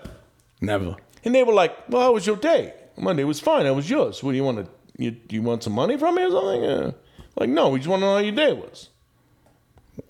Never. 0.62 0.96
And 1.26 1.34
they 1.34 1.44
were 1.44 1.54
like, 1.54 1.90
well, 1.90 2.02
how 2.04 2.14
was 2.14 2.28
your 2.28 2.36
day? 2.36 2.74
Monday 2.98 3.24
was 3.24 3.40
fine. 3.40 3.66
How 3.66 3.74
was 3.74 3.90
yours? 3.90 4.22
What 4.24 4.32
do 4.32 4.38
you 4.38 4.44
want 4.44 4.60
to? 4.60 4.68
You, 5.04 5.16
you 5.30 5.42
want 5.42 5.64
some 5.64 5.74
money 5.74 5.98
from 5.98 6.14
me 6.16 6.24
or 6.26 6.30
something? 6.30 6.64
Uh, 6.64 6.92
like, 7.36 7.50
no, 7.50 7.70
we 7.70 7.80
just 7.80 7.90
want 7.90 8.02
to 8.02 8.06
know 8.06 8.14
how 8.14 8.20
your 8.20 8.36
day 8.36 8.54
was. 8.54 8.90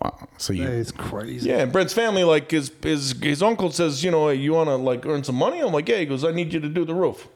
Wow. 0.01 0.27
So 0.37 0.53
you 0.53 0.65
That 0.65 0.73
is 0.73 0.91
crazy. 0.91 1.49
Yeah, 1.49 1.59
and 1.59 1.71
Brent's 1.71 1.93
family, 1.93 2.23
like 2.23 2.51
his 2.51 2.71
his 2.81 3.11
his 3.21 3.43
uncle 3.43 3.71
says, 3.71 4.03
you 4.03 4.11
know, 4.11 4.29
you 4.29 4.53
want 4.53 4.69
to 4.69 4.75
like 4.75 5.05
earn 5.05 5.23
some 5.23 5.35
money? 5.35 5.59
I'm 5.59 5.71
like, 5.71 5.87
yeah. 5.89 5.97
He 5.97 6.05
goes, 6.05 6.23
I 6.23 6.31
need 6.31 6.53
you 6.53 6.59
to 6.59 6.69
do 6.69 6.85
the 6.85 6.93
roof. 6.93 7.27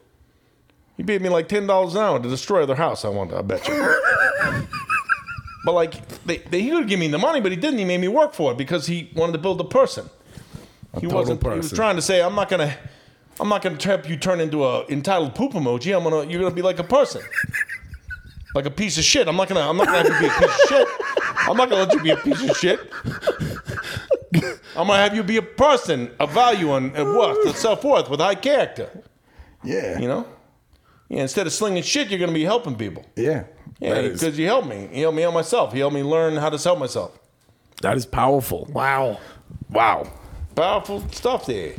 He 0.98 1.04
paid 1.04 1.22
me 1.22 1.30
like 1.30 1.48
ten 1.48 1.68
dollars 1.68 1.96
an 1.96 2.02
hour 2.02 2.20
to 2.20 2.30
destroy 2.30 2.66
their 2.66 2.76
house. 2.76 3.04
I 3.04 3.10
want, 3.10 3.34
I 3.34 3.42
bet 3.42 3.68
you. 3.68 3.74
but 5.66 5.74
like, 5.74 6.24
they, 6.26 6.38
they, 6.38 6.62
he 6.62 6.70
could 6.70 6.88
give 6.88 7.00
me 7.00 7.08
the 7.08 7.18
money, 7.18 7.42
but 7.42 7.52
he 7.52 7.58
didn't. 7.58 7.80
He 7.80 7.86
made 7.86 8.00
me 8.00 8.08
work 8.08 8.34
for 8.34 8.52
it 8.52 8.58
because 8.58 8.88
he 8.88 9.12
wanted 9.16 9.34
to 9.34 9.40
build 9.40 9.60
a 9.60 9.66
person. 9.66 10.10
he 10.96 11.02
total 11.02 11.18
wasn't. 11.18 11.44
He 11.44 11.50
was 11.50 11.72
trying 11.72 11.96
to 11.98 12.02
say, 12.02 12.22
I'm 12.22 12.36
not 12.36 12.50
gonna, 12.50 12.76
I'm 13.40 13.50
not 13.50 13.62
gonna 13.62 13.82
help 13.82 14.08
you 14.10 14.16
turn 14.18 14.40
into 14.40 14.64
a 14.64 14.86
entitled 14.88 15.36
poop 15.36 15.52
emoji. 15.54 15.96
I'm 15.96 16.04
gonna, 16.04 16.30
you're 16.30 16.42
gonna 16.42 16.56
be 16.56 16.62
like 16.62 16.80
a 16.80 16.84
person, 16.84 17.22
like 18.56 18.66
a 18.66 18.72
piece 18.72 18.98
of 18.98 19.04
shit. 19.04 19.28
I'm 19.28 19.36
not 19.36 19.50
gonna, 19.50 19.70
I'm 19.70 19.78
not 19.78 19.88
gonna 19.88 20.10
have 20.10 20.22
you 20.22 20.28
be 20.30 20.34
a 20.34 20.40
piece 20.40 20.62
of 20.64 20.68
shit. 20.70 20.88
I'm 21.48 21.58
not 21.58 21.70
gonna 21.70 21.84
let 21.84 21.94
you 21.94 22.02
be 22.02 22.10
a 22.10 22.18
piece 22.18 22.50
of 22.50 22.58
shit. 22.58 22.80
I'm 24.76 24.88
gonna 24.88 24.98
have 24.98 25.16
you 25.16 25.24
be 25.24 25.38
a 25.38 25.42
person 25.42 26.12
of 26.20 26.32
value 26.32 26.74
and, 26.74 26.96
and 26.96 27.06
worth, 27.06 27.46
and 27.46 27.56
self 27.56 27.84
worth 27.84 28.10
with 28.10 28.20
high 28.20 28.36
character. 28.36 28.90
Yeah. 29.64 30.00
You 30.00 30.08
know, 30.08 30.28
yeah. 31.10 31.22
Instead 31.22 31.48
of 31.48 31.54
slinging 31.54 31.84
shit, 31.84 32.10
you're 32.10 32.20
gonna 32.20 32.32
be 32.32 32.44
helping 32.44 32.76
people. 32.76 33.06
Yeah. 33.16 33.44
Yeah, 33.80 33.96
that, 33.96 34.06
is, 34.06 34.20
because 34.22 34.40
you 34.40 34.46
helped 34.46 34.70
me. 34.70 34.90
You 34.94 35.04
helped 35.04 35.18
me 35.18 35.22
help 35.22 35.34
myself. 35.34 35.74
You 35.74 35.82
helped 35.82 35.96
me 35.96 36.04
learn 36.04 36.38
how 36.38 36.50
to 36.50 36.58
help 36.58 36.80
myself. 36.80 37.20
that 37.82 37.98
is 37.98 38.06
powerful. 38.06 38.70
Wow. 38.72 39.20
Wow. 39.70 40.12
Powerful 40.56 41.04
stuff 41.12 41.46
there. 41.46 41.74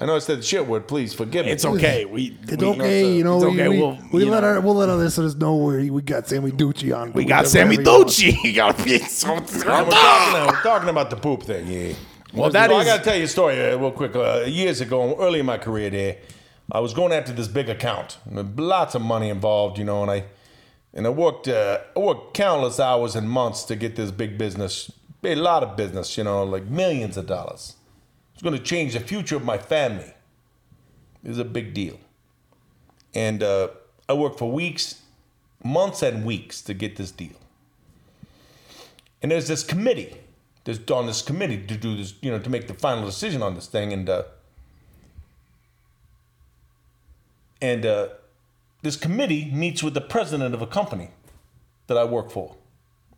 I 0.00 0.06
know 0.06 0.14
I 0.14 0.20
said 0.20 0.38
the 0.38 0.42
shit 0.42 0.66
word. 0.66 0.86
Please 0.86 1.12
forgive 1.14 1.46
me. 1.46 1.52
It's 1.52 1.64
okay. 1.64 2.04
We 2.04 2.38
It's 2.42 2.62
we, 2.62 2.68
okay, 2.68 3.12
you 3.12 3.24
know. 3.24 3.36
it's 3.38 3.44
we, 3.46 3.50
okay, 3.52 3.68
we, 3.68 3.78
we'll- 3.78 3.98
we 4.12 4.24
you 4.24 4.30
let 4.30 4.42
know. 4.42 4.48
our 4.48 4.60
we'll 4.60 4.74
let 4.74 4.88
our 4.88 4.96
listeners 4.96 5.34
know 5.36 5.56
where 5.56 5.80
we 5.92 6.02
got 6.02 6.28
Sammy 6.28 6.50
Duchet 6.52 6.92
on. 6.92 7.12
We 7.12 7.24
got 7.24 7.46
Sammy 7.48 7.76
Duchet. 7.76 8.34
You 8.44 8.52
got 8.54 8.78
to 8.78 8.84
be 8.84 8.98
so. 8.98 9.34
And 9.34 9.44
we're, 9.50 9.62
talking, 9.64 10.46
we're 10.46 10.62
talking 10.62 10.88
about 10.88 11.10
the 11.10 11.16
poop 11.16 11.42
thing. 11.42 11.66
Yeah. 11.66 11.94
Well, 12.32 12.50
that 12.50 12.70
I 12.70 12.80
is- 12.80 12.84
got 12.86 12.98
to 12.98 13.02
tell 13.04 13.16
you 13.16 13.24
a 13.24 13.28
story 13.28 13.60
uh, 13.60 13.76
real 13.78 13.90
quick. 13.90 14.14
Uh, 14.14 14.44
years 14.46 14.80
ago, 14.80 15.16
early 15.18 15.40
in 15.40 15.46
my 15.46 15.58
career, 15.58 15.90
there, 15.90 16.16
I 16.70 16.78
was 16.80 16.94
going 16.94 17.12
after 17.12 17.32
this 17.32 17.48
big 17.48 17.68
account. 17.68 18.18
Lots 18.30 18.94
of 18.94 19.02
money 19.02 19.30
involved, 19.30 19.78
you 19.78 19.84
know, 19.84 20.02
and 20.02 20.10
I 20.10 20.24
And 20.94 21.06
I 21.06 21.10
worked, 21.10 21.48
uh, 21.48 21.78
I 21.96 21.98
worked 21.98 22.34
countless 22.34 22.78
hours 22.78 23.16
and 23.16 23.28
months 23.28 23.64
to 23.64 23.74
get 23.76 23.96
this 23.96 24.10
big 24.10 24.36
business, 24.38 24.90
a 25.24 25.34
lot 25.34 25.62
of 25.62 25.76
business, 25.76 26.16
you 26.16 26.24
know, 26.24 26.44
like 26.44 26.66
millions 26.66 27.16
of 27.16 27.26
dollars. 27.26 27.74
It's 28.38 28.42
going 28.44 28.56
to 28.56 28.62
change 28.62 28.92
the 28.92 29.00
future 29.00 29.34
of 29.34 29.44
my 29.44 29.58
family. 29.58 30.14
It 31.24 31.28
was 31.28 31.40
a 31.40 31.44
big 31.44 31.74
deal. 31.74 31.98
And 33.12 33.42
uh, 33.42 33.70
I 34.08 34.12
worked 34.12 34.38
for 34.38 34.48
weeks, 34.48 35.02
months 35.64 36.04
and 36.04 36.24
weeks 36.24 36.62
to 36.62 36.72
get 36.72 36.94
this 36.94 37.10
deal. 37.10 37.34
And 39.20 39.32
there's 39.32 39.48
this 39.48 39.64
committee, 39.64 40.18
there's 40.62 40.78
on 40.88 41.06
this 41.06 41.20
committee 41.20 41.66
to 41.66 41.76
do 41.76 41.96
this, 41.96 42.14
you 42.20 42.30
know, 42.30 42.38
to 42.38 42.48
make 42.48 42.68
the 42.68 42.74
final 42.74 43.04
decision 43.04 43.42
on 43.42 43.56
this 43.56 43.66
thing. 43.66 43.92
And 43.92 44.08
uh, 44.08 44.22
and 47.60 47.84
uh, 47.84 48.08
this 48.82 48.94
committee 48.94 49.50
meets 49.50 49.82
with 49.82 49.94
the 49.94 50.00
president 50.00 50.54
of 50.54 50.62
a 50.62 50.66
company 50.68 51.10
that 51.88 51.98
I 51.98 52.04
work 52.04 52.30
for. 52.30 52.54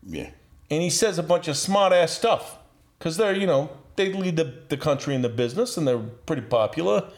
Yeah. 0.03 0.31
And 0.71 0.81
he 0.81 0.89
says 0.89 1.19
a 1.19 1.23
bunch 1.23 1.47
of 1.47 1.59
smart 1.59 1.93
ass 1.93 2.13
stuff 2.13 2.57
because 2.99 3.19
they're, 3.19 3.37
you 3.37 3.47
know, 3.47 3.69
they 4.01 4.13
lead 4.13 4.37
the, 4.37 4.55
the 4.69 4.77
country 4.77 5.15
in 5.15 5.23
the 5.23 5.29
business 5.29 5.77
and 5.77 5.87
they're 5.87 5.99
pretty 5.99 6.43
popular, 6.43 7.11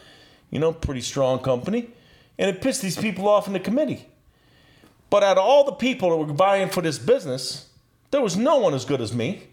you 0.51 0.59
know, 0.59 0.73
pretty 0.73 1.01
strong 1.01 1.39
company. 1.39 1.89
And 2.37 2.49
it 2.49 2.61
pissed 2.61 2.81
these 2.81 2.97
people 2.97 3.27
off 3.27 3.47
in 3.47 3.53
the 3.53 3.59
committee. 3.59 4.07
But 5.09 5.23
out 5.23 5.37
of 5.37 5.43
all 5.45 5.63
the 5.63 5.73
people 5.73 6.09
that 6.09 6.17
were 6.17 6.33
buying 6.33 6.69
for 6.69 6.81
this 6.81 6.99
business, 6.99 7.69
there 8.11 8.21
was 8.21 8.35
no 8.35 8.57
one 8.57 8.73
as 8.73 8.83
good 8.83 8.99
as 8.99 9.13
me. 9.13 9.43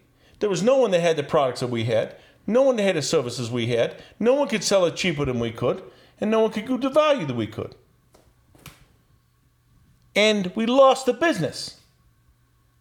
There 0.40 0.50
was 0.50 0.62
no 0.62 0.78
one 0.78 0.90
that 0.90 1.00
had 1.00 1.16
the 1.16 1.22
products 1.22 1.60
that 1.60 1.68
we 1.68 1.84
had, 1.84 2.16
no 2.46 2.62
one 2.62 2.76
that 2.76 2.82
had 2.82 2.96
the 2.96 3.02
services 3.02 3.50
we 3.50 3.66
had, 3.66 4.02
no 4.18 4.34
one 4.34 4.48
could 4.48 4.64
sell 4.64 4.84
it 4.86 4.96
cheaper 4.96 5.24
than 5.24 5.38
we 5.38 5.50
could, 5.50 5.82
and 6.20 6.30
no 6.30 6.40
one 6.40 6.50
could 6.50 6.66
give 6.66 6.80
the 6.80 6.90
value 6.90 7.26
that 7.26 7.36
we 7.36 7.46
could. 7.46 7.74
And 10.16 10.50
we 10.56 10.66
lost 10.66 11.06
the 11.06 11.12
business. 11.12 11.76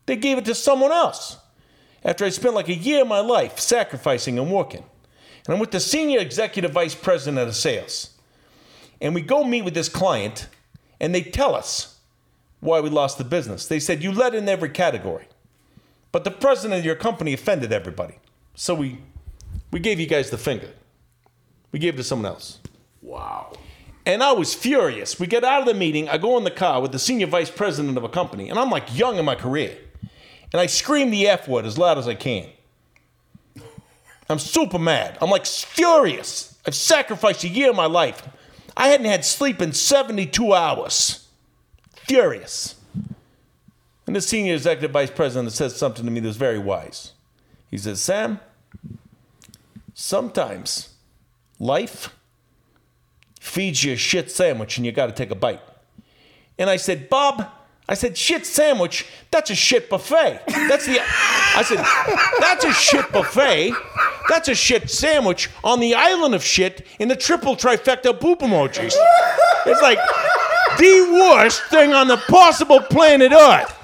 They 0.05 0.15
gave 0.15 0.37
it 0.37 0.45
to 0.45 0.55
someone 0.55 0.91
else 0.91 1.37
after 2.03 2.25
I 2.25 2.29
spent 2.29 2.55
like 2.55 2.69
a 2.69 2.75
year 2.75 3.01
of 3.01 3.07
my 3.07 3.19
life 3.19 3.59
sacrificing 3.59 4.39
and 4.39 4.51
working. 4.51 4.83
And 5.45 5.53
I'm 5.53 5.59
with 5.59 5.71
the 5.71 5.79
senior 5.79 6.19
executive 6.19 6.71
vice 6.71 6.95
president 6.95 7.39
of 7.39 7.55
sales. 7.55 8.11
And 9.01 9.15
we 9.15 9.21
go 9.21 9.43
meet 9.43 9.63
with 9.63 9.73
this 9.73 9.89
client, 9.89 10.47
and 10.99 11.15
they 11.15 11.21
tell 11.21 11.55
us 11.55 11.99
why 12.59 12.81
we 12.81 12.89
lost 12.89 13.17
the 13.17 13.23
business. 13.23 13.65
They 13.65 13.79
said, 13.79 14.03
You 14.03 14.11
let 14.11 14.35
in 14.35 14.49
every 14.49 14.69
category, 14.69 15.27
but 16.11 16.23
the 16.23 16.31
president 16.31 16.79
of 16.79 16.85
your 16.85 16.95
company 16.95 17.33
offended 17.33 17.71
everybody. 17.71 18.19
So 18.55 18.75
we, 18.75 18.99
we 19.71 19.79
gave 19.79 19.99
you 19.99 20.07
guys 20.07 20.29
the 20.29 20.37
finger. 20.37 20.69
We 21.71 21.79
gave 21.79 21.93
it 21.93 21.97
to 21.97 22.03
someone 22.03 22.25
else. 22.25 22.59
Wow. 23.01 23.53
And 24.05 24.23
I 24.23 24.31
was 24.31 24.53
furious. 24.53 25.19
We 25.19 25.27
get 25.27 25.43
out 25.43 25.61
of 25.61 25.67
the 25.67 25.73
meeting. 25.73 26.09
I 26.09 26.17
go 26.17 26.37
in 26.37 26.43
the 26.43 26.51
car 26.51 26.81
with 26.81 26.91
the 26.91 26.99
senior 26.99 27.27
vice 27.27 27.51
president 27.51 27.97
of 27.97 28.03
a 28.03 28.09
company, 28.09 28.49
and 28.49 28.57
I'm 28.57 28.69
like 28.69 28.97
young 28.97 29.17
in 29.17 29.25
my 29.25 29.35
career. 29.35 29.77
And 30.51 30.59
I 30.59 30.65
scream 30.65 31.11
the 31.11 31.27
F 31.27 31.47
word 31.47 31.65
as 31.65 31.77
loud 31.77 31.97
as 31.97 32.07
I 32.07 32.15
can. 32.15 32.47
I'm 34.29 34.39
super 34.39 34.79
mad. 34.79 35.17
I'm 35.21 35.29
like 35.29 35.45
furious. 35.45 36.57
I've 36.65 36.75
sacrificed 36.75 37.43
a 37.43 37.47
year 37.47 37.71
of 37.71 37.75
my 37.75 37.85
life. 37.85 38.27
I 38.77 38.89
hadn't 38.89 39.07
had 39.07 39.25
sleep 39.25 39.61
in 39.61 39.73
72 39.73 40.53
hours. 40.53 41.27
Furious. 41.95 42.75
And 44.05 44.15
the 44.15 44.21
senior 44.21 44.53
executive 44.55 44.91
vice 44.91 45.11
president 45.11 45.51
says 45.51 45.75
something 45.75 46.05
to 46.05 46.11
me 46.11 46.19
that's 46.19 46.37
very 46.37 46.59
wise. 46.59 47.13
He 47.69 47.77
says, 47.77 48.01
Sam, 48.01 48.39
sometimes 49.93 50.95
life 51.59 52.15
feeds 53.39 53.83
you 53.83 53.93
a 53.93 53.97
shit 53.97 54.31
sandwich 54.31 54.77
and 54.77 54.85
you 54.85 54.91
got 54.91 55.07
to 55.07 55.11
take 55.11 55.31
a 55.31 55.35
bite. 55.35 55.61
And 56.57 56.69
I 56.69 56.77
said, 56.77 57.09
Bob, 57.09 57.49
I 57.89 57.95
said, 57.95 58.15
shit 58.15 58.45
sandwich, 58.45 59.07
that's 59.31 59.49
a 59.49 59.55
shit 59.55 59.89
buffet. 59.89 60.41
That's 60.47 60.85
the, 60.85 60.99
I 61.01 61.63
said, 61.65 61.83
that's 62.39 62.63
a 62.63 62.71
shit 62.71 63.11
buffet. 63.11 63.73
That's 64.29 64.47
a 64.47 64.53
shit 64.53 64.91
sandwich 64.91 65.49
on 65.63 65.79
the 65.79 65.95
island 65.95 66.35
of 66.35 66.43
shit 66.43 66.85
in 66.99 67.07
the 67.07 67.15
triple 67.15 67.55
trifecta 67.55 68.17
poop 68.19 68.41
emojis. 68.41 68.93
It's 69.65 69.81
like 69.81 69.97
the 70.77 71.09
worst 71.31 71.63
thing 71.63 71.91
on 71.93 72.07
the 72.07 72.17
possible 72.17 72.79
planet 72.79 73.31
Earth. 73.31 73.75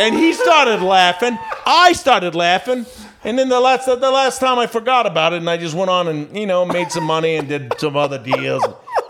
And 0.00 0.14
he 0.14 0.32
started 0.32 0.80
laughing. 0.80 1.38
I 1.66 1.92
started 1.92 2.34
laughing. 2.34 2.86
And 3.22 3.38
then 3.38 3.50
the 3.50 3.60
last 3.60 3.84
the 3.84 3.96
last 3.96 4.38
time 4.38 4.58
I 4.58 4.66
forgot 4.66 5.04
about 5.04 5.32
it, 5.32 5.38
and 5.38 5.50
I 5.50 5.56
just 5.56 5.74
went 5.74 5.90
on 5.90 6.08
and 6.08 6.34
you 6.36 6.46
know 6.46 6.64
made 6.64 6.92
some 6.92 7.04
money 7.04 7.36
and 7.36 7.48
did 7.48 7.72
some 7.78 7.96
other 7.96 8.18
deals. 8.18 8.62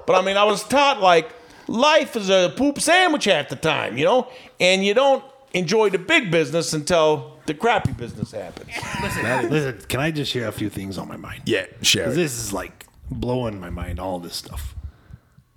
But 0.07 0.17
I 0.17 0.23
mean, 0.23 0.37
I 0.37 0.45
was 0.45 0.65
taught 0.65 1.01
like 1.01 1.31
life 1.69 2.17
is 2.17 2.31
a 2.31 2.53
poop 2.57 2.81
sandwich 2.81 3.25
half 3.25 3.49
the 3.49 3.57
time, 3.57 3.99
you 3.99 4.05
know, 4.05 4.29
and 4.61 4.85
you 4.85 4.95
don't 4.95 5.25
enjoy 5.53 5.91
the 5.91 5.99
big 5.99 6.31
business 6.31 6.73
until 6.73 7.39
the 7.47 7.55
crappy 7.55 7.93
business 7.93 8.33
happens. 8.33 8.71
Listen, 9.03 9.51
listen. 9.51 9.89
can 9.89 10.01
I 10.01 10.11
just 10.11 10.31
share 10.31 10.49
a 10.49 10.53
few 10.53 10.69
things 10.69 10.99
on 10.99 11.09
my 11.09 11.17
mind? 11.17 11.43
Yeah, 11.47 11.67
share 11.83 12.05
'Cause 12.05 12.15
it. 12.15 12.17
This 12.17 12.39
is 12.39 12.53
like 12.53 12.87
blowing 13.11 13.61
my 13.61 13.71
mind, 13.71 14.01
all 14.01 14.19
this 14.19 14.35
stuff. 14.35 14.75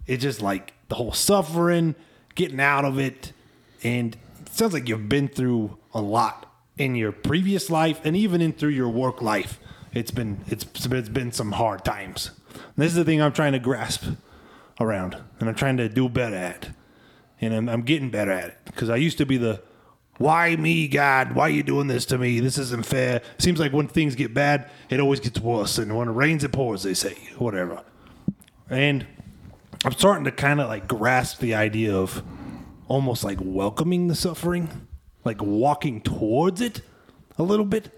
It's 0.07 0.23
just 0.23 0.41
like 0.41 0.73
the 0.87 0.95
whole 0.95 1.11
suffering, 1.11 1.95
getting 2.35 2.59
out 2.59 2.85
of 2.85 2.99
it. 2.99 3.33
And 3.83 4.15
it 4.41 4.49
sounds 4.49 4.73
like 4.73 4.87
you've 4.87 5.09
been 5.09 5.27
through 5.27 5.77
a 5.93 6.01
lot 6.01 6.45
in 6.77 6.95
your 6.95 7.11
previous 7.11 7.69
life 7.69 7.99
and 8.03 8.15
even 8.15 8.41
in 8.41 8.53
through 8.53 8.69
your 8.69 8.89
work 8.89 9.21
life. 9.21 9.59
It's 9.93 10.11
been 10.11 10.41
it's 10.47 10.65
it's 10.85 11.09
been 11.09 11.31
some 11.31 11.53
hard 11.53 11.83
times. 11.83 12.31
And 12.53 12.75
this 12.77 12.91
is 12.91 12.95
the 12.95 13.05
thing 13.05 13.21
I'm 13.21 13.33
trying 13.33 13.53
to 13.53 13.59
grasp 13.59 14.03
around 14.79 15.17
and 15.39 15.49
I'm 15.49 15.55
trying 15.55 15.77
to 15.77 15.89
do 15.89 16.09
better 16.09 16.35
at. 16.35 16.69
And 17.41 17.53
I'm, 17.53 17.69
I'm 17.69 17.81
getting 17.83 18.09
better 18.09 18.31
at 18.31 18.49
it 18.49 18.57
because 18.65 18.89
I 18.89 18.97
used 18.97 19.17
to 19.19 19.25
be 19.25 19.37
the 19.37 19.61
why 20.19 20.53
me, 20.57 20.89
God? 20.89 21.33
Why 21.33 21.43
are 21.43 21.49
you 21.49 21.63
doing 21.63 21.87
this 21.87 22.05
to 22.07 22.17
me? 22.17 22.41
This 22.41 22.57
isn't 22.57 22.85
fair. 22.85 23.21
Seems 23.37 23.57
like 23.57 23.71
when 23.71 23.87
things 23.87 24.15
get 24.15 24.33
bad, 24.33 24.69
it 24.89 24.99
always 24.99 25.21
gets 25.21 25.39
worse. 25.39 25.77
And 25.77 25.95
when 25.97 26.09
it 26.09 26.11
rains, 26.11 26.43
it 26.43 26.51
pours, 26.51 26.83
they 26.83 26.93
say, 26.93 27.13
whatever. 27.37 27.83
And 28.69 29.07
I'm 29.85 29.93
starting 29.93 30.25
to 30.25 30.31
kind 30.33 30.59
of 30.59 30.67
like 30.67 30.89
grasp 30.89 31.39
the 31.39 31.55
idea 31.55 31.95
of 31.95 32.21
almost 32.89 33.23
like 33.23 33.37
welcoming 33.41 34.07
the 34.07 34.15
suffering, 34.15 34.87
like 35.23 35.41
walking 35.41 36.01
towards 36.01 36.59
it 36.59 36.81
a 37.37 37.43
little 37.43 37.65
bit, 37.65 37.89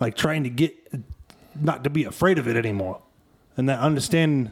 like 0.00 0.16
trying 0.16 0.44
to 0.44 0.50
get 0.50 0.74
not 1.60 1.84
to 1.84 1.90
be 1.90 2.04
afraid 2.04 2.38
of 2.38 2.48
it 2.48 2.56
anymore. 2.56 3.02
And 3.58 3.68
that 3.68 3.80
understanding, 3.80 4.50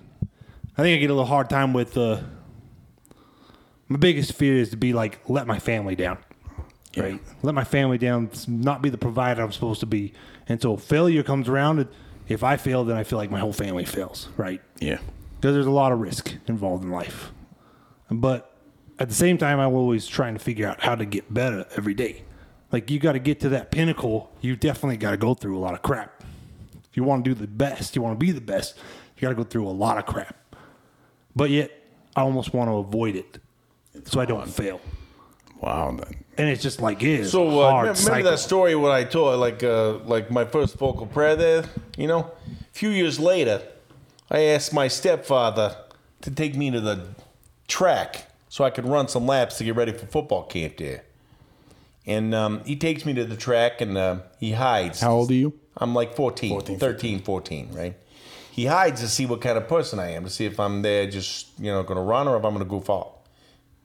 I 0.79 0.83
think 0.83 0.97
I 0.97 1.01
get 1.01 1.11
a 1.11 1.15
little 1.15 1.27
hard 1.27 1.51
time 1.51 1.73
with 1.73 1.99
uh, 1.99 2.21
my 3.89 3.99
biggest 3.99 4.33
fear 4.35 4.57
is 4.57 4.71
to 4.71 4.77
be 4.77 4.93
like, 4.93 5.19
let 5.29 5.47
my 5.47 5.59
family 5.59 5.97
down. 5.97 6.19
Right? 6.97 7.21
Let 7.43 7.55
my 7.55 7.65
family 7.65 7.99
down, 7.99 8.31
not 8.47 8.81
be 8.81 8.89
the 8.89 8.99
provider 8.99 9.43
I'm 9.43 9.53
supposed 9.53 9.81
to 9.81 9.87
be. 9.87 10.13
And 10.49 10.63
so 10.63 10.77
failure 10.77 11.23
comes 11.23 11.49
around. 11.49 11.87
If 12.29 12.43
I 12.45 12.57
fail, 12.57 12.85
then 12.85 12.97
I 12.97 13.03
feel 13.05 13.19
like 13.19 13.31
my 13.31 13.41
whole 13.41 13.53
family 13.53 13.85
fails. 13.85 14.29
Right? 14.37 14.61
Yeah. 14.81 14.99
because 15.37 15.55
there's 15.55 15.67
a 15.67 15.71
lot 15.71 15.93
of 15.93 15.99
risk 16.01 16.35
involved 16.47 16.85
in 16.85 16.91
life. 16.91 17.33
But 18.11 18.57
at 18.99 19.09
the 19.09 19.15
same 19.15 19.37
time, 19.39 19.59
I'm 19.61 19.75
always 19.75 20.07
trying 20.07 20.35
to 20.35 20.41
figure 20.41 20.67
out 20.67 20.81
how 20.83 20.95
to 20.95 21.05
get 21.05 21.33
better 21.33 21.67
every 21.77 21.95
day. 21.95 22.23
Like 22.71 22.91
you 22.91 22.99
got 22.99 23.13
to 23.13 23.19
get 23.19 23.41
to 23.41 23.49
that 23.51 23.71
pinnacle, 23.71 24.31
you 24.41 24.55
definitely 24.57 24.97
got 24.97 25.13
to 25.13 25.17
go 25.17 25.35
through 25.35 25.57
a 25.57 25.61
lot 25.61 25.75
of 25.75 25.83
crap. 25.83 26.23
If 26.91 26.97
you 26.97 27.03
want 27.05 27.25
to 27.25 27.31
do 27.31 27.35
the 27.35 27.47
best, 27.47 27.97
you 27.97 28.03
want 28.03 28.19
to 28.19 28.25
be 28.25 28.33
the 28.33 28.41
best, 28.41 28.77
you 29.17 29.23
got 29.23 29.31
to 29.31 29.35
go 29.35 29.45
through 29.45 29.67
a 29.67 29.71
lot 29.71 29.99
of 29.99 30.07
crap. 30.07 30.37
But 31.39 31.51
yet, 31.51 31.71
I 32.17 32.23
almost 32.23 32.53
want 32.53 32.69
to 32.69 32.75
avoid 32.79 33.15
it, 33.15 33.39
so 34.05 34.21
I 34.21 34.25
don't 34.25 34.49
fail. 34.49 34.81
Wow. 35.61 35.97
That, 35.97 36.09
And 36.37 36.49
it's 36.49 36.63
just 36.63 36.81
like 36.83 37.01
it 37.03 37.21
is 37.21 37.31
So 37.31 37.43
a 37.49 37.59
uh, 37.61 37.71
hard 37.71 37.83
remember 37.83 38.01
cycle. 38.01 38.31
that 38.33 38.39
story 38.41 38.75
what 38.75 38.91
I 38.91 39.05
told, 39.05 39.39
like 39.39 39.63
uh, 39.63 39.99
like 39.99 40.31
my 40.33 40.45
first 40.45 40.77
vocal 40.79 41.07
prayer 41.07 41.37
there. 41.37 41.65
You 41.97 42.09
know, 42.09 42.21
a 42.21 42.73
few 42.73 42.89
years 42.91 43.21
later, 43.21 43.63
I 44.31 44.41
asked 44.55 44.73
my 44.73 44.89
stepfather 44.89 45.77
to 46.23 46.31
take 46.33 46.57
me 46.57 46.73
to 46.73 46.81
the 46.81 47.07
track 47.69 48.27
so 48.49 48.65
I 48.65 48.71
could 48.71 48.85
run 48.85 49.07
some 49.07 49.25
laps 49.27 49.59
to 49.59 49.65
get 49.65 49.77
ready 49.77 49.93
for 49.93 50.07
football 50.07 50.43
camp 50.45 50.77
there. 50.79 51.05
And 52.05 52.35
um, 52.35 52.65
he 52.65 52.75
takes 52.75 53.05
me 53.07 53.15
to 53.15 53.25
the 53.25 53.37
track 53.37 53.81
and 53.81 53.97
uh, 53.97 54.17
he 54.41 54.53
hides. 54.53 55.01
how 55.01 55.13
old 55.15 55.31
are 55.31 55.35
you? 55.35 55.53
I'm 55.77 55.95
like 55.95 56.17
14, 56.17 56.51
14, 56.51 56.79
13, 56.81 57.23
14, 57.23 57.69
right? 57.73 57.95
He 58.59 58.67
hides 58.67 59.01
to 59.03 59.09
see 59.09 59.25
what 59.25 59.41
kind 59.41 59.57
of 59.57 59.69
person 59.69 60.01
I 60.01 60.11
am, 60.15 60.25
to 60.25 60.31
see 60.31 60.45
if 60.45 60.59
I'm 60.59 60.83
there 60.83 61.09
just, 61.09 61.57
you 61.61 61.71
know, 61.71 61.85
going 61.85 61.97
to 61.97 62.03
run 62.03 62.27
or 62.27 62.37
if 62.37 62.45
I'm 62.45 62.55
going 62.55 62.65
to 62.65 62.69
goof 62.69 62.91
off. 62.91 63.13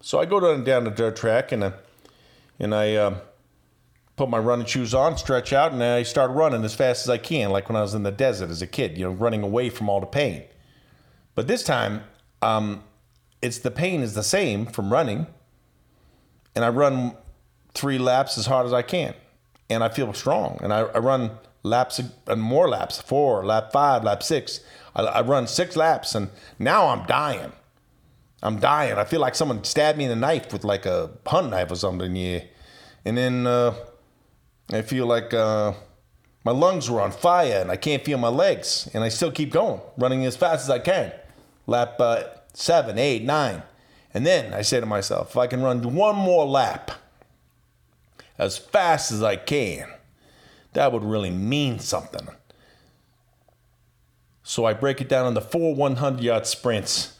So 0.01 0.19
I 0.19 0.25
go 0.25 0.39
down, 0.39 0.63
down 0.63 0.83
the 0.83 0.89
dirt 0.89 1.15
track 1.15 1.51
and, 1.51 1.63
uh, 1.63 1.73
and 2.57 2.73
I 2.73 2.95
uh, 2.95 3.19
put 4.15 4.29
my 4.29 4.39
running 4.39 4.65
shoes 4.65 4.95
on, 4.95 5.15
stretch 5.15 5.53
out, 5.53 5.73
and 5.73 5.83
I 5.83 6.01
start 6.01 6.31
running 6.31 6.63
as 6.63 6.73
fast 6.73 7.05
as 7.05 7.09
I 7.11 7.19
can, 7.19 7.51
like 7.51 7.69
when 7.69 7.75
I 7.75 7.83
was 7.83 7.93
in 7.93 8.01
the 8.01 8.11
desert 8.11 8.49
as 8.49 8.63
a 8.63 8.65
kid, 8.65 8.97
you 8.97 9.03
know, 9.03 9.11
running 9.11 9.43
away 9.43 9.69
from 9.69 9.89
all 9.89 9.99
the 9.99 10.07
pain. 10.07 10.43
But 11.35 11.47
this 11.47 11.61
time, 11.61 12.01
um, 12.41 12.83
it's 13.43 13.59
the 13.59 13.69
pain 13.69 14.01
is 14.01 14.15
the 14.15 14.23
same 14.23 14.65
from 14.65 14.91
running, 14.91 15.27
and 16.55 16.65
I 16.65 16.69
run 16.69 17.15
three 17.75 17.99
laps 17.99 18.39
as 18.39 18.47
hard 18.47 18.65
as 18.65 18.73
I 18.73 18.81
can, 18.81 19.13
and 19.69 19.83
I 19.83 19.89
feel 19.89 20.11
strong, 20.13 20.57
and 20.63 20.73
I, 20.73 20.79
I 20.79 20.97
run 20.97 21.37
laps 21.63 21.99
and 22.27 22.41
more 22.41 22.69
laps, 22.69 23.01
four, 23.01 23.45
lap 23.45 23.71
five, 23.71 24.03
lap 24.03 24.21
six. 24.21 24.59
I, 24.95 25.03
I 25.03 25.21
run 25.21 25.47
six 25.47 25.75
laps, 25.75 26.13
and 26.13 26.29
now 26.59 26.89
I'm 26.89 27.05
dying. 27.07 27.53
I'm 28.43 28.59
dying. 28.59 28.97
I 28.97 29.05
feel 29.05 29.21
like 29.21 29.35
someone 29.35 29.63
stabbed 29.63 29.97
me 29.97 30.03
in 30.03 30.09
the 30.09 30.15
knife 30.17 30.51
with 30.51 30.65
like 30.65 30.85
a 30.85 31.11
hunt 31.25 31.49
knife 31.49 31.71
or 31.71 31.75
something. 31.75 32.15
Yeah, 32.15 32.41
and 33.05 33.17
then 33.17 33.47
uh, 33.47 33.73
I 34.71 34.81
feel 34.81 35.05
like 35.05 35.33
uh, 35.33 35.73
my 36.43 36.51
lungs 36.51 36.89
were 36.89 37.01
on 37.01 37.11
fire 37.11 37.59
and 37.61 37.71
I 37.71 37.77
can't 37.77 38.03
feel 38.03 38.17
my 38.17 38.27
legs, 38.27 38.89
and 38.93 39.03
I 39.03 39.09
still 39.09 39.31
keep 39.31 39.51
going, 39.51 39.81
running 39.97 40.25
as 40.25 40.35
fast 40.35 40.65
as 40.65 40.69
I 40.69 40.79
can. 40.79 41.13
Lap 41.65 41.95
uh, 41.99 42.23
seven, 42.53 42.97
eight, 42.97 43.23
nine, 43.23 43.63
and 44.13 44.25
then 44.25 44.53
I 44.53 44.61
say 44.61 44.81
to 44.81 44.85
myself, 44.85 45.31
if 45.31 45.37
I 45.37 45.47
can 45.47 45.61
run 45.61 45.81
one 45.95 46.15
more 46.15 46.45
lap 46.45 46.91
as 48.37 48.57
fast 48.57 49.11
as 49.11 49.23
I 49.23 49.37
can, 49.37 49.87
that 50.73 50.91
would 50.91 51.03
really 51.03 51.31
mean 51.31 51.79
something. 51.79 52.27
So 54.43 54.65
I 54.65 54.73
break 54.73 54.99
it 55.01 55.09
down 55.09 55.27
into 55.27 55.41
four 55.41 55.73
100 55.73 56.21
yard 56.21 56.45
sprints 56.45 57.17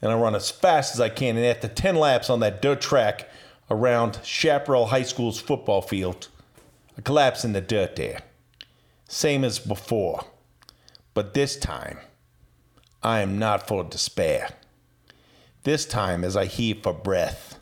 and 0.00 0.12
I 0.12 0.14
run 0.14 0.34
as 0.34 0.50
fast 0.50 0.94
as 0.94 1.00
I 1.00 1.08
can. 1.08 1.36
And 1.36 1.46
after 1.46 1.68
10 1.68 1.96
laps 1.96 2.30
on 2.30 2.40
that 2.40 2.62
dirt 2.62 2.80
track 2.80 3.28
around 3.70 4.20
Chaparral 4.22 4.86
High 4.86 5.02
School's 5.02 5.40
football 5.40 5.82
field, 5.82 6.28
I 6.96 7.00
collapse 7.00 7.44
in 7.44 7.52
the 7.52 7.60
dirt 7.60 7.96
there. 7.96 8.20
Same 9.08 9.44
as 9.44 9.58
before. 9.58 10.24
But 11.14 11.34
this 11.34 11.56
time, 11.56 11.98
I 13.02 13.20
am 13.20 13.38
not 13.38 13.66
full 13.66 13.80
of 13.80 13.90
despair. 13.90 14.50
This 15.64 15.84
time, 15.86 16.22
as 16.22 16.36
I 16.36 16.44
heave 16.44 16.82
for 16.82 16.92
breath, 16.92 17.58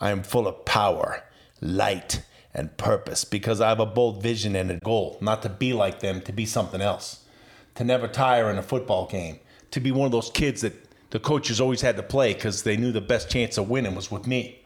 I 0.00 0.10
am 0.10 0.22
full 0.22 0.46
of 0.46 0.64
power, 0.64 1.24
light, 1.60 2.22
and 2.54 2.76
purpose 2.76 3.24
because 3.24 3.60
I 3.60 3.68
have 3.68 3.80
a 3.80 3.86
bold 3.86 4.22
vision 4.22 4.54
and 4.54 4.70
a 4.70 4.78
goal 4.78 5.18
not 5.20 5.42
to 5.42 5.48
be 5.48 5.72
like 5.72 6.00
them, 6.00 6.20
to 6.22 6.32
be 6.32 6.46
something 6.46 6.80
else, 6.80 7.24
to 7.74 7.84
never 7.84 8.06
tire 8.06 8.50
in 8.50 8.58
a 8.58 8.62
football 8.62 9.06
game, 9.06 9.40
to 9.72 9.80
be 9.80 9.90
one 9.90 10.06
of 10.06 10.12
those 10.12 10.30
kids 10.30 10.60
that 10.60 10.74
the 11.10 11.18
coaches 11.18 11.60
always 11.60 11.80
had 11.80 11.96
to 11.96 12.02
play 12.02 12.34
because 12.34 12.62
they 12.62 12.76
knew 12.76 12.92
the 12.92 13.00
best 13.00 13.30
chance 13.30 13.58
of 13.58 13.68
winning 13.68 13.94
was 13.94 14.10
with 14.10 14.26
me. 14.26 14.60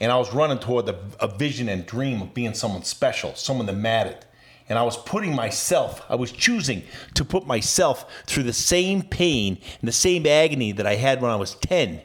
And 0.00 0.10
I 0.10 0.16
was 0.16 0.34
running 0.34 0.58
toward 0.58 0.86
the, 0.86 0.98
a 1.20 1.28
vision 1.28 1.68
and 1.68 1.86
dream 1.86 2.22
of 2.22 2.34
being 2.34 2.54
someone 2.54 2.82
special, 2.82 3.34
someone 3.34 3.66
that 3.66 3.76
mattered. 3.76 4.24
And 4.68 4.78
I 4.78 4.82
was 4.82 4.96
putting 4.96 5.34
myself, 5.34 6.04
I 6.08 6.14
was 6.14 6.32
choosing 6.32 6.82
to 7.14 7.24
put 7.24 7.46
myself 7.46 8.06
through 8.26 8.44
the 8.44 8.52
same 8.52 9.02
pain 9.02 9.58
and 9.80 9.88
the 9.88 9.92
same 9.92 10.26
agony 10.26 10.72
that 10.72 10.86
I 10.86 10.94
had 10.94 11.20
when 11.20 11.30
I 11.30 11.36
was 11.36 11.54
10. 11.56 12.00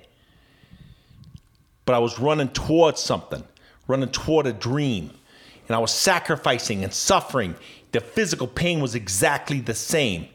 But 1.85 1.95
I 1.95 1.99
was 1.99 2.19
running 2.19 2.49
towards 2.49 3.01
something, 3.01 3.43
running 3.87 4.09
toward 4.09 4.45
a 4.45 4.53
dream. 4.53 5.11
And 5.67 5.75
I 5.75 5.79
was 5.79 5.93
sacrificing 5.93 6.83
and 6.83 6.93
suffering. 6.93 7.55
The 7.91 7.99
physical 7.99 8.47
pain 8.47 8.79
was 8.79 8.95
exactly 8.95 9.59
the 9.59 9.73
same, 9.73 10.27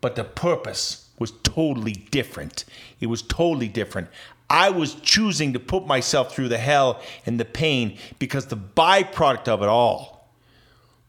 but 0.00 0.16
the 0.16 0.24
purpose 0.24 1.08
was 1.18 1.32
totally 1.42 1.92
different. 1.92 2.64
It 3.00 3.06
was 3.06 3.22
totally 3.22 3.68
different. 3.68 4.08
I 4.50 4.70
was 4.70 4.94
choosing 4.94 5.52
to 5.52 5.60
put 5.60 5.86
myself 5.86 6.34
through 6.34 6.48
the 6.48 6.58
hell 6.58 7.02
and 7.26 7.38
the 7.38 7.44
pain 7.44 7.98
because 8.18 8.46
the 8.46 8.56
byproduct 8.56 9.48
of 9.48 9.62
it 9.62 9.68
all 9.68 10.30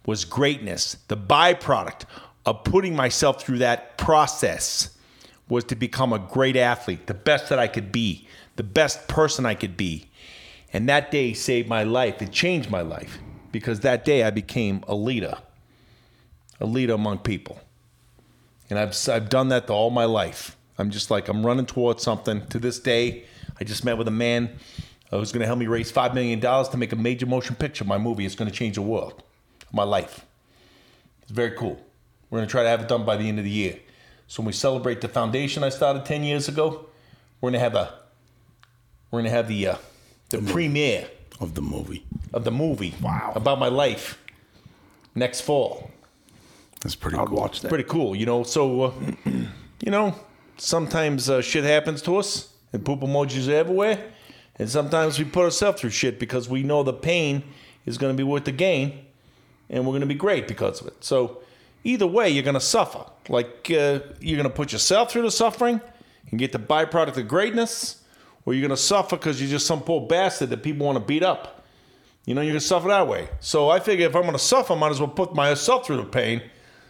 was 0.06 0.26
greatness. 0.26 0.98
The 1.08 1.18
byproduct 1.18 2.04
of 2.46 2.64
putting 2.64 2.96
myself 2.96 3.42
through 3.42 3.60
that 3.60 3.98
process 3.98 4.98
was 5.48 5.64
to 5.66 5.76
become 5.76 6.14
a 6.14 6.20
great 6.20 6.56
athlete, 6.56 7.08
the 7.08 7.14
best 7.14 7.50
that 7.50 7.60
I 7.60 7.68
could 7.68 7.92
be, 7.92 8.28
the 8.56 8.64
best 8.64 9.08
person 9.08 9.46
I 9.46 9.56
could 9.56 9.78
be. 9.78 10.09
And 10.74 10.88
that 10.90 11.12
day 11.12 11.34
saved 11.34 11.68
my 11.68 11.84
life. 11.84 12.22
It 12.22 12.32
changed 12.32 12.70
my 12.70 12.82
life 12.82 13.20
because 13.52 13.80
that 13.82 14.06
day 14.06 14.24
I 14.24 14.30
became 14.30 14.84
a 14.88 14.96
leader, 14.96 15.38
a 16.60 16.66
leader 16.66 16.94
among 16.94 17.20
people. 17.20 17.60
And 18.70 18.78
I've, 18.78 18.96
I've 19.10 19.30
done 19.30 19.50
that 19.50 19.70
all 19.70 19.90
my 19.90 20.06
life. 20.06 20.56
I'm 20.78 20.92
just 20.92 21.10
like, 21.10 21.28
I'm 21.28 21.46
running 21.46 21.66
towards 21.66 22.04
something. 22.04 22.46
To 22.48 22.60
this 22.60 22.80
day, 22.80 23.24
I 23.60 23.64
just 23.64 23.84
met 23.84 23.98
with 23.98 24.08
a 24.08 24.12
man 24.12 24.58
uh, 25.12 25.18
who's 25.18 25.32
going 25.32 25.42
to 25.42 25.48
help 25.48 25.60
me 25.60 25.68
raise 25.68 25.92
$5 25.92 26.14
million 26.14 26.40
to 26.40 26.78
make 26.78 26.92
a 26.92 26.96
major 26.96 27.26
motion 27.26 27.56
picture. 27.56 27.84
My 27.84 27.98
movie 27.98 28.26
is 28.26 28.36
going 28.36 28.50
to 28.50 28.56
change 28.56 28.76
the 28.76 28.82
world, 28.82 29.24
my 29.74 29.84
life. 29.84 30.26
It's 31.24 31.32
very 31.32 31.52
cool. 31.52 31.80
We're 32.30 32.38
going 32.38 32.48
to 32.48 32.52
try 32.52 32.64
to 32.64 32.70
have 32.70 32.82
it 32.82 32.88
done 32.88 33.06
by 33.06 33.18
the 33.18 33.28
end 33.28 33.40
of 33.40 33.46
the 33.46 33.52
year. 33.52 33.80
So 34.28 34.42
when 34.42 34.48
we 34.48 34.54
celebrate 34.54 35.02
the 35.02 35.10
foundation 35.10 35.64
I 35.64 35.70
started 35.70 36.06
10 36.06 36.24
years 36.24 36.48
ago, 36.48 36.86
we're 37.42 37.50
going 37.50 37.54
to 37.54 37.60
have 37.60 37.76
a, 37.76 37.94
we're 39.10 39.22
going 39.22 39.32
to 39.32 39.36
have 39.36 39.48
the, 39.48 39.68
uh, 39.68 39.76
the 40.30 40.42
premiere 40.42 41.10
of 41.40 41.56
the 41.56 41.62
movie. 41.62 42.06
of 42.34 42.44
the 42.44 42.52
movie 42.52 42.94
wow. 43.02 43.32
about 43.36 43.60
my 43.60 43.68
life 43.68 44.20
next 45.16 45.42
fall. 45.42 45.92
That's 46.82 46.96
pretty 46.96 47.18
I'd 47.18 47.28
cool. 47.28 47.38
watch 47.38 47.62
that. 47.62 47.70
Pretty 47.70 47.84
cool, 47.84 48.16
you 48.16 48.26
know. 48.26 48.44
So, 48.44 48.82
uh, 48.82 48.92
you 49.26 49.92
know, 49.92 50.16
sometimes 50.58 51.30
uh, 51.30 51.42
shit 51.42 51.64
happens 51.64 52.02
to 52.04 52.18
us, 52.18 52.54
and 52.72 52.86
poop 52.86 53.02
emojis 53.02 53.50
are 53.50 53.56
everywhere. 53.56 54.12
And 54.58 54.70
sometimes 54.70 55.18
we 55.18 55.26
put 55.26 55.46
ourselves 55.46 55.82
through 55.82 55.92
shit 55.92 56.20
because 56.20 56.50
we 56.50 56.64
know 56.64 56.84
the 56.84 56.94
pain 56.94 57.44
is 57.86 57.98
going 57.98 58.14
to 58.14 58.18
be 58.18 58.24
worth 58.24 58.46
the 58.46 58.52
gain, 58.52 59.06
and 59.70 59.86
we're 59.86 59.92
going 59.92 60.02
to 60.02 60.08
be 60.08 60.16
great 60.16 60.48
because 60.48 60.82
of 60.82 60.88
it. 60.88 61.04
So, 61.04 61.42
either 61.84 62.08
way, 62.08 62.30
you're 62.30 62.44
going 62.44 62.56
to 62.56 62.62
suffer. 62.62 63.06
Like 63.28 63.70
uh, 63.72 64.00
you're 64.20 64.38
going 64.38 64.44
to 64.44 64.50
put 64.50 64.72
yourself 64.72 65.12
through 65.12 65.24
the 65.24 65.32
suffering 65.32 65.82
and 66.30 66.40
get 66.40 66.52
the 66.52 66.60
byproduct 66.60 67.18
of 67.18 67.28
greatness, 67.28 67.99
or 68.50 68.56
you're 68.56 68.68
going 68.68 68.76
to 68.76 68.82
suffer 68.82 69.16
because 69.16 69.40
you're 69.40 69.50
just 69.50 69.68
some 69.68 69.80
poor 69.80 70.02
bastard 70.02 70.50
that 70.50 70.64
people 70.64 70.88
want 70.88 70.96
to 70.96 71.04
beat 71.04 71.22
up. 71.22 71.64
You 72.26 72.34
know, 72.34 72.42
you're 72.42 72.54
going 72.54 72.60
to 72.60 72.66
suffer 72.66 72.88
that 72.88 73.08
way. 73.08 73.30
So 73.40 73.70
I 73.70 73.80
figure 73.80 74.08
if 74.08 74.16
I'm 74.16 74.24
going 74.24 74.34
to 74.34 74.40
suffer, 74.40 74.74
I 74.74 74.76
might 74.76 74.90
as 74.90 75.00
well 75.00 75.08
put 75.08 75.36
myself 75.36 75.86
through 75.86 75.98
the 75.98 76.06
pain 76.06 76.42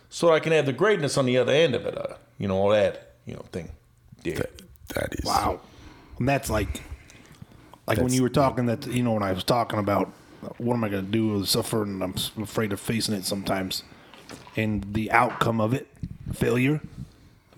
so 0.09 0.27
that 0.27 0.33
I 0.33 0.39
can 0.39 0.53
have 0.53 0.65
the 0.65 0.71
greatness 0.71 1.17
on 1.17 1.25
the 1.25 1.37
other 1.37 1.51
end 1.51 1.75
of 1.75 1.85
it. 1.85 1.97
Uh, 1.97 2.15
you 2.37 2.47
know, 2.47 2.55
all 2.55 2.69
that, 2.69 3.15
you 3.25 3.33
know, 3.33 3.43
thing. 3.51 3.73
Yeah. 4.23 4.35
That, 4.35 4.57
that 4.95 5.15
is 5.19 5.25
Wow. 5.25 5.59
And 6.17 6.29
that's 6.29 6.49
like, 6.49 6.81
like 7.87 7.97
when 7.97 8.13
you 8.13 8.21
were 8.21 8.29
talking 8.29 8.67
that, 8.67 8.87
you 8.87 9.03
know, 9.03 9.11
when 9.11 9.23
I 9.23 9.33
was 9.33 9.43
talking 9.43 9.79
about 9.79 10.09
what 10.59 10.75
am 10.75 10.85
I 10.85 10.87
going 10.87 11.07
to 11.07 11.11
do 11.11 11.33
with 11.33 11.49
suffer 11.49 11.83
and 11.83 12.01
I'm 12.01 12.15
afraid 12.41 12.71
of 12.71 12.79
facing 12.79 13.15
it 13.15 13.25
sometimes 13.25 13.83
and 14.55 14.93
the 14.93 15.11
outcome 15.11 15.59
of 15.59 15.73
it, 15.73 15.89
failure. 16.31 16.79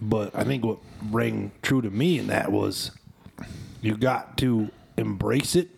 But 0.02 0.34
I 0.34 0.43
think 0.43 0.66
what 0.66 0.80
rang 1.12 1.52
true 1.62 1.84
to 1.84 1.91
me 1.91 2.18
in 2.18 2.26
that 2.28 2.52
was 2.52 2.89
you 3.82 3.97
got 3.97 4.38
to 4.38 4.69
embrace 4.97 5.55
it 5.55 5.69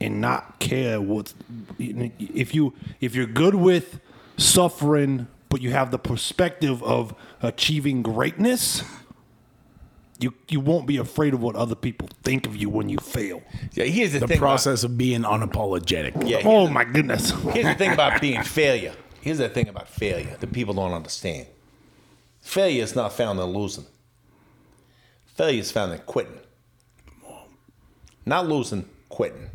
and 0.00 0.20
not 0.20 0.58
care 0.58 1.00
what 1.00 1.32
if 1.78 2.54
you 2.54 2.72
if 3.00 3.14
you're 3.14 3.26
good 3.26 3.54
with 3.54 4.00
suffering 4.36 5.26
but 5.48 5.60
you 5.60 5.70
have 5.70 5.90
the 5.90 5.98
perspective 5.98 6.82
of 6.82 7.14
achieving 7.42 8.02
greatness 8.02 8.82
you 10.20 10.34
you 10.48 10.60
won't 10.60 10.86
be 10.86 10.96
afraid 10.96 11.32
of 11.32 11.42
what 11.42 11.54
other 11.56 11.74
people 11.74 12.08
think 12.22 12.46
of 12.46 12.56
you 12.56 12.68
when 12.68 12.88
you 12.88 12.98
fail. 12.98 13.42
Yeah, 13.72 13.84
here's 13.84 14.12
the, 14.12 14.20
the 14.20 14.26
thing. 14.28 14.38
process 14.38 14.82
of 14.82 14.98
being 14.98 15.22
unapologetic. 15.22 16.28
Yeah, 16.28 16.42
Oh 16.44 16.68
my 16.68 16.84
goodness. 16.84 17.30
Here's 17.52 17.66
the 17.66 17.74
thing 17.74 17.92
about 17.92 18.20
being 18.20 18.42
failure. 18.42 18.94
Here's 19.20 19.38
the 19.38 19.48
thing 19.48 19.68
about 19.68 19.88
failure 19.88 20.36
that 20.40 20.52
people 20.52 20.74
don't 20.74 20.92
understand. 20.92 21.46
Failure 22.40 22.82
is 22.82 22.96
not 22.96 23.12
found 23.12 23.38
in 23.38 23.46
losing. 23.46 23.86
Failure 25.26 25.60
is 25.60 25.70
found 25.70 25.92
in 25.92 25.98
quitting. 26.00 26.40
Not 28.28 28.46
losing, 28.46 28.84
quitting. 29.08 29.48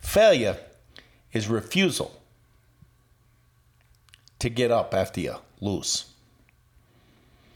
Failure 0.00 0.56
is 1.32 1.48
refusal 1.48 2.16
to 4.38 4.48
get 4.48 4.70
up 4.70 4.94
after 4.94 5.20
you 5.20 5.34
lose. 5.60 6.04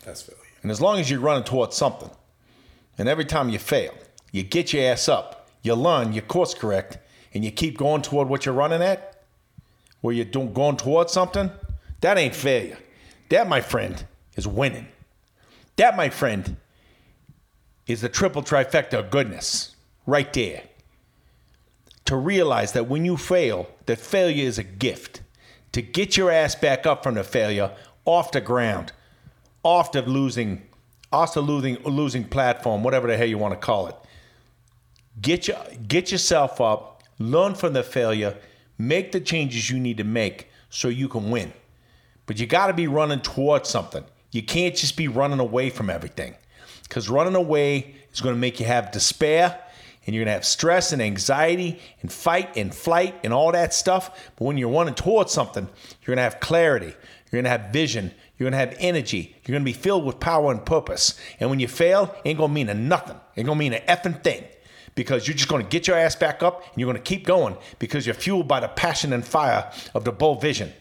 That's 0.04 0.22
failure. 0.22 0.42
And 0.62 0.72
as 0.72 0.80
long 0.80 0.98
as 0.98 1.08
you're 1.08 1.20
running 1.20 1.44
towards 1.44 1.76
something, 1.76 2.10
and 2.98 3.08
every 3.08 3.24
time 3.24 3.50
you 3.50 3.60
fail, 3.60 3.94
you 4.32 4.42
get 4.42 4.72
your 4.72 4.90
ass 4.90 5.08
up, 5.08 5.48
you 5.62 5.74
learn, 5.74 6.12
you 6.12 6.22
course 6.22 6.54
correct, 6.54 6.98
and 7.32 7.44
you 7.44 7.52
keep 7.52 7.78
going 7.78 8.02
toward 8.02 8.28
what 8.28 8.46
you're 8.46 8.54
running 8.54 8.82
at, 8.82 9.22
where 10.00 10.12
you're 10.12 10.24
doing, 10.24 10.52
going 10.52 10.76
towards 10.76 11.12
something, 11.12 11.52
that 12.00 12.18
ain't 12.18 12.34
failure. 12.34 12.78
That, 13.28 13.48
my 13.48 13.60
friend, 13.60 14.04
is 14.34 14.48
winning. 14.48 14.88
That, 15.76 15.96
my 15.96 16.10
friend, 16.10 16.56
is 17.86 18.00
the 18.00 18.08
triple 18.08 18.42
trifecta 18.42 18.94
of 18.98 19.10
goodness 19.10 19.75
right 20.06 20.32
there. 20.32 20.62
To 22.06 22.16
realize 22.16 22.72
that 22.72 22.88
when 22.88 23.04
you 23.04 23.16
fail, 23.16 23.68
that 23.86 23.98
failure 23.98 24.46
is 24.46 24.58
a 24.58 24.64
gift. 24.64 25.22
To 25.72 25.82
get 25.82 26.16
your 26.16 26.30
ass 26.30 26.54
back 26.54 26.86
up 26.86 27.02
from 27.02 27.14
the 27.14 27.24
failure 27.24 27.72
off 28.04 28.32
the 28.32 28.40
ground, 28.40 28.92
off 29.62 29.92
the 29.92 30.02
losing, 30.02 30.62
off 31.12 31.34
the 31.34 31.40
losing, 31.40 31.82
losing 31.82 32.24
platform, 32.24 32.84
whatever 32.84 33.08
the 33.08 33.16
hell 33.16 33.26
you 33.26 33.36
want 33.36 33.52
to 33.52 33.58
call 33.58 33.88
it. 33.88 33.96
Get 35.20 35.48
your, 35.48 35.58
get 35.88 36.12
yourself 36.12 36.60
up, 36.60 37.02
learn 37.18 37.54
from 37.54 37.72
the 37.72 37.82
failure, 37.82 38.36
make 38.78 39.12
the 39.12 39.20
changes 39.20 39.68
you 39.68 39.80
need 39.80 39.96
to 39.96 40.04
make 40.04 40.48
so 40.70 40.88
you 40.88 41.08
can 41.08 41.30
win. 41.30 41.52
But 42.26 42.38
you 42.38 42.46
got 42.46 42.68
to 42.68 42.72
be 42.72 42.86
running 42.86 43.20
towards 43.20 43.68
something. 43.68 44.04
You 44.30 44.42
can't 44.42 44.76
just 44.76 44.96
be 44.96 45.08
running 45.08 45.40
away 45.40 45.70
from 45.70 45.90
everything, 45.90 46.34
because 46.82 47.08
running 47.08 47.34
away 47.34 47.94
is 48.12 48.20
going 48.20 48.34
to 48.34 48.40
make 48.40 48.60
you 48.60 48.66
have 48.66 48.92
despair, 48.92 49.58
and 50.06 50.14
you're 50.14 50.24
gonna 50.24 50.34
have 50.34 50.44
stress 50.44 50.92
and 50.92 51.02
anxiety 51.02 51.80
and 52.00 52.12
fight 52.12 52.56
and 52.56 52.74
flight 52.74 53.14
and 53.24 53.32
all 53.32 53.52
that 53.52 53.74
stuff. 53.74 54.30
But 54.36 54.44
when 54.44 54.56
you're 54.56 54.70
running 54.70 54.94
towards 54.94 55.32
something, 55.32 55.68
you're 56.02 56.14
gonna 56.14 56.22
have 56.22 56.40
clarity, 56.40 56.94
you're 57.30 57.42
gonna 57.42 57.48
have 57.48 57.72
vision, 57.72 58.12
you're 58.38 58.48
gonna 58.48 58.60
have 58.60 58.76
energy, 58.78 59.34
you're 59.44 59.54
gonna 59.54 59.64
be 59.64 59.72
filled 59.72 60.04
with 60.04 60.20
power 60.20 60.52
and 60.52 60.64
purpose. 60.64 61.18
And 61.40 61.50
when 61.50 61.60
you 61.60 61.68
fail, 61.68 62.14
it 62.24 62.30
ain't 62.30 62.38
gonna 62.38 62.52
mean 62.52 62.68
a 62.68 62.74
nothing. 62.74 63.16
Ain't 63.36 63.46
gonna 63.46 63.58
mean 63.58 63.72
an 63.72 63.82
effing 63.88 64.22
thing. 64.22 64.44
Because 64.94 65.28
you're 65.28 65.36
just 65.36 65.48
gonna 65.48 65.64
get 65.64 65.86
your 65.86 65.98
ass 65.98 66.16
back 66.16 66.42
up 66.42 66.62
and 66.62 66.78
you're 66.80 66.88
gonna 66.88 67.00
keep 67.00 67.26
going 67.26 67.56
because 67.78 68.06
you're 68.06 68.14
fueled 68.14 68.48
by 68.48 68.60
the 68.60 68.68
passion 68.68 69.12
and 69.12 69.26
fire 69.26 69.70
of 69.94 70.04
the 70.04 70.12
bold 70.12 70.40
vision 70.40 70.72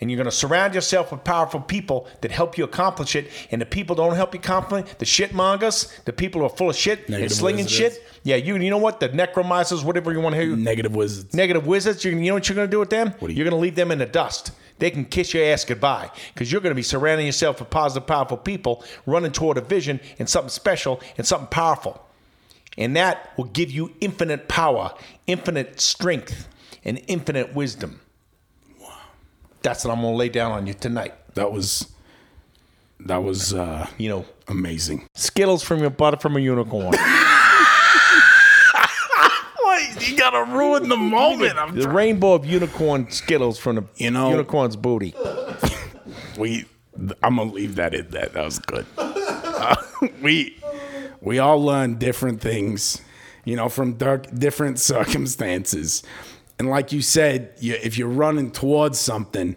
and 0.00 0.10
you're 0.10 0.16
going 0.16 0.24
to 0.24 0.30
surround 0.30 0.74
yourself 0.74 1.12
with 1.12 1.22
powerful 1.24 1.60
people 1.60 2.06
that 2.22 2.30
help 2.30 2.56
you 2.56 2.64
accomplish 2.64 3.14
it. 3.14 3.28
And 3.50 3.60
the 3.60 3.66
people 3.66 3.94
don't 3.96 4.14
help 4.16 4.34
you 4.34 4.40
accomplish 4.40 4.90
the 4.98 5.04
shitmongers, 5.04 6.02
the 6.04 6.12
people 6.12 6.40
who 6.40 6.46
are 6.46 6.56
full 6.56 6.70
of 6.70 6.76
shit 6.76 7.08
and 7.08 7.30
slinging 7.30 7.64
wizards. 7.66 7.96
shit. 7.96 8.06
Yeah, 8.22 8.36
you 8.36 8.56
you 8.56 8.70
know 8.70 8.78
what? 8.78 9.00
The 9.00 9.08
necromancers, 9.08 9.84
whatever 9.84 10.12
you 10.12 10.20
want 10.20 10.34
to 10.34 10.40
hear. 10.42 10.56
Negative 10.56 10.94
wizards. 10.94 11.34
Negative 11.34 11.66
wizards, 11.66 12.04
you, 12.04 12.12
you 12.12 12.28
know 12.28 12.34
what 12.34 12.48
you're 12.48 12.56
going 12.56 12.68
to 12.68 12.70
do 12.70 12.78
with 12.80 12.90
them? 12.90 13.14
do 13.20 13.26
you- 13.26 13.34
you're 13.34 13.44
going 13.44 13.56
to 13.56 13.60
leave 13.60 13.74
them 13.76 13.90
in 13.90 13.98
the 13.98 14.06
dust. 14.06 14.52
They 14.78 14.90
can 14.90 15.04
kiss 15.04 15.34
your 15.34 15.44
ass 15.44 15.64
goodbye 15.66 16.10
because 16.32 16.50
you're 16.50 16.62
going 16.62 16.70
to 16.70 16.74
be 16.74 16.82
surrounding 16.82 17.26
yourself 17.26 17.60
with 17.60 17.68
positive, 17.68 18.06
powerful 18.06 18.38
people 18.38 18.82
running 19.04 19.30
toward 19.32 19.58
a 19.58 19.60
vision 19.60 20.00
and 20.18 20.26
something 20.26 20.48
special 20.48 21.02
and 21.18 21.26
something 21.26 21.48
powerful. 21.48 22.02
And 22.78 22.96
that 22.96 23.32
will 23.36 23.44
give 23.44 23.70
you 23.70 23.92
infinite 24.00 24.48
power, 24.48 24.94
infinite 25.26 25.80
strength, 25.82 26.48
and 26.82 26.98
infinite 27.08 27.54
wisdom. 27.54 28.00
That's 29.62 29.84
what 29.84 29.92
I'm 29.96 30.00
to 30.02 30.08
lay 30.08 30.28
down 30.28 30.52
on 30.52 30.66
you 30.66 30.74
tonight. 30.74 31.14
That 31.34 31.52
was 31.52 31.92
that 33.00 33.22
was 33.22 33.54
uh 33.54 33.86
You 33.98 34.08
know, 34.08 34.24
amazing. 34.48 35.06
Skittles 35.14 35.62
from 35.62 35.80
your 35.80 35.90
butt 35.90 36.20
from 36.22 36.36
a 36.36 36.40
unicorn. 36.40 36.94
You 40.00 40.16
gotta 40.16 40.50
ruin 40.52 40.88
the 40.88 40.96
moment. 40.96 41.56
I'm 41.56 41.74
the 41.74 41.88
rainbow 41.88 42.32
of 42.34 42.44
unicorn 42.46 43.10
Skittles 43.10 43.58
from 43.58 43.76
the 43.76 43.84
You 43.96 44.10
know- 44.10 44.30
unicorn's 44.30 44.76
booty. 44.76 45.14
we 46.38 46.64
I'm 47.22 47.36
gonna 47.36 47.52
leave 47.52 47.76
that 47.76 47.94
in 47.94 48.08
that. 48.10 48.32
That 48.34 48.44
was 48.44 48.58
good. 48.58 48.86
Uh, 48.98 49.76
we 50.22 50.58
we 51.20 51.38
all 51.38 51.62
learn 51.62 51.96
different 51.98 52.40
things, 52.40 53.00
you 53.44 53.56
know, 53.56 53.68
from 53.68 53.94
dark, 53.94 54.26
different 54.36 54.78
circumstances. 54.78 56.02
And 56.60 56.68
like 56.68 56.92
you 56.92 57.00
said, 57.00 57.54
you, 57.58 57.72
if 57.82 57.96
you're 57.96 58.06
running 58.06 58.50
towards 58.50 58.98
something, 58.98 59.56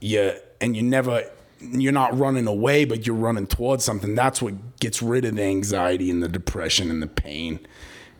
you 0.00 0.32
and 0.60 0.74
you 0.74 0.82
never 0.82 1.22
you're 1.60 1.92
not 1.92 2.18
running 2.18 2.48
away, 2.48 2.84
but 2.84 3.06
you're 3.06 3.14
running 3.14 3.46
towards 3.46 3.84
something. 3.84 4.16
That's 4.16 4.42
what 4.42 4.80
gets 4.80 5.00
rid 5.00 5.24
of 5.24 5.36
the 5.36 5.44
anxiety 5.44 6.10
and 6.10 6.24
the 6.24 6.28
depression 6.28 6.90
and 6.90 7.00
the 7.00 7.06
pain, 7.06 7.60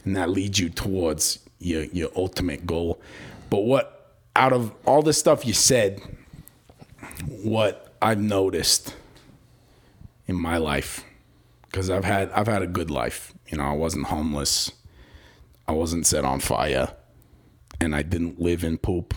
and 0.05 0.15
that 0.15 0.31
leads 0.31 0.61
you 0.61 0.69
towards 0.69 1.41
your 1.59 1.83
your 1.87 2.11
ultimate 2.15 2.69
goal. 2.69 3.01
But 3.51 3.63
what 3.63 4.15
out 4.37 4.53
of 4.53 4.73
all 4.87 5.03
the 5.03 5.13
stuff 5.13 5.45
you 5.45 5.53
said, 5.53 6.01
what 7.27 7.93
I've 8.01 8.21
noticed 8.21 8.95
in 10.29 10.37
my 10.37 10.57
life 10.59 11.05
because 11.67 11.91
I've 11.91 12.05
had 12.05 12.31
I've 12.31 12.47
had 12.47 12.63
a 12.63 12.69
good 12.69 12.93
life. 12.93 13.35
You 13.49 13.59
know, 13.59 13.65
I 13.65 13.73
wasn't 13.73 14.07
homeless. 14.07 14.71
I 15.67 15.73
wasn't 15.73 16.07
set 16.07 16.25
on 16.25 16.39
fire. 16.39 16.95
And 17.81 17.95
I 17.95 18.03
didn't 18.03 18.41
live 18.41 18.63
in 18.65 18.79
poop. 18.79 19.15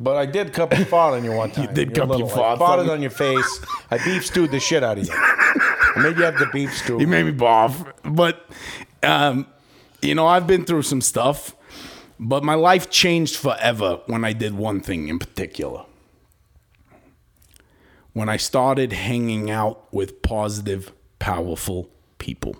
But 0.00 0.16
I 0.16 0.26
did 0.26 0.52
cup 0.52 0.76
your 0.76 0.86
fart 0.86 1.14
on 1.14 1.24
you 1.24 1.32
one 1.32 1.50
time. 1.52 1.72
did 1.72 1.96
You're 1.96 2.06
cup 2.06 2.18
your 2.18 2.26
little. 2.26 2.42
I 2.44 2.56
farted 2.56 2.90
on 2.90 3.00
your 3.00 3.10
face. 3.10 3.60
I 3.90 3.98
beef 3.98 4.26
stewed 4.26 4.50
the 4.50 4.60
shit 4.60 4.82
out 4.82 4.98
of 4.98 5.06
you. 5.06 5.12
I 5.14 6.02
made 6.02 6.16
you 6.16 6.24
have 6.24 6.38
the 6.38 6.48
beef 6.52 6.76
stew. 6.76 6.98
You 6.98 7.06
made 7.06 7.24
me 7.24 7.32
barf. 7.32 7.92
But 8.04 8.44
um, 9.02 9.46
you 10.02 10.14
know, 10.14 10.26
I've 10.26 10.46
been 10.46 10.64
through 10.64 10.82
some 10.82 11.00
stuff. 11.00 11.54
But 12.18 12.44
my 12.44 12.54
life 12.54 12.90
changed 12.90 13.36
forever 13.36 14.00
when 14.06 14.24
I 14.24 14.32
did 14.32 14.54
one 14.54 14.80
thing 14.80 15.08
in 15.08 15.18
particular. 15.18 15.84
When 18.12 18.28
I 18.28 18.36
started 18.36 18.92
hanging 18.92 19.50
out 19.50 19.92
with 19.92 20.22
positive, 20.22 20.92
powerful 21.18 21.88
people. 22.18 22.56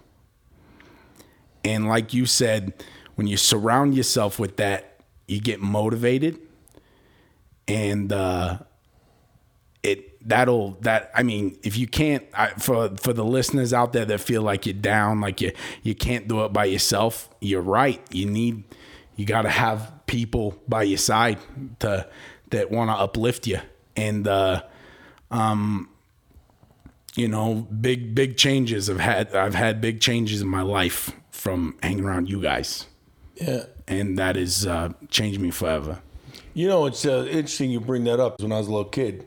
And 1.64 1.88
like 1.88 2.12
you 2.12 2.26
said, 2.26 2.72
when 3.14 3.26
you 3.26 3.36
surround 3.36 3.94
yourself 3.94 4.38
with 4.38 4.56
that, 4.56 5.00
you 5.26 5.40
get 5.40 5.60
motivated. 5.60 6.38
And 7.66 8.12
uh, 8.12 8.58
it 9.82 10.28
that'll 10.28 10.72
that 10.80 11.10
I 11.14 11.22
mean, 11.22 11.58
if 11.62 11.76
you 11.76 11.86
can't 11.86 12.24
I, 12.34 12.48
for 12.50 12.90
for 12.96 13.12
the 13.12 13.24
listeners 13.24 13.72
out 13.72 13.92
there 13.92 14.04
that 14.04 14.20
feel 14.20 14.42
like 14.42 14.66
you're 14.66 14.74
down, 14.74 15.20
like 15.20 15.40
you 15.40 15.52
you 15.82 15.94
can't 15.94 16.28
do 16.28 16.44
it 16.44 16.52
by 16.52 16.66
yourself, 16.66 17.28
you're 17.40 17.62
right. 17.62 18.00
You 18.10 18.26
need 18.26 18.64
you 19.16 19.26
got 19.26 19.42
to 19.42 19.50
have 19.50 19.92
people 20.06 20.60
by 20.68 20.82
your 20.82 20.98
side 20.98 21.38
to 21.80 22.08
that 22.50 22.70
want 22.70 22.90
to 22.90 22.94
uplift 22.94 23.46
you. 23.46 23.60
And 23.96 24.26
uh, 24.26 24.62
um, 25.30 25.88
you 27.14 27.28
know, 27.28 27.66
big 27.80 28.14
big 28.14 28.36
changes. 28.36 28.90
I've 28.90 29.00
had 29.00 29.34
I've 29.34 29.54
had 29.54 29.80
big 29.80 30.00
changes 30.00 30.40
in 30.40 30.48
my 30.48 30.62
life 30.62 31.12
from 31.30 31.76
hanging 31.82 32.04
around 32.04 32.28
you 32.28 32.40
guys, 32.40 32.86
Yeah. 33.34 33.64
and 33.88 34.18
that 34.18 34.36
has 34.36 34.66
uh, 34.66 34.90
changed 35.10 35.40
me 35.40 35.50
forever. 35.50 36.00
You 36.54 36.68
know, 36.68 36.86
it's 36.86 37.04
uh, 37.04 37.26
interesting 37.28 37.70
you 37.70 37.80
bring 37.80 38.04
that 38.04 38.20
up. 38.20 38.40
When 38.40 38.52
I 38.52 38.58
was 38.58 38.68
a 38.68 38.70
little 38.70 38.84
kid, 38.90 39.26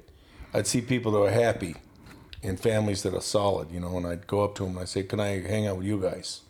I'd 0.53 0.65
see 0.67 0.81
people 0.81 1.11
that 1.11 1.19
were 1.19 1.31
happy 1.31 1.75
and 2.41 2.57
families 2.59 3.03
that 3.03 3.13
are 3.13 3.21
solid, 3.21 3.69
you 3.71 3.79
know, 3.81 3.97
and 3.97 4.07
I'd 4.07 4.27
go 4.27 4.43
up 4.43 4.55
to 4.55 4.63
them 4.63 4.71
and 4.73 4.79
I'd 4.81 4.89
say, 4.89 5.03
Can 5.03 5.19
I 5.19 5.41
hang 5.41 5.67
out 5.67 5.77
with 5.77 5.85
you 5.85 5.99
guys? 6.01 6.41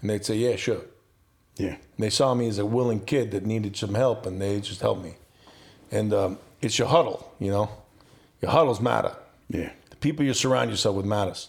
And 0.00 0.10
they'd 0.10 0.24
say, 0.24 0.36
Yeah, 0.36 0.56
sure. 0.56 0.82
Yeah, 1.56 1.70
And 1.74 1.78
they 1.98 2.10
saw 2.10 2.34
me 2.34 2.46
as 2.48 2.58
a 2.58 2.66
willing 2.66 3.00
kid 3.00 3.32
that 3.32 3.44
needed 3.44 3.76
some 3.76 3.94
help 3.94 4.26
and 4.26 4.40
they 4.40 4.60
just 4.60 4.80
helped 4.80 5.02
me. 5.02 5.16
And 5.90 6.12
um, 6.14 6.38
it's 6.60 6.78
your 6.78 6.86
huddle, 6.86 7.32
you 7.40 7.50
know, 7.50 7.68
your 8.40 8.52
huddles 8.52 8.80
matter. 8.80 9.16
yeah, 9.48 9.70
The 9.90 9.96
people 9.96 10.24
you 10.24 10.34
surround 10.34 10.70
yourself 10.70 10.94
with 10.94 11.04
matters. 11.06 11.48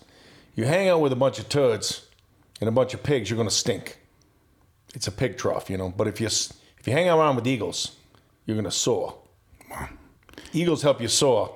You 0.55 0.65
hang 0.65 0.89
out 0.89 1.01
with 1.01 1.11
a 1.11 1.15
bunch 1.15 1.37
of 1.37 1.47
turds 1.47 2.07
and 2.59 2.67
a 2.67 2.71
bunch 2.71 2.93
of 2.95 3.03
pigs, 3.03 3.29
you're 3.29 3.37
gonna 3.37 3.51
stink. 3.51 3.99
It's 4.95 5.07
a 5.07 5.11
pig 5.11 5.37
trough, 5.37 5.69
you 5.69 5.77
know. 5.77 5.89
But 5.95 6.07
if 6.07 6.19
you 6.19 6.27
if 6.27 6.81
you 6.85 6.93
hang 6.93 7.09
around 7.09 7.35
with 7.35 7.47
eagles, 7.47 7.95
you're 8.45 8.55
gonna 8.57 8.71
soar. 8.71 9.15
Eagles 10.53 10.81
help 10.81 11.01
you 11.01 11.07
soar. 11.07 11.55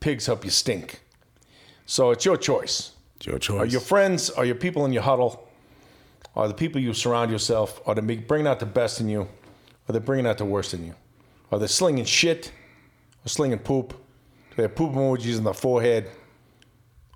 Pigs 0.00 0.26
help 0.26 0.44
you 0.44 0.50
stink. 0.50 1.00
So 1.86 2.10
it's 2.10 2.24
your 2.24 2.36
choice. 2.36 2.92
it's 3.16 3.26
your 3.26 3.38
choice. 3.38 3.60
Are 3.60 3.66
your 3.66 3.80
friends? 3.80 4.30
Are 4.30 4.44
your 4.44 4.54
people 4.54 4.84
in 4.84 4.92
your 4.92 5.02
huddle? 5.02 5.48
Are 6.36 6.46
the 6.46 6.54
people 6.54 6.80
you 6.80 6.94
surround 6.94 7.30
yourself? 7.32 7.80
Are 7.86 7.94
they 7.94 8.16
bringing 8.16 8.46
out 8.46 8.60
the 8.60 8.66
best 8.66 9.00
in 9.00 9.08
you? 9.08 9.22
Are 9.88 9.92
they 9.92 9.98
bringing 9.98 10.26
out 10.26 10.38
the 10.38 10.44
worst 10.44 10.74
in 10.74 10.84
you? 10.84 10.94
Are 11.50 11.58
they 11.58 11.66
slinging 11.66 12.04
shit 12.04 12.52
or 13.24 13.28
slinging 13.28 13.58
poop? 13.58 13.88
Do 13.90 14.56
they 14.56 14.62
have 14.64 14.76
poop 14.76 14.92
emojis 14.92 15.38
in 15.38 15.44
their 15.44 15.54
forehead? 15.54 16.10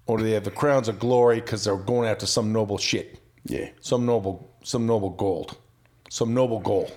Or 0.06 0.18
do 0.18 0.24
they 0.24 0.32
have 0.32 0.44
the 0.44 0.50
crowns 0.50 0.88
of 0.88 0.98
glory 0.98 1.40
because 1.40 1.62
they're 1.64 1.76
going 1.76 2.08
after 2.08 2.26
some 2.26 2.52
noble 2.52 2.78
shit? 2.78 3.20
yeah, 3.44 3.68
Some 3.80 4.06
noble, 4.06 4.51
some 4.62 4.86
noble 4.86 5.10
gold, 5.10 5.56
some 6.08 6.34
noble 6.34 6.60
goal. 6.60 6.90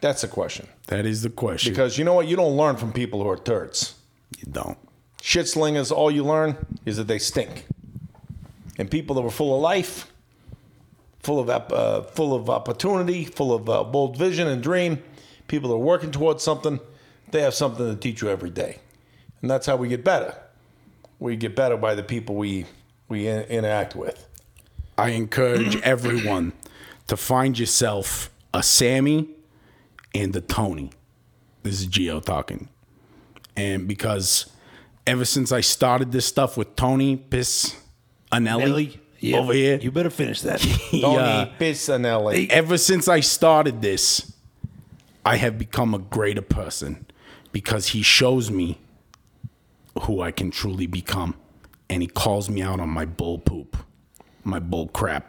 That's 0.00 0.22
the 0.22 0.28
question. 0.28 0.68
that 0.88 1.06
is 1.06 1.22
the 1.22 1.30
question. 1.30 1.72
Because 1.72 1.98
you 1.98 2.04
know 2.04 2.14
what? 2.14 2.28
You 2.28 2.36
don't 2.36 2.56
learn 2.56 2.76
from 2.76 2.92
people 2.92 3.22
who 3.22 3.28
are 3.28 3.36
turds. 3.38 3.94
you 4.38 4.50
don't. 4.50 4.78
Shit 5.22 5.48
slingers, 5.48 5.90
all 5.90 6.10
you 6.10 6.22
learn 6.24 6.56
is 6.84 6.98
that 6.98 7.08
they 7.08 7.18
stink. 7.18 7.66
And 8.78 8.90
people 8.90 9.16
that 9.16 9.22
were 9.22 9.30
full 9.30 9.56
of 9.56 9.62
life, 9.62 10.12
full 11.20 11.40
of 11.40 11.48
uh, 11.50 12.02
full 12.02 12.34
of 12.34 12.50
opportunity, 12.50 13.24
full 13.24 13.52
of 13.54 13.68
uh, 13.68 13.82
bold 13.84 14.16
vision 14.18 14.46
and 14.46 14.62
dream, 14.62 15.02
people 15.48 15.70
that 15.70 15.74
are 15.76 15.78
working 15.78 16.10
towards 16.10 16.44
something, 16.44 16.78
they 17.32 17.40
have 17.40 17.54
something 17.54 17.86
to 17.88 17.96
teach 17.96 18.20
you 18.22 18.28
every 18.28 18.50
day, 18.50 18.78
and 19.40 19.50
that's 19.50 19.66
how 19.66 19.76
we 19.76 19.88
get 19.88 20.04
better. 20.04 20.36
We 21.18 21.36
get 21.36 21.56
better 21.56 21.76
by 21.78 21.94
the 21.94 22.02
people 22.02 22.34
we 22.36 22.66
we 23.08 23.26
in- 23.26 23.44
interact 23.44 23.96
with. 23.96 24.25
I 24.98 25.10
encourage 25.10 25.76
everyone 25.82 26.52
to 27.06 27.16
find 27.16 27.58
yourself 27.58 28.30
a 28.54 28.62
Sammy 28.62 29.28
and 30.14 30.34
a 30.34 30.40
Tony. 30.40 30.90
This 31.62 31.80
is 31.80 31.86
Geo 31.86 32.20
talking. 32.20 32.68
And 33.56 33.86
because 33.88 34.50
ever 35.06 35.24
since 35.24 35.52
I 35.52 35.60
started 35.60 36.12
this 36.12 36.26
stuff 36.26 36.56
with 36.56 36.76
Tony 36.76 37.16
Piss 37.16 37.76
Anelli 38.32 38.62
Ellie, 38.62 39.00
yeah, 39.20 39.38
over 39.38 39.52
here, 39.52 39.78
You 39.80 39.90
better 39.90 40.10
finish 40.10 40.42
that. 40.42 40.60
he, 40.60 41.00
Tony 41.02 41.16
uh, 41.18 41.46
Pisanelli. 41.58 42.48
ever 42.50 42.76
since 42.78 43.08
I 43.08 43.20
started 43.20 43.80
this, 43.82 44.32
I 45.24 45.36
have 45.36 45.58
become 45.58 45.94
a 45.94 45.98
greater 45.98 46.42
person 46.42 47.06
because 47.52 47.88
he 47.88 48.02
shows 48.02 48.50
me 48.50 48.78
who 50.02 50.20
I 50.20 50.30
can 50.30 50.50
truly 50.50 50.86
become. 50.86 51.34
And 51.88 52.02
he 52.02 52.08
calls 52.08 52.50
me 52.50 52.62
out 52.62 52.80
on 52.80 52.88
my 52.90 53.04
bull 53.06 53.38
poop, 53.38 53.76
my 54.46 54.58
bull 54.58 54.88
crap, 54.88 55.26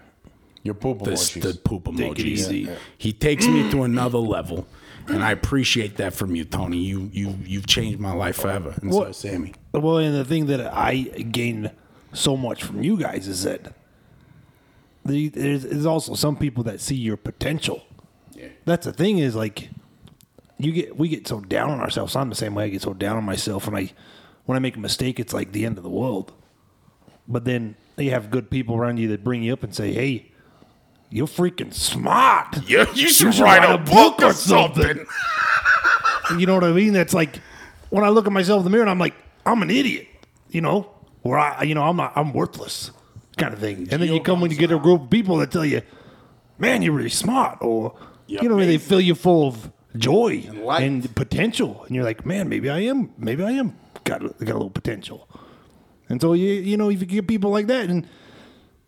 Your 0.64 0.74
poop 0.76 1.00
the, 1.04 1.12
emojis. 1.12 1.42
the 1.42 1.54
poop 1.60 1.86
Take 1.86 2.20
it 2.20 2.24
emojis. 2.24 2.26
easy. 2.26 2.70
He 2.98 3.14
takes 3.14 3.48
me 3.48 3.70
to 3.72 3.84
another 3.84 4.18
level. 4.20 4.68
And 5.10 5.24
I 5.24 5.32
appreciate 5.32 5.96
that 5.98 6.14
from 6.14 6.36
you, 6.36 6.44
Tony. 6.44 6.80
You 6.80 7.10
you 7.14 7.38
you've 7.46 7.66
changed 7.66 7.98
my 8.00 8.12
life 8.14 8.36
forever. 8.38 8.74
And 8.82 8.92
so 8.92 8.98
What- 9.00 9.08
has 9.08 9.18
Sammy. 9.18 9.54
well, 9.74 9.98
and 10.00 10.14
the 10.14 10.26
thing 10.26 10.48
that 10.48 10.60
I 10.74 10.96
gain 11.32 11.72
so 12.14 12.36
much 12.36 12.64
from 12.64 12.84
you 12.84 12.98
guys 12.98 13.28
is 13.28 13.44
that 13.44 13.74
the, 15.06 15.30
there's, 15.30 15.64
there's 15.64 15.86
also 15.86 16.14
some 16.16 16.36
people 16.36 16.64
that 16.66 16.82
see 16.82 16.96
your 16.96 17.16
potential. 17.18 17.84
Yeah. 18.34 18.50
That's 18.66 18.86
the 18.86 18.92
thing 18.94 19.20
is 19.20 19.36
like, 19.36 19.70
you 20.58 20.74
get 20.74 20.98
we 20.98 21.08
get 21.08 21.28
so 21.28 21.40
down 21.40 21.70
on 21.70 21.80
ourselves. 21.80 22.16
I'm 22.16 22.30
the 22.30 22.36
same 22.36 22.54
way. 22.56 22.66
I 22.66 22.70
get 22.70 22.82
so 22.82 22.94
down 22.94 23.16
on 23.16 23.24
myself, 23.24 23.68
and 23.68 23.78
I 23.78 23.94
when 24.46 24.56
I 24.56 24.60
make 24.60 24.76
a 24.76 24.80
mistake, 24.80 25.20
it's 25.20 25.34
like 25.34 25.52
the 25.54 25.66
end 25.66 25.78
of 25.78 25.84
the 25.84 25.90
world. 25.90 26.34
But 27.28 27.46
then 27.46 27.76
you 27.98 28.12
have 28.12 28.30
good 28.30 28.50
people 28.50 28.76
around 28.76 28.98
you 28.98 29.08
that 29.10 29.24
bring 29.24 29.44
you 29.44 29.54
up 29.54 29.64
and 29.64 29.74
say, 29.74 29.94
"Hey, 29.94 30.32
you're 31.10 31.28
freaking 31.28 31.74
smart." 31.74 32.58
Yeah, 32.68 32.86
you 32.94 33.10
should, 33.10 33.34
should 33.34 33.44
write, 33.44 33.60
write 33.60 33.76
a 33.76 33.78
book 33.78 34.18
book 34.18 34.22
or 34.22 34.30
or 34.30 34.34
something. 34.34 35.06
You 36.38 36.46
know 36.46 36.56
what 36.56 36.66
I 36.66 36.74
mean? 36.74 36.92
That's 36.92 37.14
like 37.14 37.40
when 37.90 38.04
I 38.04 38.10
look 38.10 38.28
at 38.28 38.34
myself 38.34 38.60
in 38.60 38.64
the 38.66 38.70
mirror 38.70 38.84
and 38.84 38.90
I'm 38.90 39.00
like, 39.00 39.14
I'm 39.46 39.62
an 39.62 39.72
idiot, 39.72 40.08
you 40.50 40.60
know, 40.60 40.92
where 41.22 41.40
I, 41.40 41.64
you 41.64 41.74
know, 41.74 41.84
I'm 41.84 41.96
not, 41.96 42.12
I'm 42.18 42.34
worthless 42.34 42.92
kind 43.38 43.54
of 43.54 43.60
thing. 43.62 43.88
And 43.92 44.02
then 44.02 44.12
you 44.12 44.20
come 44.20 44.42
when 44.42 44.52
you 44.52 44.58
get 44.58 44.72
a 44.72 44.78
group 44.78 45.04
of 45.04 45.10
people 45.10 45.38
that 45.38 45.52
tell 45.52 45.64
you, 45.64 45.82
man, 46.58 46.82
you're 46.82 46.92
really 46.92 47.10
smart, 47.10 47.60
or, 47.62 47.98
You're 48.28 48.44
you 48.44 48.50
know, 48.50 48.58
they 48.58 48.78
fill 48.78 49.00
you 49.00 49.16
full 49.16 49.48
of 49.48 49.72
joy 49.96 50.44
and, 50.50 50.64
light. 50.66 51.16
potential. 51.16 51.84
And 51.86 51.96
you're 51.96 52.04
like, 52.04 52.26
man, 52.26 52.50
maybe 52.50 52.70
I 52.70 52.80
am, 52.80 53.14
maybe 53.18 53.44
I 53.44 53.52
am 53.52 53.78
got, 54.04 54.22
got 54.22 54.50
a 54.50 54.58
little 54.58 54.70
potential. 54.70 55.30
And 56.10 56.22
so, 56.22 56.34
you, 56.34 56.54
you 56.54 56.78
know, 56.78 56.90
if 56.90 57.02
you 57.02 57.06
get 57.06 57.28
people 57.28 57.52
like 57.52 57.68
that 57.68 57.90
and 57.90 58.08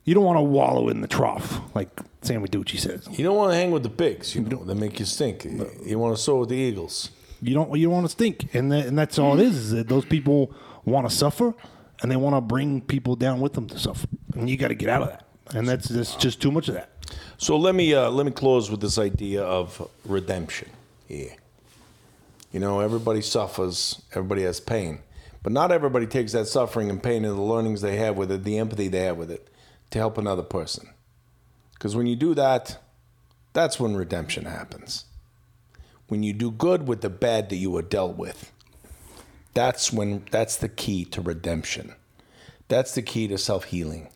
you 0.05 0.13
don't 0.13 0.23
want 0.23 0.37
to 0.37 0.43
wallow 0.43 0.89
in 0.89 1.01
the 1.01 1.07
trough, 1.07 1.59
like 1.75 1.89
Sammy 2.21 2.47
Duchet 2.47 2.79
says. 2.79 3.07
You 3.11 3.23
don't 3.23 3.35
want 3.35 3.51
to 3.51 3.57
hang 3.57 3.71
with 3.71 3.83
the 3.83 3.89
pigs, 3.89 4.35
you 4.35 4.41
know, 4.41 4.63
that 4.63 4.75
make 4.75 4.99
you 4.99 5.05
stink. 5.05 5.45
You 5.85 5.99
want 5.99 6.15
to 6.15 6.21
soar 6.21 6.39
with 6.41 6.49
the 6.49 6.55
eagles. 6.55 7.11
You 7.41 7.53
don't 7.53 7.73
you 7.77 7.85
don't 7.85 7.93
want 7.93 8.05
to 8.05 8.11
stink, 8.11 8.53
and 8.53 8.69
that, 8.71 8.87
and 8.87 8.97
that's 8.97 9.17
all 9.17 9.39
it 9.39 9.45
is. 9.45 9.55
Is 9.55 9.71
that 9.71 9.87
those 9.87 10.03
people 10.03 10.53
want 10.83 11.09
to 11.09 11.15
suffer, 11.15 11.53
and 12.01 12.11
they 12.11 12.17
want 12.17 12.35
to 12.35 12.41
bring 12.41 12.81
people 12.81 13.15
down 13.15 13.39
with 13.39 13.53
them 13.53 13.67
to 13.67 13.79
suffer, 13.79 14.07
and 14.35 14.49
you 14.49 14.57
got 14.57 14.67
to 14.69 14.75
get 14.75 14.89
out 14.89 15.03
of 15.03 15.07
that. 15.09 15.25
And 15.55 15.67
that's 15.67 15.87
that's 15.87 16.15
just 16.15 16.41
too 16.41 16.51
much 16.51 16.67
of 16.67 16.73
that. 16.73 16.89
So 17.37 17.55
let 17.55 17.75
me 17.75 17.93
uh, 17.93 18.09
let 18.09 18.25
me 18.25 18.33
close 18.33 18.69
with 18.69 18.81
this 18.81 18.97
idea 18.97 19.41
of 19.43 19.87
redemption. 20.03 20.69
Yeah. 21.07 21.33
You 22.51 22.59
know, 22.59 22.81
everybody 22.81 23.21
suffers, 23.21 24.01
everybody 24.11 24.41
has 24.43 24.59
pain, 24.59 24.99
but 25.41 25.51
not 25.51 25.71
everybody 25.71 26.05
takes 26.05 26.33
that 26.33 26.47
suffering 26.47 26.89
and 26.89 27.01
pain 27.01 27.25
and 27.25 27.37
the 27.37 27.41
learnings 27.41 27.81
they 27.81 27.97
have 27.97 28.17
with 28.17 28.31
it, 28.31 28.43
the 28.43 28.57
empathy 28.57 28.87
they 28.87 29.01
have 29.01 29.17
with 29.17 29.31
it, 29.31 29.49
to 29.91 29.99
help 29.99 30.17
another 30.17 30.43
person. 30.43 30.89
Because 31.73 31.95
when 31.95 32.07
you 32.07 32.15
do 32.15 32.33
that, 32.35 32.77
that's 33.53 33.79
when 33.79 33.95
redemption 33.95 34.45
happens. 34.45 35.05
When 36.07 36.23
you 36.23 36.33
do 36.33 36.51
good 36.51 36.87
with 36.87 37.01
the 37.01 37.09
bad 37.09 37.49
that 37.49 37.55
you 37.55 37.71
were 37.71 37.81
dealt 37.81 38.17
with, 38.17 38.51
that's 39.53 39.91
when 39.93 40.25
that's 40.31 40.57
the 40.57 40.69
key 40.69 41.05
to 41.05 41.21
redemption. 41.21 41.93
That's 42.67 42.93
the 42.93 43.01
key 43.01 43.27
to 43.27 43.37
self 43.37 43.65
healing. 43.65 44.09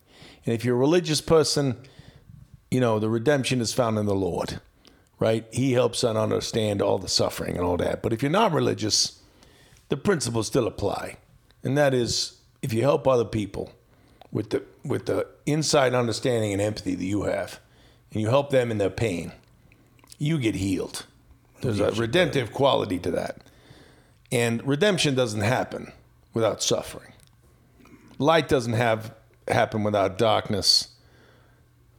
And 0.44 0.54
if 0.54 0.64
you're 0.64 0.76
a 0.76 0.78
religious 0.78 1.20
person, 1.20 1.76
you 2.70 2.80
know, 2.80 2.98
the 2.98 3.08
redemption 3.08 3.60
is 3.60 3.72
found 3.72 3.98
in 3.98 4.06
the 4.06 4.14
Lord, 4.14 4.60
right? 5.18 5.46
He 5.52 5.72
helps 5.72 6.04
us 6.04 6.16
understand 6.16 6.82
all 6.82 6.98
the 6.98 7.08
suffering 7.08 7.56
and 7.56 7.64
all 7.64 7.76
that. 7.78 8.02
But 8.02 8.12
if 8.12 8.22
you're 8.22 8.30
not 8.30 8.52
religious, 8.52 9.20
the 9.88 9.96
principles 9.96 10.46
still 10.46 10.66
apply. 10.66 11.16
And 11.62 11.76
that 11.78 11.94
is 11.94 12.40
if 12.62 12.72
you 12.72 12.82
help 12.82 13.06
other 13.06 13.24
people 13.24 13.72
with 14.32 14.50
the 14.50 14.62
with 14.84 15.06
the 15.06 15.26
inside 15.46 15.94
understanding 15.94 16.52
and 16.52 16.60
empathy 16.60 16.94
that 16.94 17.04
you 17.04 17.22
have, 17.22 17.60
and 18.12 18.20
you 18.20 18.28
help 18.28 18.50
them 18.50 18.70
in 18.70 18.78
their 18.78 18.90
pain, 18.90 19.32
you 20.18 20.38
get 20.38 20.54
healed. 20.54 21.06
There's 21.62 21.80
a 21.80 21.92
redemptive 21.92 22.52
quality 22.52 22.98
to 22.98 23.10
that. 23.12 23.38
And 24.30 24.66
redemption 24.66 25.14
doesn't 25.14 25.40
happen 25.40 25.92
without 26.34 26.62
suffering. 26.62 27.12
Light 28.18 28.48
doesn't 28.48 28.74
have 28.74 29.14
happen 29.48 29.82
without 29.82 30.18
darkness 30.18 30.88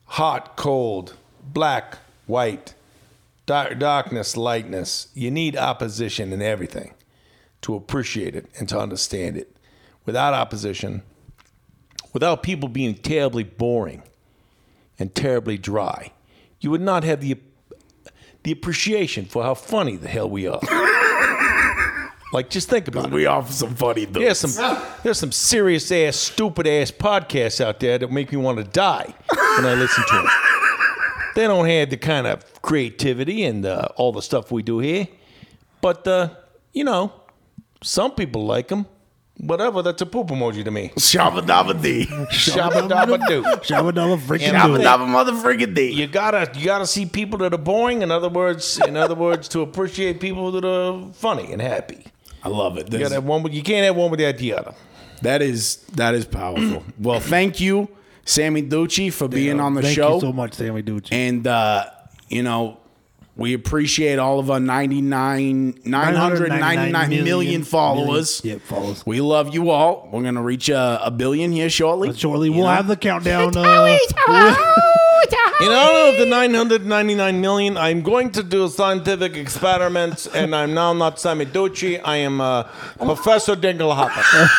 hot, 0.07 0.55
cold, 0.55 1.15
black, 1.43 1.97
white, 2.27 2.73
dark, 3.45 3.79
darkness, 3.79 4.37
lightness. 4.37 5.07
You 5.13 5.31
need 5.31 5.57
opposition 5.57 6.31
in 6.31 6.41
everything 6.41 6.93
to 7.65 7.75
appreciate 7.75 8.35
it 8.35 8.45
and 8.59 8.69
to 8.69 8.79
understand 8.79 9.35
it. 9.35 9.57
Without 10.05 10.35
opposition, 10.35 11.01
without 12.13 12.43
people 12.43 12.69
being 12.69 12.93
terribly 12.93 13.43
boring 13.43 14.03
and 14.99 15.15
terribly 15.15 15.57
dry, 15.57 16.11
you 16.59 16.69
would 16.69 16.81
not 16.81 17.03
have 17.03 17.21
the 17.21 17.37
the 18.43 18.51
appreciation 18.51 19.25
for 19.25 19.41
how 19.41 19.55
funny 19.55 19.95
the 19.95 20.07
hell 20.07 20.29
we 20.29 20.45
are. 20.45 20.59
like, 22.33 22.51
just 22.51 22.69
think 22.69 22.87
about 22.87 23.05
it. 23.05 23.11
We 23.11 23.25
offer 23.25 23.51
some 23.51 23.73
funny 23.73 24.05
things. 24.05 24.13
There's 24.13 24.53
some 24.53 24.77
there's 25.01 25.17
some 25.17 25.31
serious 25.31 25.91
ass, 25.91 26.15
stupid 26.15 26.67
ass 26.67 26.91
podcasts 26.91 27.59
out 27.59 27.79
there 27.79 27.97
that 27.97 28.11
make 28.11 28.31
me 28.31 28.37
want 28.37 28.59
to 28.59 28.63
die 28.63 29.11
when 29.29 29.65
I 29.65 29.73
listen 29.73 30.03
to 30.07 30.15
them. 30.17 30.27
They 31.33 31.47
don't 31.47 31.67
have 31.67 31.89
the 31.89 31.97
kind 31.97 32.27
of 32.27 32.61
creativity 32.61 33.43
and 33.43 33.65
uh, 33.65 33.87
all 33.95 34.11
the 34.11 34.21
stuff 34.21 34.51
we 34.51 34.61
do 34.61 34.77
here, 34.77 35.07
but 35.81 36.07
uh, 36.07 36.29
you 36.71 36.83
know, 36.83 37.11
some 37.81 38.11
people 38.11 38.45
like 38.45 38.67
them. 38.69 38.85
Whatever, 39.37 39.81
that's 39.81 40.01
a 40.01 40.05
poop 40.05 40.27
emoji 40.27 40.63
to 40.63 40.71
me. 40.71 40.93
Shabba 40.95 41.41
dabba 41.45 41.81
dee. 41.81 42.05
Shabba 42.05 42.87
dabba 42.87 43.27
doo. 43.27 43.43
Shabba 43.67 43.91
dabba 43.91 44.17
freaking 44.17 44.53
Shabba 44.53 44.67
do 44.67 44.75
it. 44.75 44.85
dabba 44.85 45.05
motherfucking 45.05 45.75
dee. 45.75 45.91
You 45.91 46.07
gotta 46.07 46.49
you 46.57 46.63
gotta 46.63 46.87
see 46.87 47.05
people 47.05 47.39
that 47.39 47.53
are 47.53 47.57
boring. 47.57 48.01
In 48.01 48.11
other 48.11 48.29
words, 48.29 48.79
in 48.87 48.95
other 48.95 49.13
words, 49.15 49.49
to 49.49 49.59
appreciate 49.59 50.21
people 50.21 50.51
that 50.53 50.63
are 50.63 51.11
funny 51.13 51.51
and 51.51 51.61
happy. 51.61 52.05
I 52.43 52.47
love 52.49 52.77
it. 52.77 52.91
You 52.93 52.99
gotta 52.99 53.15
have 53.15 53.25
one. 53.25 53.43
with- 53.43 53.53
You 53.53 53.61
can't 53.61 53.85
have 53.85 53.97
one 53.97 54.09
without 54.09 54.37
the 54.37 54.53
other. 54.53 54.73
that 55.21 55.41
is 55.41 55.77
that 55.95 56.15
is 56.15 56.25
powerful. 56.25 56.83
well, 56.99 57.19
thank 57.19 57.59
you, 57.59 57.89
Sammy 58.23 58.61
Duchet, 58.61 59.13
for 59.13 59.27
being 59.27 59.59
on 59.59 59.73
the 59.73 59.81
show. 59.81 59.85
Thank 59.87 59.95
show. 59.95 60.13
you 60.15 60.21
so 60.21 60.31
much, 60.33 60.53
Sammy 60.53 60.81
Duchet. 60.81 61.11
And 61.11 61.45
uh, 61.45 61.87
you 62.29 62.41
know, 62.41 62.79
we 63.37 63.53
appreciate 63.53 64.17
all 64.17 64.39
of 64.39 64.49
our 64.49 64.59
99 64.59 65.79
999 65.83 67.23
million 67.23 67.63
followers. 67.63 68.41
Yep, 68.43 68.61
followers. 68.61 69.05
We 69.05 69.21
love 69.21 69.53
you 69.53 69.69
all. 69.71 70.09
We're 70.11 70.23
gonna 70.23 70.41
reach 70.41 70.69
a, 70.69 71.01
a 71.05 71.11
billion 71.11 71.51
here 71.51 71.69
shortly. 71.69 72.13
Shortly, 72.13 72.47
You 72.47 72.53
we'll 72.55 72.63
know? 72.65 72.71
have 72.73 72.87
the 72.87 72.95
countdown. 72.95 73.55
Uh, 73.57 73.97
In 75.61 75.71
honor 75.71 76.09
of 76.11 76.17
the 76.17 76.25
999 76.29 77.41
million, 77.41 77.77
I'm 77.77 78.01
going 78.01 78.31
to 78.33 78.43
do 78.43 78.65
a 78.65 78.69
scientific 78.69 79.37
experiment, 79.37 80.27
and 80.35 80.53
I'm 80.53 80.73
now 80.73 80.91
not 80.93 81.17
Sammy 81.19 81.45
Duchet. 81.45 82.01
I 82.03 82.17
am 82.17 82.41
uh, 82.41 82.63
Professor 82.97 83.55
Dinglehopper. 83.55 84.49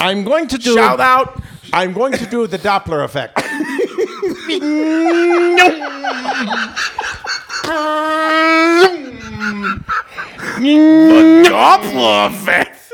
I'm 0.00 0.24
going 0.24 0.46
to 0.48 0.58
do. 0.58 0.74
Shout 0.74 1.00
out. 1.00 1.42
I'm 1.72 1.92
going 1.94 2.12
to 2.12 2.26
do 2.26 2.46
the 2.46 2.58
Doppler 2.58 3.02
effect. 3.04 3.40
The 10.60 12.26
effect. 12.26 12.92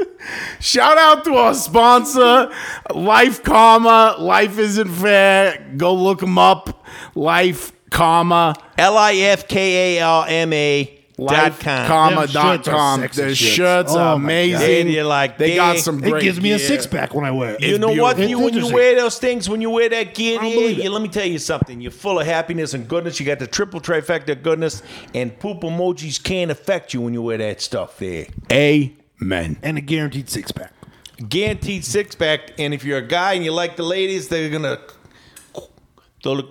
Shout 0.60 0.98
out 0.98 1.24
to 1.24 1.34
our 1.34 1.54
sponsor, 1.54 2.50
Life 2.94 3.42
Karma. 3.42 4.16
Life 4.18 4.58
isn't 4.58 4.88
fair. 4.88 5.66
Go 5.76 5.94
look 5.94 6.20
them 6.20 6.38
up. 6.38 6.84
Life 7.14 7.72
Karma. 7.90 8.54
L 8.78 8.96
I 8.96 9.14
F 9.14 9.48
K 9.48 9.98
A 9.98 10.02
R 10.02 10.26
M 10.28 10.52
A 10.52 10.95
dot 11.18 11.58
com. 11.60 12.14
Them 12.14 12.26
shirts 12.26 12.36
are 12.38 12.58
Lifekarma.com. 12.58 13.00
Their 13.00 13.08
shirts. 13.34 13.36
shirts 13.38 13.92
Oh 13.94 13.98
are 13.98 14.18
my 14.18 14.24
amazing. 14.24 14.86
God. 14.86 14.92
You're 14.94 15.04
like, 15.04 15.38
they 15.38 15.54
got 15.56 15.72
they- 15.74 15.78
some 15.80 16.02
it 16.04 16.10
great 16.10 16.22
gives 16.22 16.40
me 16.40 16.52
a 16.52 16.58
gear. 16.58 16.66
six 16.68 16.86
pack 16.86 17.14
when 17.14 17.24
I 17.24 17.30
wear 17.30 17.54
it. 17.54 17.62
You 17.62 17.78
know 17.78 17.92
what? 17.92 18.18
You, 18.18 18.38
when 18.38 18.48
you 18.48 18.48
Interesting. 18.48 18.74
wear 18.74 18.94
those 18.96 19.18
things, 19.18 19.48
when 19.48 19.60
you 19.60 19.70
wear 19.70 19.88
that 19.88 20.14
gear, 20.14 20.36
don't 20.38 20.48
yeah, 20.48 20.54
believe 20.54 20.78
it. 20.78 20.84
yeah, 20.84 20.90
let 20.90 21.02
me 21.02 21.08
tell 21.08 21.26
you 21.26 21.38
something. 21.38 21.80
You're 21.80 21.90
full 21.90 22.20
of 22.20 22.26
happiness 22.26 22.74
and 22.74 22.86
goodness. 22.86 23.18
You 23.18 23.26
got 23.26 23.38
the 23.38 23.46
triple 23.46 23.80
trifecta 23.80 24.32
of 24.32 24.42
goodness, 24.42 24.82
and 25.14 25.38
poop 25.38 25.60
emojis 25.62 26.22
can't 26.22 26.50
affect 26.50 26.92
you 26.94 27.00
when 27.00 27.14
you 27.14 27.22
wear 27.22 27.38
that 27.38 27.60
stuff 27.60 27.98
there. 27.98 28.26
Amen. 28.52 29.56
and 29.62 29.78
a 29.78 29.80
guaranteed 29.80 30.28
six 30.28 30.52
pack. 30.52 30.72
Guaranteed 31.28 31.82
six 31.84 32.14
pack. 32.14 32.50
And 32.58 32.74
if 32.74 32.84
you're 32.84 32.98
a 32.98 33.06
guy 33.06 33.32
and 33.32 33.42
you 33.44 33.52
like 33.52 33.76
the 33.76 33.82
ladies, 33.82 34.28
they're 34.28 34.50
gonna. 34.50 34.78
They'll, 36.22 36.42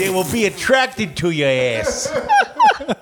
they 0.00 0.08
will 0.08 0.24
be 0.32 0.46
attracted 0.46 1.16
to 1.18 1.30
your 1.30 1.48
ass. 1.48 2.08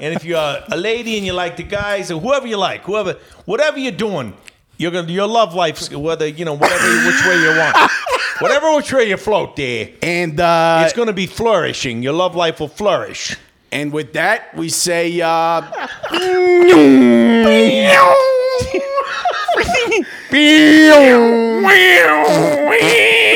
and 0.01 0.14
if 0.14 0.24
you're 0.24 0.36
a 0.68 0.76
lady 0.76 1.16
and 1.16 1.24
you 1.24 1.32
like 1.32 1.57
the 1.57 1.62
guys 1.62 2.11
or 2.11 2.20
whoever 2.20 2.46
you 2.46 2.57
like, 2.57 2.82
whoever, 2.82 3.16
whatever 3.44 3.78
you're 3.78 3.92
doing, 3.92 4.34
you're 4.76 4.90
gonna 4.90 5.11
your 5.11 5.28
love 5.28 5.55
life, 5.55 5.92
whether 5.92 6.26
you 6.26 6.44
know 6.44 6.55
whatever 6.55 6.84
which 7.07 7.24
way 7.26 7.40
you 7.40 7.57
want, 7.57 7.90
whatever 8.40 8.74
which 8.76 8.92
way 8.92 9.09
you 9.09 9.16
float 9.16 9.55
there, 9.57 9.90
And 10.03 10.38
uh, 10.40 10.82
it's 10.84 10.92
gonna 10.92 11.12
be 11.12 11.26
flourishing. 11.26 12.03
Your 12.03 12.12
love 12.14 12.34
life 12.34 12.59
will 12.61 12.68
flourish. 12.68 13.36
and 13.70 13.92
with 13.92 14.12
that, 14.14 14.55
we 14.57 14.68
say 14.68 15.20
uh, 15.20 15.62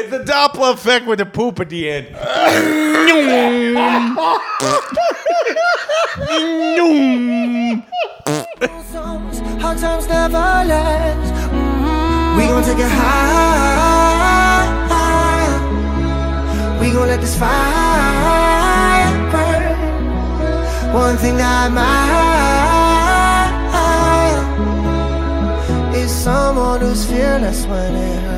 It's 0.00 0.10
the 0.10 0.20
Doppler 0.24 0.72
effect 0.72 1.04
with 1.06 1.18
the 1.18 1.26
poop 1.26 1.60
at 1.60 1.68
the 1.68 1.90
end. 1.90 2.06
hard 9.60 9.78
times 9.78 10.08
never 10.08 10.38
last. 10.38 11.32
We 12.34 12.46
gon' 12.46 12.64
take 12.64 12.78
it 12.78 12.90
high. 12.90 13.18
We 16.80 16.92
gon' 16.92 17.08
let 17.08 17.20
this 17.20 17.36
fire 17.38 19.12
burn. 19.30 20.94
One 20.94 21.18
thing 21.18 21.38
I 21.42 21.66
admire 25.92 26.02
is 26.02 26.10
someone 26.10 26.80
who's 26.80 27.04
fearless 27.04 27.66
when 27.66 27.94
it 27.96 28.29